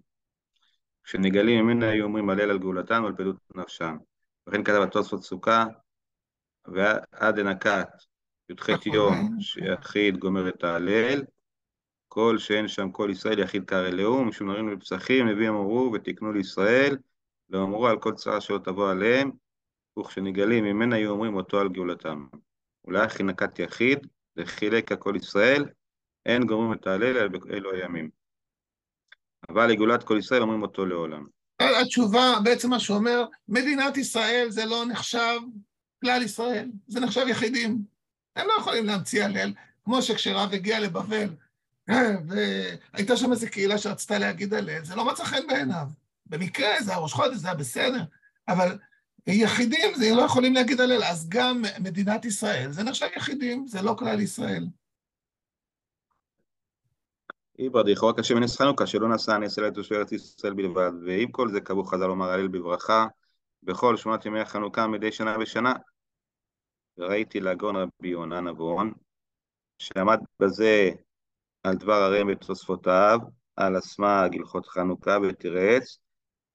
כשנגלים 1.05 1.65
ממנה 1.65 1.89
היו 1.89 2.05
אומרים 2.05 2.31
הלל 2.31 2.51
על 2.51 2.59
גאולתם 2.59 3.03
ועל 3.05 3.17
פעילות 3.17 3.37
נפשם. 3.55 3.97
וכן 4.47 4.65
כתב 4.65 4.81
התוספות 4.83 5.23
סוכה, 5.23 5.65
ועד 6.67 7.39
הנקת 7.39 7.89
י"ח 8.51 8.87
יום 8.87 9.41
שיחיד 9.41 10.19
גומר 10.19 10.49
את 10.49 10.65
ההלל, 10.65 11.23
כל 12.09 12.39
שאין 12.39 12.69
שם 12.69 12.91
כל 12.91 13.09
ישראל 13.13 13.39
יחיד 13.39 13.65
קרא 13.65 13.89
לאום, 13.89 14.29
משום 14.29 14.51
נרים 14.51 14.77
בפסחים, 14.77 15.29
נביאים 15.29 15.55
אמרו 15.55 15.91
ותקנו 15.95 16.33
לישראל, 16.33 16.97
ואמרו 17.51 17.87
על 17.87 17.99
כל 17.99 18.15
צרה 18.15 18.41
שלא 18.41 18.59
תבוא 18.59 18.91
עליהם, 18.91 19.31
וכשנגלים 19.99 20.65
ממנה 20.65 20.97
היו 20.97 21.11
אומרים 21.11 21.37
אותו 21.37 21.61
על 21.61 21.69
גאולתם. 21.69 22.27
ולאחי 22.85 23.23
נקת 23.23 23.59
יחיד, 23.59 24.07
וחילק 24.37 24.93
הכל 24.93 25.15
ישראל, 25.17 25.65
אין 26.27 26.47
גומרים 26.47 26.73
את 26.73 26.87
ההלל 26.87 27.17
אלא 27.17 27.29
באלו 27.29 27.73
הימים. 27.73 28.11
אבל 29.49 29.67
לגאולת 29.67 30.05
כל 30.05 30.17
ישראל 30.19 30.43
אומרים 30.43 30.63
אותו 30.63 30.87
לעולם. 30.87 31.27
התשובה, 31.61 32.39
בעצם 32.45 32.71
מה 32.71 32.81
שאומר, 32.81 33.25
מדינת 33.49 33.97
ישראל 33.97 34.47
זה 34.51 34.65
לא 34.67 34.85
נחשב 34.87 35.39
כלל 36.01 36.23
ישראל, 36.23 36.71
זה 36.87 37.01
נחשב 37.01 37.27
יחידים. 37.29 37.79
הם 38.37 38.47
לא 38.47 38.53
יכולים 38.59 38.87
להמציא 38.87 39.25
הלל, 39.25 39.53
כמו 39.85 40.03
שכשרב 40.03 40.53
הגיע 40.53 40.81
לבבל, 40.81 41.29
והייתה 42.29 43.17
שם 43.17 43.33
איזו 43.33 43.47
קהילה 43.51 43.79
שרצתה 43.79 44.19
להגיד 44.19 44.55
הלל, 44.55 44.85
זה 44.85 44.97
לא 44.97 45.05
מצא 45.05 45.25
חן 45.25 45.47
בעיניו. 45.49 45.87
במקרה 46.31 46.83
זה 46.83 46.95
הראש 46.95 47.13
חודש, 47.13 47.37
זה 47.37 47.49
היה 47.49 47.57
בסדר, 47.57 48.03
אבל 48.49 48.79
יחידים 49.27 49.95
זה 49.95 50.15
לא 50.17 50.23
יכולים 50.23 50.55
להגיד 50.55 50.81
הלל, 50.81 51.05
אז 51.05 51.29
גם 51.29 51.63
מדינת 51.81 52.25
ישראל 52.25 52.73
זה 52.73 52.83
נחשב 52.83 53.07
יחידים, 53.17 53.67
זה 53.67 53.83
לא 53.83 53.95
כלל 53.99 54.21
ישראל. 54.21 54.67
איבר 57.59 57.83
דכאורה 57.83 58.13
קשה 58.13 58.35
מנס 58.35 58.57
חנוכה, 58.57 58.87
שלא 58.87 59.15
נשא 59.15 59.33
הנס 59.33 59.59
אלא 59.59 59.69
לתושבי 59.69 59.97
ארץ 59.97 60.13
ישראל 60.13 60.55
בלבד, 60.55 60.91
ועם 61.07 61.31
כל 61.31 61.49
זה 61.51 61.61
קבעו 61.61 61.85
חז"ל 61.85 62.07
לומר 62.07 62.31
הלל 62.31 62.49
בברכה 62.49 63.07
בכל 63.63 63.97
שמונת 63.97 64.27
ימי 64.27 64.41
החנוכה 64.41 64.87
מדי 64.87 65.13
שנה 65.13 65.37
ושנה. 65.41 65.73
וראיתי 66.99 67.41
לגאון 67.41 67.77
רבי 67.77 68.09
יונה 68.09 68.41
נבון, 68.41 68.93
שעמד 69.79 70.19
בזה 70.41 70.91
על 71.63 71.75
דבר 71.75 72.03
הרם 72.03 72.31
בתוספותיו, 72.31 73.19
על 73.57 73.77
הסמ"ג 73.77 74.31
הלכות 74.39 74.67
חנוכה 74.67 75.19
ותירץ, 75.23 75.99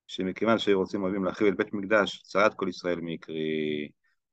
שמכיוון 0.08 0.60
שהיו 0.60 0.80
רוצים 0.80 1.04
אוהבים 1.04 1.24
להחריב 1.24 1.52
את 1.52 1.58
בית 1.58 1.74
מקדש, 1.74 2.22
צרת 2.22 2.54
כל 2.54 2.70
ישראל 2.70 3.00
מקרי, 3.02 3.90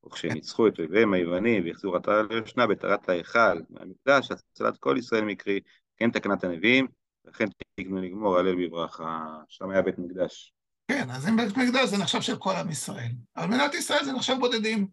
וכשניצחו 0.07 0.69
את 0.69 0.79
אויביהם 0.79 1.13
היוונים 1.13 1.65
והחזירו 1.67 1.97
עטרה 1.97 2.23
ליושנה 2.23 2.67
בטהרת 2.67 3.09
ההיכל 3.09 3.61
מהמקדש, 3.71 4.31
הצלת 4.31 4.79
כל 4.79 4.97
ישראל 4.99 5.25
מקרי, 5.25 5.61
כן 5.97 6.11
תקנת 6.11 6.45
הנביאים, 6.45 6.87
וכן 7.27 7.47
תקנו 7.77 8.03
לגמור 8.03 8.39
הלל 8.39 8.67
בברכה, 8.67 9.27
שם 9.49 9.71
היה 9.71 9.83
בית 9.83 9.99
מקדש. 9.99 10.55
כן, 10.89 11.11
אז 11.11 11.29
אם 11.29 11.37
בית 11.37 11.57
מקדש 11.57 11.89
זה 11.89 11.99
נחשב 11.99 12.21
של 12.21 12.37
כל 12.37 12.53
עם 12.57 12.71
ישראל. 12.71 13.11
אבל 13.37 13.47
מדינת 13.47 13.75
ישראל 13.75 14.05
זה 14.05 14.13
נחשב 14.13 14.35
בודדים. 14.41 14.87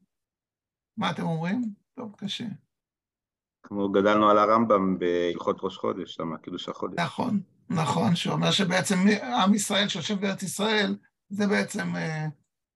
מה 0.97 1.11
אתם 1.11 1.23
אומרים? 1.23 1.61
טוב, 1.95 2.15
קשה. 2.17 2.45
כמו 3.63 3.89
גדלנו 3.89 4.29
על 4.29 4.37
הרמב"ם 4.37 4.99
בהלכות 4.99 5.57
ראש 5.61 5.77
חודש, 5.77 6.13
שם 6.13 6.37
קידוש 6.37 6.69
החודש. 6.69 6.99
נכון, 6.99 7.39
נכון, 7.69 8.15
שאומר 8.15 8.51
שבעצם 8.51 8.95
עם 9.23 9.53
ישראל 9.53 9.87
שיושב 9.87 10.21
בארץ 10.21 10.43
ישראל, 10.43 10.97
זה 11.29 11.47
בעצם, 11.47 11.95
אה, 11.95 12.27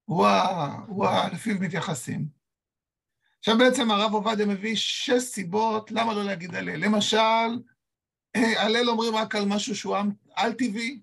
הוא, 0.05 0.27
הוא 0.87 1.05
לפיו 1.33 1.55
מתייחסים. 1.59 2.27
עכשיו 3.39 3.57
בעצם 3.57 3.91
הרב 3.91 4.13
עובדיה 4.13 4.45
מביא 4.45 4.75
שש 4.75 5.23
סיבות 5.23 5.91
למה 5.91 6.13
לא 6.13 6.23
להגיד 6.23 6.55
הלל. 6.55 6.85
למשל, 6.85 7.17
הלל 8.35 8.89
אומרים 8.89 9.15
רק 9.15 9.35
על 9.35 9.45
משהו 9.45 9.75
שהוא 9.75 9.95
עם 9.95 10.11
על-טבעי, 10.35 10.99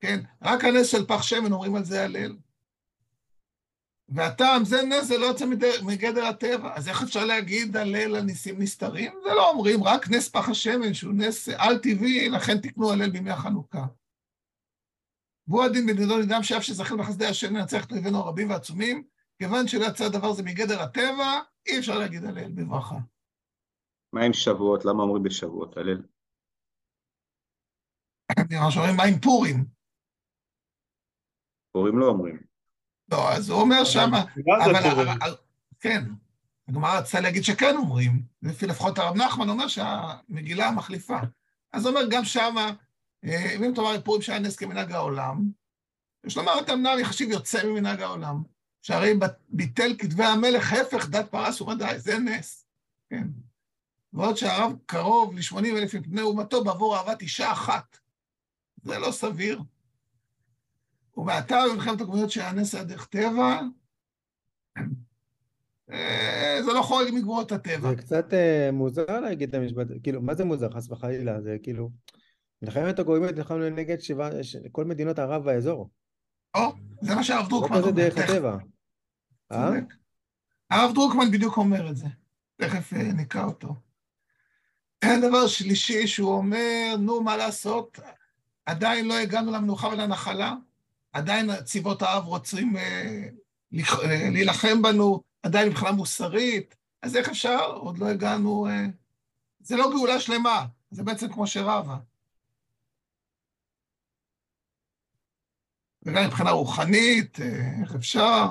כן? 0.00 0.20
רק 0.42 0.64
הנס 0.64 0.86
של 0.86 1.06
פח 1.06 1.22
שמן 1.22 1.52
אומרים 1.52 1.74
על 1.74 1.84
זה 1.84 2.04
הלל. 2.04 2.36
והטעם, 4.10 4.64
זה 4.64 4.76
נס, 4.82 5.04
זה 5.04 5.18
לא 5.18 5.26
יוצא 5.26 5.44
מגדר 5.86 6.24
הטבע. 6.24 6.76
אז 6.76 6.88
איך 6.88 7.02
אפשר 7.02 7.24
להגיד 7.24 7.76
הלל 7.76 8.16
על 8.16 8.22
ניסים 8.22 8.62
נסתרים? 8.62 9.12
זה 9.22 9.34
לא 9.34 9.50
אומרים, 9.50 9.84
רק 9.84 10.10
נס 10.10 10.28
פח 10.28 10.48
השמן, 10.48 10.94
שהוא 10.94 11.14
נס 11.14 11.48
על-טבעי, 11.48 12.28
לכן 12.28 12.60
תקנו 12.60 12.92
הלל 12.92 13.10
בימי 13.10 13.30
החנוכה. 13.30 13.86
והוא 15.48 15.64
הדין 15.64 15.86
בנדון 15.86 16.22
אדם 16.22 16.42
שאף 16.42 16.62
שזכינו 16.62 17.02
בחסדי 17.02 17.26
השם 17.26 17.56
לנצח 17.56 17.84
את 17.84 17.92
אויבינו 17.92 18.18
הרבים 18.18 18.50
והעצומים, 18.50 19.04
כיוון 19.38 19.68
שלא 19.68 19.84
יצא 19.84 20.04
הדבר 20.04 20.26
הזה 20.26 20.42
מגדר 20.42 20.82
הטבע, 20.82 21.40
אי 21.66 21.78
אפשר 21.78 21.98
להגיד 21.98 22.24
הלל 22.24 22.52
בברכה. 22.52 22.96
מה 24.12 24.24
עם 24.24 24.32
שבועות? 24.32 24.84
למה 24.84 25.02
אומרים 25.02 25.22
בשבועות 25.22 25.76
הלל? 25.76 26.02
ממש 28.50 28.76
אומרים, 28.76 28.96
מה 28.96 29.04
עם 29.04 29.20
פורים? 29.20 29.64
פורים 31.72 31.98
לא 31.98 32.06
אומרים. 32.06 32.49
לא, 33.10 33.32
אז 33.32 33.50
הוא 33.50 33.60
אומר 33.60 33.84
שמה... 33.84 34.24
אבל, 34.64 35.36
כן, 35.80 36.04
הגמרא 36.68 36.98
רצתה 36.98 37.20
להגיד 37.20 37.44
שכן 37.44 37.76
אומרים, 37.76 38.22
לפי 38.42 38.66
לפחות 38.66 38.98
הרב 38.98 39.16
נחמן 39.16 39.48
אומר 39.48 39.68
שהמגילה 39.68 40.70
מחליפה. 40.70 41.18
אז 41.72 41.86
הוא 41.86 41.96
אומר, 41.96 42.08
גם 42.10 42.24
שמה, 42.24 42.72
אה, 43.24 43.54
אם 43.56 43.72
תאמר 43.74 44.00
פורים 44.00 44.22
שהיה 44.22 44.38
נס 44.38 44.56
כמנהג 44.56 44.92
העולם, 44.92 45.50
יש 46.26 46.36
לומר 46.36 46.60
את 46.60 46.70
אמנם 46.70 46.98
יחשיב 47.00 47.30
יוצא 47.30 47.66
ממנהג 47.66 48.02
העולם, 48.02 48.42
שהרי 48.82 49.12
ביטל 49.48 49.94
כתבי 49.98 50.24
המלך, 50.24 50.72
הפך 50.72 51.08
דת 51.08 51.30
פרס 51.30 51.60
ומדי, 51.60 51.98
זה 51.98 52.18
נס, 52.18 52.66
כן. 53.10 53.28
ועוד 54.12 54.36
שהרב 54.36 54.72
קרוב 54.86 55.34
ל-80 55.34 55.66
אלף 55.66 55.94
מפני 55.94 56.20
אומתו 56.20 56.64
בעבור 56.64 56.96
אהבת 56.96 57.22
אישה 57.22 57.52
אחת. 57.52 57.98
זה 58.82 58.98
לא 58.98 59.12
סביר. 59.12 59.62
ומעתה 61.20 61.58
במלחמת 61.70 62.00
הקומיות 62.00 62.30
שהיה 62.30 62.52
נס 62.52 62.74
היה 62.74 62.84
דרך 62.84 63.06
טבע, 63.06 63.60
אה, 65.92 66.58
זה 66.64 66.72
לא 66.72 66.82
חורג 66.82 67.08
מגבורות 67.14 67.52
הטבע. 67.52 67.88
זה 67.90 67.96
קצת 67.96 68.34
אה, 68.34 68.70
מוזר 68.72 69.20
להגיד 69.20 69.48
את 69.48 69.54
המשפט, 69.54 69.86
כאילו, 70.02 70.22
מה 70.22 70.34
זה 70.34 70.44
מוזר, 70.44 70.70
חס 70.70 70.90
וחלילה? 70.90 71.40
זה 71.40 71.56
כאילו, 71.62 71.90
מלחמת 72.62 72.98
הגורמיות 72.98 73.34
נלחמנו 73.34 73.70
נגד 73.70 74.00
שבעה, 74.00 74.42
ש- 74.42 74.56
כל 74.72 74.84
מדינות 74.84 75.18
ערב 75.18 75.42
והאזור. 75.46 75.90
או, 76.56 76.72
זה 77.00 77.14
מה 77.14 77.24
שהרב 77.24 77.42
לא 77.42 77.48
דרוקמן 77.48 77.76
כזה 77.78 77.88
אומר. 77.88 77.96
דרך 77.96 78.14
תכף, 78.14 78.30
הטבע. 78.30 78.56
אה? 79.52 79.70
צודק. 79.70 79.94
הרב 80.70 80.94
דרוקמן 80.94 81.30
בדיוק 81.30 81.56
אומר 81.56 81.90
את 81.90 81.96
זה. 81.96 82.06
תכף 82.56 82.92
נקרא 82.92 83.44
אותו. 83.44 83.74
דבר 85.04 85.46
שלישי 85.46 86.06
שהוא 86.06 86.32
אומר, 86.34 86.96
נו, 86.98 87.22
מה 87.22 87.36
לעשות? 87.36 87.98
עדיין 88.66 89.08
לא 89.08 89.18
הגענו 89.18 89.52
למנוחה 89.52 89.88
ולנחלה, 89.88 90.54
עדיין 91.12 91.50
צבאות 91.64 92.02
הערב 92.02 92.24
רוצים 92.24 92.76
אה, 92.76 93.28
אה, 93.74 94.30
להילחם 94.30 94.82
בנו, 94.82 95.22
עדיין 95.42 95.68
מבחינה 95.68 95.92
מוסרית, 95.92 96.76
אז 97.02 97.16
איך 97.16 97.28
אפשר? 97.28 97.64
עוד 97.64 97.98
לא 97.98 98.06
הגענו... 98.06 98.66
אה, 98.66 98.86
זה 99.60 99.76
לא 99.76 99.90
גאולה 99.90 100.20
שלמה, 100.20 100.66
זה 100.90 101.02
בעצם 101.02 101.32
כמו 101.32 101.46
שרבה. 101.46 101.98
וגם 106.02 106.26
מבחינה 106.26 106.50
רוחנית, 106.50 107.38
איך 107.82 107.94
אפשר? 107.94 108.44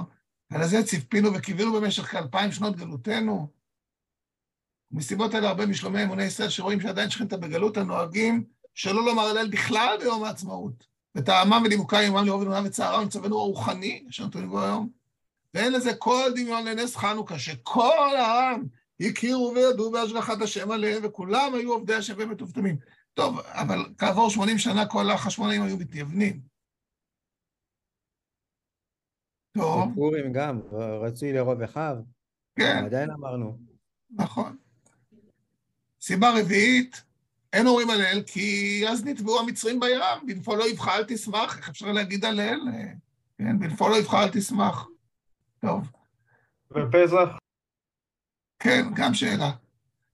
על 0.49 0.67
זה 0.67 0.83
ציפינו 0.83 1.33
וקיווינו 1.33 1.73
במשך 1.73 2.03
כאלפיים 2.03 2.51
שנות 2.51 2.75
גלותנו. 2.75 3.47
מסיבות 4.91 5.35
אלה 5.35 5.49
הרבה 5.49 5.65
משלומי 5.65 6.03
אמוני 6.03 6.23
ישראל 6.23 6.49
שרואים 6.49 6.81
שעדיין 6.81 7.09
שכינתה 7.09 7.37
בגלות 7.37 7.77
הנוהגים 7.77 8.43
שלא 8.73 9.05
לומר 9.05 9.23
הלל 9.23 9.49
בכלל 9.49 9.97
ביום 9.99 10.23
העצמאות. 10.23 10.87
וטעמם 11.19 11.61
ונימוקם 11.65 11.97
עמם 11.97 12.25
לרוב 12.25 12.41
אמונם 12.41 12.63
וצערם 12.65 13.05
מצבנו 13.05 13.39
הרוחני, 13.39 14.05
אשר 14.09 14.25
נתונים 14.25 14.49
בו 14.49 14.61
היום. 14.61 14.89
ואין 15.53 15.73
לזה 15.73 15.93
כל 15.93 16.31
דמיון 16.35 16.65
לנס 16.65 16.95
חנוכה, 16.95 17.39
שכל 17.39 18.15
העם 18.17 18.65
הכירו 18.99 19.53
וידעו 19.55 19.91
בהשגחת 19.91 20.41
השם 20.41 20.71
עליהם, 20.71 21.01
וכולם 21.05 21.51
היו 21.55 21.73
עובדי 21.73 21.95
השם 21.95 22.13
ומטומטמים. 22.17 22.77
טוב, 23.13 23.39
אבל 23.39 23.85
כעבור 23.97 24.29
80 24.29 24.57
שנה 24.57 24.85
כל 24.85 25.09
החשמונאים 25.09 25.61
היו 25.61 25.77
מתייוונים. 25.77 26.39
טוב, 29.51 29.91
בפורים 29.91 30.33
גם, 30.33 30.59
רצוי 31.01 31.33
לרוב 31.33 31.61
אחיו, 31.61 31.95
כן. 32.55 32.83
עדיין 32.85 33.11
אמרנו. 33.11 33.57
נכון. 34.11 34.57
סיבה 36.01 36.39
רביעית, 36.39 37.03
אין 37.53 37.67
אומרים 37.67 37.89
הלל, 37.89 38.21
כי 38.25 38.83
אז 38.89 39.05
נטבעו 39.05 39.39
המצרים 39.39 39.79
בים, 39.79 39.99
בנפול 40.27 40.57
לא 40.57 40.69
יבחר 40.69 40.95
אל 40.95 41.03
תשמח, 41.07 41.57
איך 41.57 41.69
אפשר 41.69 41.91
להגיד 41.91 42.25
הלל? 42.25 42.59
אה, 42.73 42.93
כן, 43.37 43.59
בנפול 43.59 43.91
לא 43.91 43.95
יבחר 43.95 44.23
אל 44.23 44.29
תשמח. 44.29 44.87
טוב, 45.61 45.91
בפסח? 46.71 47.29
כן, 48.59 48.85
גם 48.95 49.13
שאלה. 49.13 49.51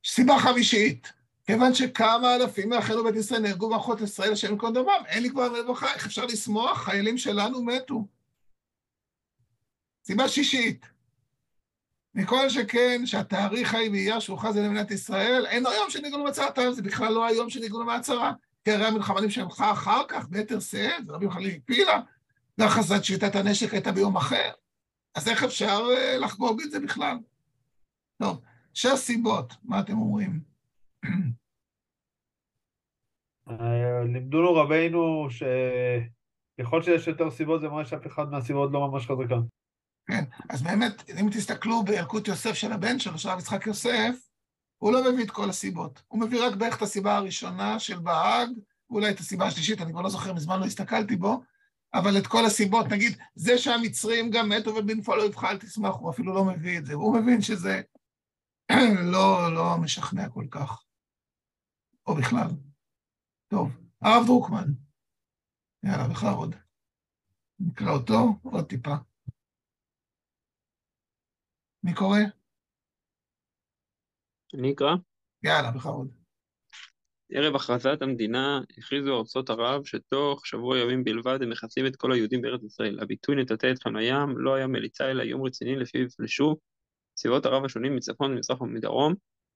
סיבה 0.05 0.39
חמישית, 0.39 1.13
כיוון 1.45 1.73
שכמה 1.73 2.35
אלפים 2.35 2.69
מאחינו 2.69 3.03
בית 3.03 3.15
ישראל 3.15 3.41
נהרגו 3.41 3.67
במערכות 3.67 4.01
ישראל, 4.01 4.31
השם 4.31 4.51
ייקום 4.51 4.73
דמם, 4.73 5.05
אין 5.05 5.23
לי 5.23 5.29
כבר 5.29 5.47
רווחה, 5.47 5.93
איך 5.93 6.05
אפשר 6.05 6.25
לשמוח? 6.25 6.83
חיילים 6.85 7.17
שלנו 7.17 7.63
מתו. 7.63 8.07
סיבה 10.05 10.27
שישית, 10.27 10.85
מכל 12.15 12.49
שכן 12.49 13.05
שהתאריך 13.05 13.73
ההיא 13.73 13.91
באייר 13.91 14.19
שהוכרז 14.19 14.57
על 14.57 14.69
מדינת 14.69 14.91
ישראל, 14.91 15.45
אינו 15.49 15.69
יום 15.71 15.89
שנגאלו 15.89 16.23
מהצהרתם, 16.23 16.71
זה 16.71 16.81
בכלל 16.81 17.13
לא 17.13 17.25
היום 17.25 17.49
שנגאלו 17.49 17.85
מהצהרה. 17.85 18.33
כי 18.63 18.71
הרי 18.71 18.85
המלחמה 18.85 19.21
נמשכה 19.21 19.71
אחר 19.71 20.01
כך, 20.07 20.29
ביתר 20.29 20.59
שאת, 20.59 21.09
רבי 21.09 21.31
חליל 21.31 21.59
הפילה, 21.63 22.01
והכרזת 22.57 23.03
שביתת 23.03 23.35
הנשק 23.35 23.73
הייתה 23.73 23.91
ביום 23.91 24.17
אחר. 24.17 24.51
אז 25.15 25.27
איך 25.27 25.43
אפשר 25.43 25.81
אה, 25.97 26.17
לחגוג 26.17 26.61
את 26.61 26.71
זה 26.71 26.79
בכלל? 26.79 27.17
טוב, 28.17 28.41
שש 28.73 28.93
סיבות, 28.95 29.53
מה 29.63 29.79
אתם 29.79 29.97
אומרים? 29.97 30.39
אה, 33.49 34.03
לימדונו 34.03 34.53
רבינו 34.53 35.27
שככל 35.29 36.83
שיש 36.83 37.07
יותר 37.07 37.31
סיבות 37.31 37.61
זה 37.61 37.69
מראה 37.69 37.85
שאף 37.85 38.07
אחד 38.07 38.31
מהסיבות 38.31 38.71
לא 38.73 38.87
ממש 38.87 39.07
חזקה. 39.07 39.35
כן, 40.07 40.23
אז 40.49 40.61
באמת, 40.61 41.09
אם 41.09 41.29
תסתכלו 41.33 41.83
בילקוט 41.83 42.27
יוסף 42.27 42.53
של 42.53 42.73
הבן 42.73 42.99
שלו, 42.99 43.17
של 43.17 43.29
הרב 43.29 43.39
יצחק 43.39 43.67
יוסף, 43.67 44.15
הוא 44.77 44.91
לא 44.91 45.11
מביא 45.11 45.23
את 45.23 45.31
כל 45.31 45.49
הסיבות. 45.49 46.01
הוא 46.07 46.21
מביא 46.21 46.47
רק 46.47 46.55
בערך 46.55 46.77
את 46.77 46.81
הסיבה 46.81 47.15
הראשונה 47.15 47.79
של 47.79 47.99
בהאג, 47.99 48.49
ואולי 48.89 49.11
את 49.11 49.19
הסיבה 49.19 49.45
השלישית, 49.45 49.81
אני 49.81 49.91
כבר 49.91 50.01
לא 50.01 50.09
זוכר, 50.09 50.33
מזמן 50.33 50.59
לא 50.59 50.65
הסתכלתי 50.65 51.15
בו, 51.15 51.43
אבל 51.93 52.17
את 52.17 52.27
כל 52.27 52.45
הסיבות, 52.45 52.85
נגיד, 52.85 53.17
זה 53.35 53.57
שהמצרים 53.57 54.31
גם 54.31 54.49
מתו 54.49 54.75
ובנפול 54.75 55.17
לא 55.17 55.23
יבחר 55.23 55.57
תשמח, 55.57 55.95
הוא 55.95 56.11
אפילו 56.11 56.33
לא 56.33 56.45
מביא 56.45 56.77
את 56.77 56.85
זה, 56.85 56.97
והוא 56.97 57.17
מבין 57.17 57.41
שזה 57.41 57.81
לא, 59.13 59.55
לא 59.55 59.77
משכנע 59.81 60.29
כל 60.29 60.45
כך, 60.51 60.83
או 62.07 62.15
בכלל. 62.15 62.47
טוב, 63.47 63.71
הרב 64.01 64.25
דרוקמן, 64.25 64.67
יאללה, 65.83 66.07
בכבוד. 66.07 66.55
נקרא 67.59 67.91
אותו 67.91 68.39
עוד 68.43 68.65
טיפה. 68.65 68.95
מי 71.85 71.93
קורא? 71.93 72.19
אני 74.53 74.73
אקרא. 74.73 74.95
יאללה, 75.43 75.71
בכבוד. 75.71 76.11
ערב 77.31 77.55
הכרזת 77.55 78.01
המדינה 78.01 78.61
הכריזו 78.77 79.17
ארצות 79.17 79.49
ערב 79.49 79.85
שתוך 79.85 80.47
שבוע 80.47 80.77
ימים 80.79 81.03
בלבד 81.03 81.41
הם 81.41 81.49
מחסלים 81.49 81.87
את 81.87 81.95
כל 81.95 82.11
היהודים 82.11 82.41
בארץ 82.41 82.63
ישראל. 82.63 82.99
הביטוי 83.01 83.35
נטאטא 83.35 83.71
אתכם 83.71 83.95
לים 83.95 84.37
לא 84.37 84.55
היה 84.55 84.67
מליצה 84.67 85.11
אלא 85.11 85.23
איום 85.23 85.45
רציני 85.45 85.75
לפיו 85.75 86.01
יפלשו 86.01 86.57
צבאות 87.13 87.45
ערב 87.45 87.65
השונים 87.65 87.95
מצפון, 87.95 88.35
ממזרח 88.35 88.61
ומדרום, 88.61 89.13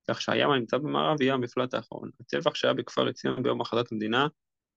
כך 0.10 0.22
שהים 0.22 0.50
הנמצא 0.50 0.78
במערב 0.78 1.22
יהיה 1.22 1.34
המפלט 1.34 1.74
האחרון. 1.74 2.10
הטבח 2.20 2.56
שהיה 2.56 2.74
בכפר 2.74 3.08
עציון 3.08 3.44
ביום 3.44 3.62
הכרזת 3.62 3.92
המדינה 3.92 4.28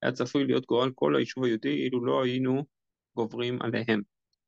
היה 0.03 0.13
צפוי 0.13 0.45
להיות 0.45 0.67
גורל 0.67 0.91
כל 0.95 1.17
היישוב 1.17 1.45
היהודי 1.45 1.85
אילו 1.85 2.05
לא 2.05 2.25
היינו 2.25 2.65
גוברים 3.17 3.63
עליהם. 3.63 4.03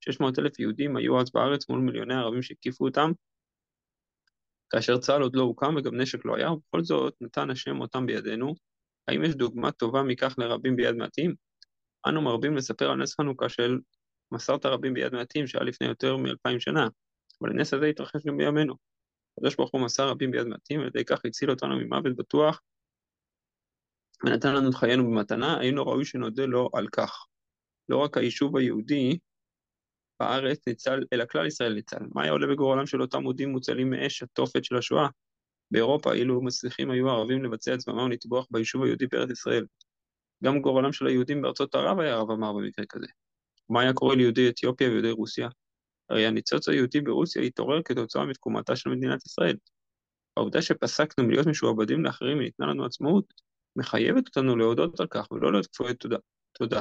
600 0.05 0.39
אלף 0.39 0.59
יהודים 0.59 0.97
היו 0.97 1.21
אז 1.21 1.31
בארץ 1.31 1.69
מול 1.69 1.81
מיליוני 1.81 2.15
ערבים 2.15 2.43
שהקיפו 2.43 2.85
אותם, 2.85 3.11
כאשר 4.71 4.99
צה"ל 4.99 5.23
עוד 5.23 5.37
לא 5.37 5.43
הוקם 5.43 5.75
וגם 5.77 6.01
נשק 6.01 6.25
לא 6.25 6.37
היה, 6.37 6.53
ובכל 6.53 6.85
זאת 6.85 7.15
נתן 7.21 7.51
השם 7.51 7.81
אותם 7.81 8.07
בידינו. 8.07 8.55
האם 9.09 9.25
יש 9.25 9.35
דוגמה 9.35 9.73
טובה 9.73 10.03
מכך 10.03 10.35
לרבים 10.39 10.77
ביד 10.77 10.95
מעטים? 10.95 11.35
אנו 12.09 12.23
מרבים 12.23 12.57
לספר 12.57 12.91
על 12.91 13.03
נס 13.03 13.15
חנוכה 13.15 13.49
של 13.49 13.79
מסרת 14.33 14.67
רבים 14.67 14.95
ביד 14.95 15.13
מעטים 15.13 15.47
שהיה 15.47 15.65
לפני 15.65 15.87
יותר 15.87 16.17
מאלפיים 16.17 16.61
שנה, 16.61 16.89
אבל 17.41 17.51
הנס 17.51 17.75
הזה 17.75 17.87
התרחש 17.87 18.27
גם 18.27 18.37
בימינו. 18.37 18.75
הקדוש 19.39 19.57
ברוך 19.57 19.71
הוא 19.71 19.81
מסר 19.81 20.09
רבים 20.09 20.31
ביד 20.31 20.47
מעטים, 20.47 20.81
ועל 20.81 20.89
ידי 20.89 21.05
כך 21.05 21.25
הציל 21.25 21.51
אותנו 21.51 21.77
ממוות 21.77 22.17
בטוח, 22.17 22.61
ונתן 24.25 24.55
לנו 24.55 24.71
את 24.71 24.75
חיינו 24.75 25.05
במתנה, 25.05 25.59
היינו 25.59 25.83
ראוי 25.83 26.05
שנודה 26.05 26.47
לו 26.47 26.71
על 26.73 26.89
כך. 26.89 27.27
לא 27.89 27.97
רק 27.97 28.17
היישוב 28.17 28.57
היהודי 28.57 29.19
בארץ 30.25 30.68
ניצל, 30.68 31.05
אלא 31.12 31.25
כלל 31.25 31.47
ישראל 31.47 31.75
ניצל. 31.75 32.05
מה 32.14 32.22
היה 32.22 32.33
עולה 32.33 32.47
בגורלם 32.47 32.87
של 32.87 33.03
אותם 33.03 33.25
עודים 33.25 33.51
מוצלים 33.51 33.91
מאש 33.91 34.22
התופת 34.22 34.64
של 34.64 34.77
השואה? 34.77 35.09
באירופה, 35.70 36.12
אילו 36.12 36.43
מצליחים 36.43 36.91
היו 36.91 37.09
הערבים 37.09 37.45
לבצע 37.45 37.75
את 37.75 37.81
זממם 37.81 37.99
ולטבוח 37.99 38.47
ביישוב 38.51 38.83
היהודי 38.83 39.07
בארץ 39.07 39.31
ישראל. 39.31 39.66
גם 40.45 40.61
גורלם 40.61 40.93
של 40.93 41.07
היהודים 41.07 41.43
בארצות 41.43 41.75
ערב 41.75 42.01
היה 42.01 42.16
רב 42.16 42.31
אמר 42.31 42.53
במקרה 42.53 42.85
כזה. 42.89 43.07
מה 43.68 43.81
היה 43.81 43.93
קורה 43.93 44.14
ליהודי 44.14 44.49
אתיופיה 44.49 44.89
ויהודי 44.89 45.11
רוסיה? 45.11 45.49
הרי 46.11 46.27
הניצוץ 46.27 46.68
היהודי 46.68 47.01
ברוסיה 47.01 47.43
התעורר 47.43 47.83
כתוצאה 47.83 48.27
מתקומתה 48.27 48.77
של 48.77 48.91
מדינת 48.91 49.27
ישראל. 49.27 49.57
העובדה 50.37 50.62
שפסקנו 50.62 51.25
מלהיות 51.25 51.47
משועבדים 51.47 52.05
לאחרים 52.05 52.39
וניתנה 52.39 52.66
לנו 52.66 52.85
עצמאות, 52.85 53.25
מחייבת 53.77 54.27
אותנו 54.27 54.57
להודות 54.57 55.01
על 55.01 55.07
כך 55.11 55.31
ולא 55.31 55.53
להיות 55.53 55.66
כפויי 55.66 55.95
תודה. 55.95 56.16
תודה. 56.53 56.81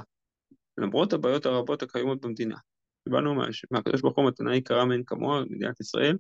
למרות 0.78 1.14
הבעיות 1.14 1.46
הרבות 1.46 1.84
הקיימות 1.84 2.22
במדינה. 2.22 2.58
קיבלנו 3.04 3.36
מהקדוש 3.72 4.02
ברוך 4.02 4.18
הוא 4.18 4.28
מתנה 4.28 4.56
יקרה 4.56 4.86
מאין 4.86 5.04
כמוה, 5.04 5.44
מדינת 5.50 5.80
ישראל, 5.80 6.18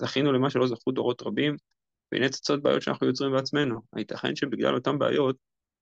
זכינו 0.00 0.32
למה 0.32 0.50
שלא 0.50 0.66
זכו 0.66 0.90
דורות 0.90 1.22
רבים, 1.22 1.56
והנה 2.12 2.28
צצות 2.28 2.62
בעיות 2.62 2.82
שאנחנו 2.82 3.06
יוצרים 3.06 3.32
בעצמנו. 3.32 3.80
הייתכן 3.92 4.36
שבגלל 4.36 4.74
אותן 4.74 4.98
בעיות 4.98 5.36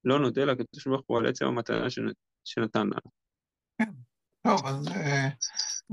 לא 0.04 0.18
נודה 0.18 0.44
לקדוש 0.44 0.86
ברוך 0.86 1.02
הוא 1.06 1.18
על 1.18 1.26
עצם 1.26 1.46
המתנה 1.46 1.86
שנתן 2.44 2.86
לנו. 2.86 3.10
כן, 3.78 3.90
טוב, 4.46 4.66
אז 4.66 4.88
אה, 4.88 5.28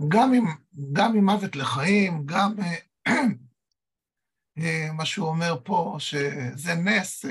גם 0.08 0.34
עם, 0.34 0.46
גם 0.94 1.18
עם 1.18 1.26
מוות 1.26 1.56
לחיים, 1.56 2.26
גם 2.26 2.56
אה, 2.60 3.14
אה, 4.58 4.94
מה 4.94 5.06
שהוא 5.06 5.28
אומר 5.28 5.56
פה, 5.64 5.96
שזה 6.00 6.76
נס, 6.76 7.26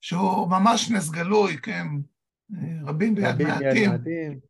שהוא 0.00 0.50
ממש 0.50 0.90
נס 0.90 1.10
גלוי, 1.10 1.58
כן, 1.58 1.86
רבים 2.84 3.14
ביד 3.14 3.42
מעטים. 3.42 4.47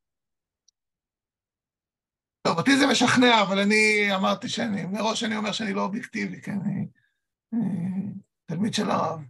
טוב, 2.43 2.59
אותי 2.59 2.77
זה 2.77 2.87
משכנע, 2.91 3.43
אבל 3.43 3.59
אני 3.59 4.09
אמרתי 4.15 4.49
שאני, 4.49 4.87
מראש 4.87 5.25
אני 5.25 5.37
אומר 5.37 5.53
שאני 5.53 5.73
לא 5.73 5.83
אובייקטיבי, 5.83 6.41
כן, 6.43 6.59
אני 6.65 6.87
תלמיד 8.47 8.75
של 8.75 8.91
הרב. 8.91 9.21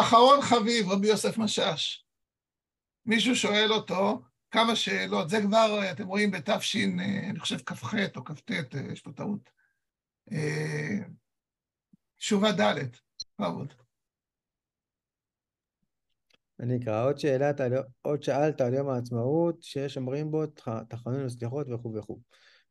אחרון 0.00 0.42
חביב, 0.42 0.88
רבי 0.88 1.06
יוסף 1.06 1.38
משאש. 1.38 2.06
מישהו 3.06 3.36
שואל 3.36 3.72
אותו 3.72 4.22
כמה 4.50 4.76
שאלות, 4.76 5.28
זה 5.28 5.36
כבר, 5.46 5.90
אתם 5.92 6.06
רואים 6.06 6.30
בתש, 6.30 6.76
אני 6.76 7.38
חושב 7.38 7.58
כ"ח 7.66 7.94
או 8.16 8.24
כ"ט, 8.24 8.50
יש 8.92 9.00
פה 9.00 9.12
טעות. 9.12 9.50
תשובה 12.16 12.52
ד', 12.52 12.96
בכבוד. 13.38 13.74
אני 16.60 16.76
אקרא 16.76 17.06
עוד 17.06 17.18
שאלה, 17.18 17.50
עוד 18.02 18.22
שאלת 18.22 18.60
על 18.60 18.74
יום 18.74 18.88
העצמאות, 18.88 19.62
שיש 19.62 19.96
אומרים 19.96 20.30
בו 20.30 20.46
תחנון 20.88 21.24
וסליחות 21.24 21.66
וכו' 21.70 21.94
וכו'. 21.94 22.18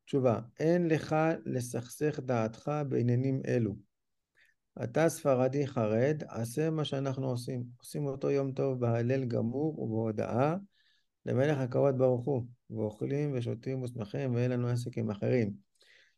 תשובה, 0.06 0.40
אין 0.60 0.88
לך 0.88 1.16
לסכסך 1.46 2.20
דעתך 2.20 2.72
בעניינים 2.90 3.42
אלו. 3.48 3.76
אתה 4.84 5.10
ספרדי 5.10 5.68
חרד, 5.68 6.24
עשה 6.28 6.70
מה 6.70 6.86
שאנחנו 6.86 7.30
עושים. 7.30 7.64
עושים 7.80 8.06
אותו 8.06 8.30
יום 8.30 8.52
טוב 8.52 8.80
בהלל 8.80 9.26
גמור 9.26 9.80
ובהודאה 9.80 10.56
למלך 11.26 11.58
הכבוד 11.58 11.98
ברוך 11.98 12.26
הוא, 12.26 12.46
ואוכלים 12.70 13.32
ושותים 13.34 13.82
ושמחים 13.82 14.36
ואין 14.36 14.52
לנו 14.52 14.68
עסק 14.68 14.98
עם 14.98 15.12
אחרים. 15.12 15.54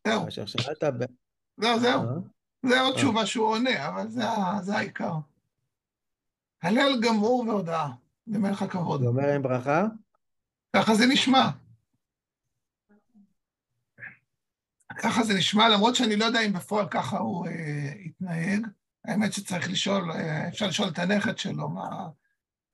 זהו. 0.06 0.28
אשר 0.28 0.46
שאלת... 0.46 0.84
ב... 0.84 1.04
זהו, 1.60 1.80
זהו. 1.80 2.00
אה? 2.00 2.14
זה 2.66 2.80
עוד 2.80 2.92
אה. 2.92 2.98
תשובה 2.98 3.26
שהוא 3.26 3.46
עונה, 3.46 3.88
אבל 3.88 4.08
זה, 4.08 4.22
זה 4.62 4.76
העיקר. 4.76 5.12
הלל 6.62 7.00
גמור 7.02 7.44
והודאה, 7.48 7.88
למלך 8.26 8.62
הכבוד. 8.62 9.00
זה 9.00 9.06
אומר 9.06 9.34
עם 9.34 9.42
ברכה? 9.42 9.84
ככה 10.76 10.94
זה 10.94 11.04
נשמע. 11.12 11.50
ככה 15.02 15.22
זה 15.22 15.34
נשמע, 15.34 15.68
למרות 15.68 15.94
שאני 15.94 16.16
לא 16.16 16.24
יודע 16.24 16.40
אם 16.40 16.52
בפועל 16.52 16.88
ככה 16.90 17.18
הוא 17.18 17.46
אה, 17.46 17.92
התנהג. 18.04 18.66
האמת 19.04 19.32
שצריך 19.32 19.70
לשאול, 19.70 20.10
אה, 20.12 20.48
אפשר 20.48 20.66
לשאול 20.66 20.88
את 20.88 20.98
הנכד 20.98 21.38
שלו 21.38 21.68
מה, 21.68 22.08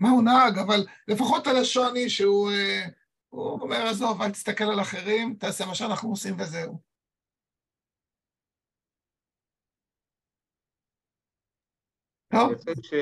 מה 0.01 0.11
הוא 0.11 0.23
נהג, 0.23 0.59
אבל 0.59 0.87
לפחות 1.09 1.47
הלשון 1.47 1.97
היא 1.97 2.09
שהוא 2.09 2.51
אה, 2.51 2.87
הוא 3.29 3.61
אומר, 3.61 3.87
עזוב, 3.87 4.23
אל 4.23 4.31
תסתכל 4.31 4.65
על 4.65 4.81
אחרים, 4.81 5.35
תעשה 5.35 5.67
מה 5.67 5.75
שאנחנו 5.75 6.11
עושים 6.11 6.35
וזהו. 6.39 6.81
טוב. 12.33 12.51
יוצא, 12.51 12.73
ש... 12.83 12.93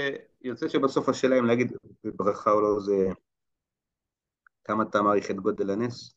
יוצא 0.42 0.68
שבסוף 0.68 1.08
השאלה 1.08 1.38
אם 1.38 1.44
להגיד 1.44 1.72
ברכה 2.04 2.50
או 2.50 2.60
לא 2.60 2.80
זה 2.80 3.08
כמה 4.64 4.82
אתה 4.82 5.02
מעריך 5.02 5.30
את 5.30 5.36
גודל 5.36 5.70
הנס? 5.70 6.14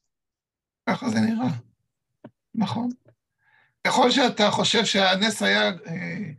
ככה 0.90 1.10
זה 1.10 1.20
נראה. 1.20 1.50
נכון. 2.56 2.90
ככל 3.88 4.12
שאתה 4.12 4.52
חושב 4.52 4.86
שהנס 4.86 5.44
היה 5.44 5.70
אה, 5.70 6.32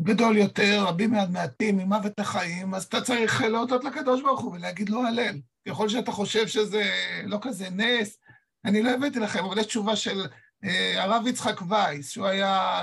גדול 0.00 0.36
יותר, 0.36 0.84
רבים 0.86 1.14
מעטים, 1.32 1.76
ממוות 1.76 2.20
החיים, 2.20 2.74
אז 2.74 2.84
אתה 2.84 3.00
צריך 3.00 3.42
להודות 3.42 3.84
לקדוש 3.84 4.22
ברוך 4.22 4.40
הוא 4.40 4.52
ולהגיד 4.52 4.88
לו 4.88 5.06
הלל. 5.06 5.40
ככל 5.68 5.88
שאתה 5.88 6.12
חושב 6.12 6.46
שזה 6.46 6.82
לא 7.24 7.38
כזה 7.42 7.70
נס, 7.70 8.18
אני 8.64 8.82
לא 8.82 8.90
הבאתי 8.90 9.18
לכם, 9.18 9.44
אבל 9.44 9.58
יש 9.58 9.66
תשובה 9.66 9.96
של 9.96 10.26
אה, 10.64 11.04
הרב 11.04 11.26
יצחק 11.26 11.60
וייס, 11.68 12.10
שהוא 12.10 12.26
היה... 12.26 12.80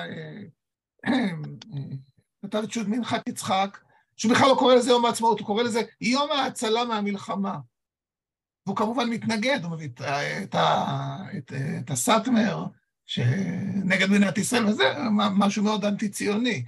כתב 2.47 2.61
את 2.63 2.71
שו"ת 2.71 2.87
מנחת 2.87 3.29
יצחק, 3.29 3.77
שהוא 4.17 4.31
בכלל 4.31 4.47
לא 4.47 4.55
קורא 4.59 4.75
לזה 4.75 4.89
יום 4.89 5.05
העצמאות, 5.05 5.39
הוא 5.39 5.47
קורא 5.47 5.63
לזה 5.63 5.81
יום 6.01 6.31
ההצלה 6.31 6.85
מהמלחמה. 6.85 7.57
והוא 8.65 8.77
כמובן 8.77 9.09
מתנגד, 9.09 9.59
הוא 9.63 9.71
מביא 9.71 9.87
את, 9.87 10.01
את, 10.01 10.55
את, 11.37 11.53
את 11.79 11.89
הסאטמר 11.89 12.65
נגד 13.83 14.09
מדינת 14.09 14.37
ישראל, 14.37 14.65
וזה 14.65 14.83
משהו 15.15 15.63
מאוד 15.63 15.85
אנטי-ציוני. 15.85 16.65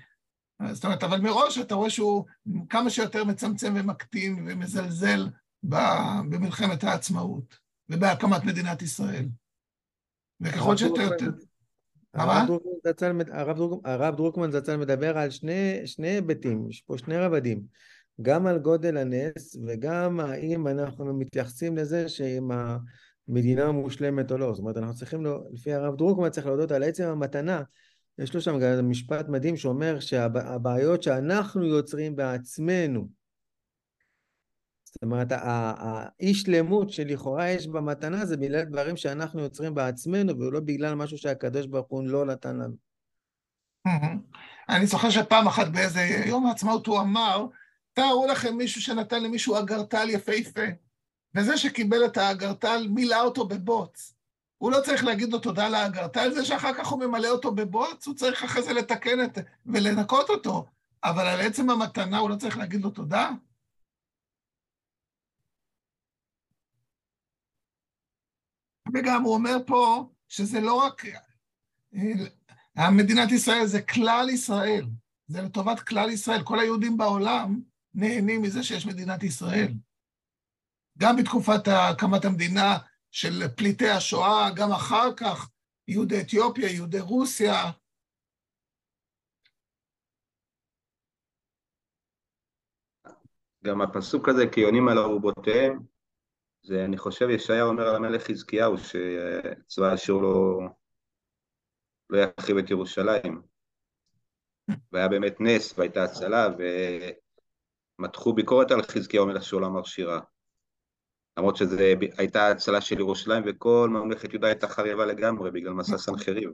זאת 0.71 0.85
אומרת, 0.85 1.03
אבל 1.03 1.21
מראש 1.21 1.57
אתה 1.57 1.75
רואה 1.75 1.89
שהוא 1.89 2.25
כמה 2.69 2.89
שיותר 2.89 3.23
מצמצם 3.23 3.73
ומקטין 3.75 4.45
ומזלזל 4.47 5.29
במלחמת 5.63 6.83
העצמאות 6.83 7.59
ובהקמת 7.89 8.43
מדינת 8.43 8.81
ישראל. 8.81 9.25
וככל 10.41 10.77
שאתה 10.77 11.01
יותר... 11.01 11.31
הרב 13.85 14.15
דרוקמן 14.15 14.51
זצ"ל 14.51 14.77
מדבר 14.77 15.17
על 15.17 15.29
שני, 15.29 15.81
שני 15.85 16.07
היבטים, 16.07 16.69
יש 16.69 16.81
פה 16.81 16.97
שני 16.97 17.17
רבדים. 17.17 17.61
גם 18.21 18.47
על 18.47 18.59
גודל 18.59 18.97
הנס 18.97 19.57
וגם 19.67 20.19
האם 20.19 20.67
אנחנו 20.67 21.13
מתייחסים 21.13 21.77
לזה 21.77 22.09
שאם 22.09 22.49
המדינה 22.51 23.71
מושלמת 23.71 24.31
או 24.31 24.37
לא. 24.37 24.53
זאת 24.53 24.59
אומרת, 24.59 24.77
אנחנו 24.77 24.95
צריכים, 24.95 25.23
לו, 25.23 25.43
לפי 25.51 25.73
הרב 25.73 25.97
דרוקמן 25.97 26.29
צריך 26.29 26.47
להודות 26.47 26.71
על 26.71 26.83
עצם 26.83 27.03
המתנה. 27.03 27.61
יש 28.17 28.33
לו 28.33 28.41
שם 28.41 28.59
גם 28.59 28.89
משפט 28.89 29.29
מדהים 29.29 29.57
שאומר 29.57 29.99
שהבעיות 29.99 31.03
שאנחנו 31.03 31.65
יוצרים 31.65 32.15
בעצמנו, 32.15 33.07
זאת 34.93 35.03
אומרת, 35.03 35.27
האי 35.31 36.33
שלמות 36.33 36.89
שלכאורה 36.89 37.49
יש 37.49 37.67
במתנה 37.67 38.25
זה 38.25 38.37
בגלל 38.37 38.63
דברים 38.63 38.97
שאנחנו 38.97 39.41
יוצרים 39.41 39.75
בעצמנו 39.75 40.39
ולא 40.39 40.59
בגלל 40.59 40.95
משהו 40.95 41.17
שהקדוש 41.17 41.65
ברוך 41.65 41.87
הוא 41.89 42.07
לא 42.07 42.25
נתן 42.25 42.55
לנו. 42.57 42.75
אני 44.69 44.85
זוכר 44.85 45.09
שפעם 45.09 45.47
אחת 45.47 45.67
באיזה 45.67 46.01
יום 46.25 46.45
העצמאות 46.45 46.87
הוא 46.87 46.99
אמר, 46.99 47.45
תארו 47.93 48.27
לכם 48.27 48.57
מישהו 48.57 48.81
שנתן 48.81 49.23
למישהו 49.23 49.59
אגרטל 49.59 50.09
יפהפה, 50.09 50.65
וזה 51.35 51.57
שקיבל 51.57 52.05
את 52.05 52.17
האגרטל 52.17 52.87
מילא 52.89 53.21
אותו 53.21 53.47
בבוץ. 53.47 54.13
הוא 54.57 54.71
לא 54.71 54.79
צריך 54.81 55.03
להגיד 55.03 55.33
לו 55.33 55.39
תודה 55.39 55.69
לאגרטל, 55.69 56.33
זה 56.33 56.45
שאחר 56.45 56.73
כך 56.73 56.87
הוא 56.87 56.99
ממלא 56.99 57.27
אותו 57.27 57.51
בבוץ, 57.51 58.07
הוא 58.07 58.15
צריך 58.15 58.43
אחרי 58.43 58.61
זה 58.63 58.73
לתקן 58.73 59.23
את... 59.23 59.37
ולנקות 59.65 60.29
אותו, 60.29 60.65
אבל 61.03 61.27
על 61.27 61.41
עצם 61.41 61.69
המתנה 61.69 62.17
הוא 62.17 62.29
לא 62.29 62.35
צריך 62.35 62.57
להגיד 62.57 62.81
לו 62.81 62.89
תודה? 62.89 63.29
וגם 68.93 69.23
הוא 69.23 69.33
אומר 69.33 69.57
פה 69.67 70.09
שזה 70.27 70.59
לא 70.61 70.73
רק... 70.73 71.03
מדינת 72.91 73.31
ישראל 73.31 73.65
זה 73.65 73.81
כלל 73.81 74.29
ישראל, 74.29 74.85
זה 75.27 75.41
לטובת 75.41 75.79
כלל 75.79 76.09
ישראל. 76.09 76.43
כל 76.43 76.59
היהודים 76.59 76.97
בעולם 76.97 77.61
נהנים 77.93 78.41
מזה 78.41 78.63
שיש 78.63 78.85
מדינת 78.85 79.23
ישראל. 79.23 79.73
גם 80.97 81.15
בתקופת 81.15 81.67
הקמת 81.67 82.25
המדינה 82.25 82.77
של 83.11 83.47
פליטי 83.57 83.89
השואה, 83.89 84.49
גם 84.55 84.71
אחר 84.71 85.13
כך, 85.17 85.49
יהודי 85.87 86.21
אתיופיה, 86.21 86.71
יהודי 86.71 86.99
רוסיה. 86.99 87.71
גם 93.63 93.81
הפסוק 93.81 94.29
הזה, 94.29 94.43
כי 94.51 94.63
עונים 94.63 94.87
על 94.87 94.97
ארובותיהם, 94.97 95.79
זה, 96.67 96.85
אני 96.85 96.97
חושב, 96.97 97.29
ישעיה 97.29 97.63
אומר 97.63 97.87
על 97.87 97.95
המלך 97.95 98.23
חזקיהו, 98.23 98.75
שצבא 98.77 99.93
אשור 99.93 100.21
לא, 100.21 100.59
לא 102.09 102.17
יחריב 102.17 102.57
את 102.57 102.69
ירושלים. 102.69 103.41
והיה 104.91 105.07
באמת 105.07 105.35
נס, 105.39 105.73
והייתה 105.77 106.03
הצלה, 106.03 106.47
ומתחו 107.99 108.33
ביקורת 108.33 108.71
על 108.71 108.81
חזקיהו 108.81 109.25
מלך 109.25 109.43
שאול 109.43 109.65
אמר 109.65 109.83
שירה. 109.83 110.19
למרות 111.37 111.55
שזו 111.55 111.77
הייתה 112.17 112.47
הצלה 112.47 112.81
של 112.81 112.99
ירושלים, 112.99 113.43
וכל 113.45 113.89
ממלכת 113.91 114.29
יהודה 114.29 114.47
הייתה 114.47 114.67
חריבה 114.67 115.05
לגמרי 115.05 115.51
בגלל 115.51 115.73
מסע 115.73 115.97
סנחריב. 115.97 116.49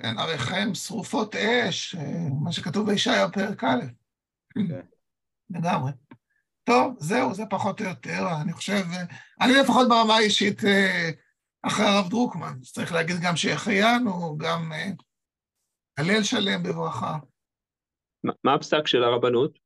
כן, 0.00 0.18
עריכם 0.18 0.74
שרופות 0.74 1.36
אש, 1.36 1.96
מה 2.42 2.52
שכתוב 2.52 2.90
בישעיה 2.90 3.30
פרק 3.30 3.64
א'. 3.64 3.84
כן. 4.54 4.80
לגמרי. 5.50 5.90
טוב, 6.64 6.96
זהו, 6.98 7.34
זה 7.34 7.42
פחות 7.50 7.80
או 7.80 7.86
יותר, 7.86 8.26
אני 8.42 8.52
חושב, 8.52 8.84
אני 9.40 9.52
לפחות 9.62 9.88
ברמה 9.88 10.14
האישית 10.14 10.64
אה, 10.64 11.10
אחרי 11.62 11.86
הרב 11.86 12.08
דרוקמן, 12.10 12.60
צריך 12.60 12.92
להגיד 12.92 13.16
גם 13.22 13.36
שהחיינו, 13.36 14.38
גם 14.38 14.72
אה, 14.72 14.90
הלל 15.98 16.22
שלם 16.22 16.62
בברכה. 16.62 17.18
מה 18.44 18.54
הפסק 18.54 18.86
של 18.86 19.04
הרבנות? 19.04 19.58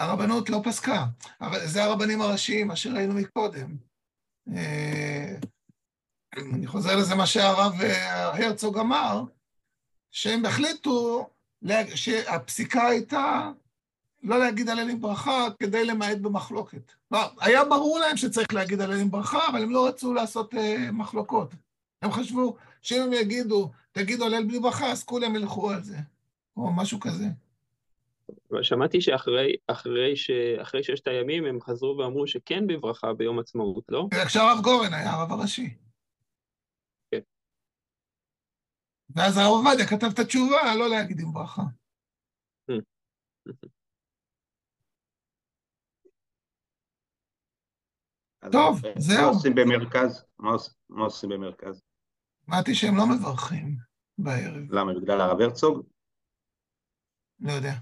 הרבנות 0.00 0.50
לא 0.50 0.60
פסקה, 0.64 1.06
זה 1.64 1.84
הרבנים 1.84 2.20
הראשיים, 2.20 2.68
מה 2.68 2.76
שראינו 2.76 3.14
מקודם. 3.14 3.76
אה, 4.56 5.36
אני 6.36 6.66
חוזר 6.66 6.96
לזה 6.96 7.14
מה 7.14 7.26
שהרב 7.26 7.72
אה, 7.80 8.46
הרצוג 8.46 8.78
אמר, 8.78 9.22
שהם 10.10 10.44
החליטו 10.44 11.30
שהפסיקה 11.94 12.86
הייתה 12.86 13.50
לא 14.22 14.38
להגיד 14.38 14.68
הללים 14.68 15.00
ברכה 15.00 15.46
כדי 15.58 15.84
למעט 15.84 16.18
במחלוקת. 16.18 16.92
לא, 17.10 17.18
היה 17.40 17.64
ברור 17.64 17.98
להם 17.98 18.16
שצריך 18.16 18.54
להגיד 18.54 18.80
הללים 18.80 19.10
ברכה, 19.10 19.48
אבל 19.50 19.62
הם 19.62 19.70
לא 19.70 19.88
רצו 19.88 20.14
לעשות 20.14 20.54
uh, 20.54 20.56
מחלוקות. 20.92 21.54
הם 22.02 22.12
חשבו 22.12 22.56
שאם 22.82 23.02
הם 23.02 23.12
יגידו, 23.12 23.70
תגידו 23.92 24.24
הלל 24.24 24.44
בלי 24.44 24.58
ברכה, 24.58 24.92
אז 24.92 25.04
כולם 25.04 25.36
ילכו 25.36 25.70
על 25.70 25.82
זה, 25.82 25.96
או 26.56 26.72
משהו 26.72 27.00
כזה. 27.00 27.24
שמעתי 28.62 29.00
שאחרי 29.00 29.56
אחרי 29.66 30.16
ש, 30.16 30.30
אחרי 30.62 30.84
ששת 30.84 31.06
הימים 31.06 31.44
הם 31.44 31.60
חזרו 31.60 31.96
ואמרו 31.98 32.26
שכן 32.26 32.66
בברכה 32.66 33.12
ביום 33.12 33.38
עצמאות, 33.38 33.84
לא? 33.88 34.08
כשהרב 34.26 34.58
גורן 34.62 34.94
היה 34.94 35.12
הרב 35.12 35.32
הראשי. 35.32 35.74
כן. 37.10 37.20
ואז 39.10 39.36
הרב 39.36 39.50
עובדיה 39.50 39.86
כתב 39.86 40.06
את 40.14 40.18
התשובה, 40.18 40.74
לא 40.78 40.90
להגיד 40.90 41.20
עם 41.20 41.32
ברכה. 41.32 41.62
טוב, 48.52 48.80
זהו. 48.98 49.22
מה 49.22 49.28
עושים 49.28 49.54
במרכז? 49.54 50.24
מה 50.38 51.04
עושים 51.04 51.30
במרכז? 51.30 51.82
אמרתי 52.50 52.74
שהם 52.74 52.96
לא 52.96 53.06
מברכים 53.06 53.76
בערב. 54.18 54.72
למה, 54.72 54.94
בגלל 54.94 55.20
הרב 55.20 55.40
הרצוג? 55.40 55.86
לא 57.40 57.52
יודע. 57.52 57.74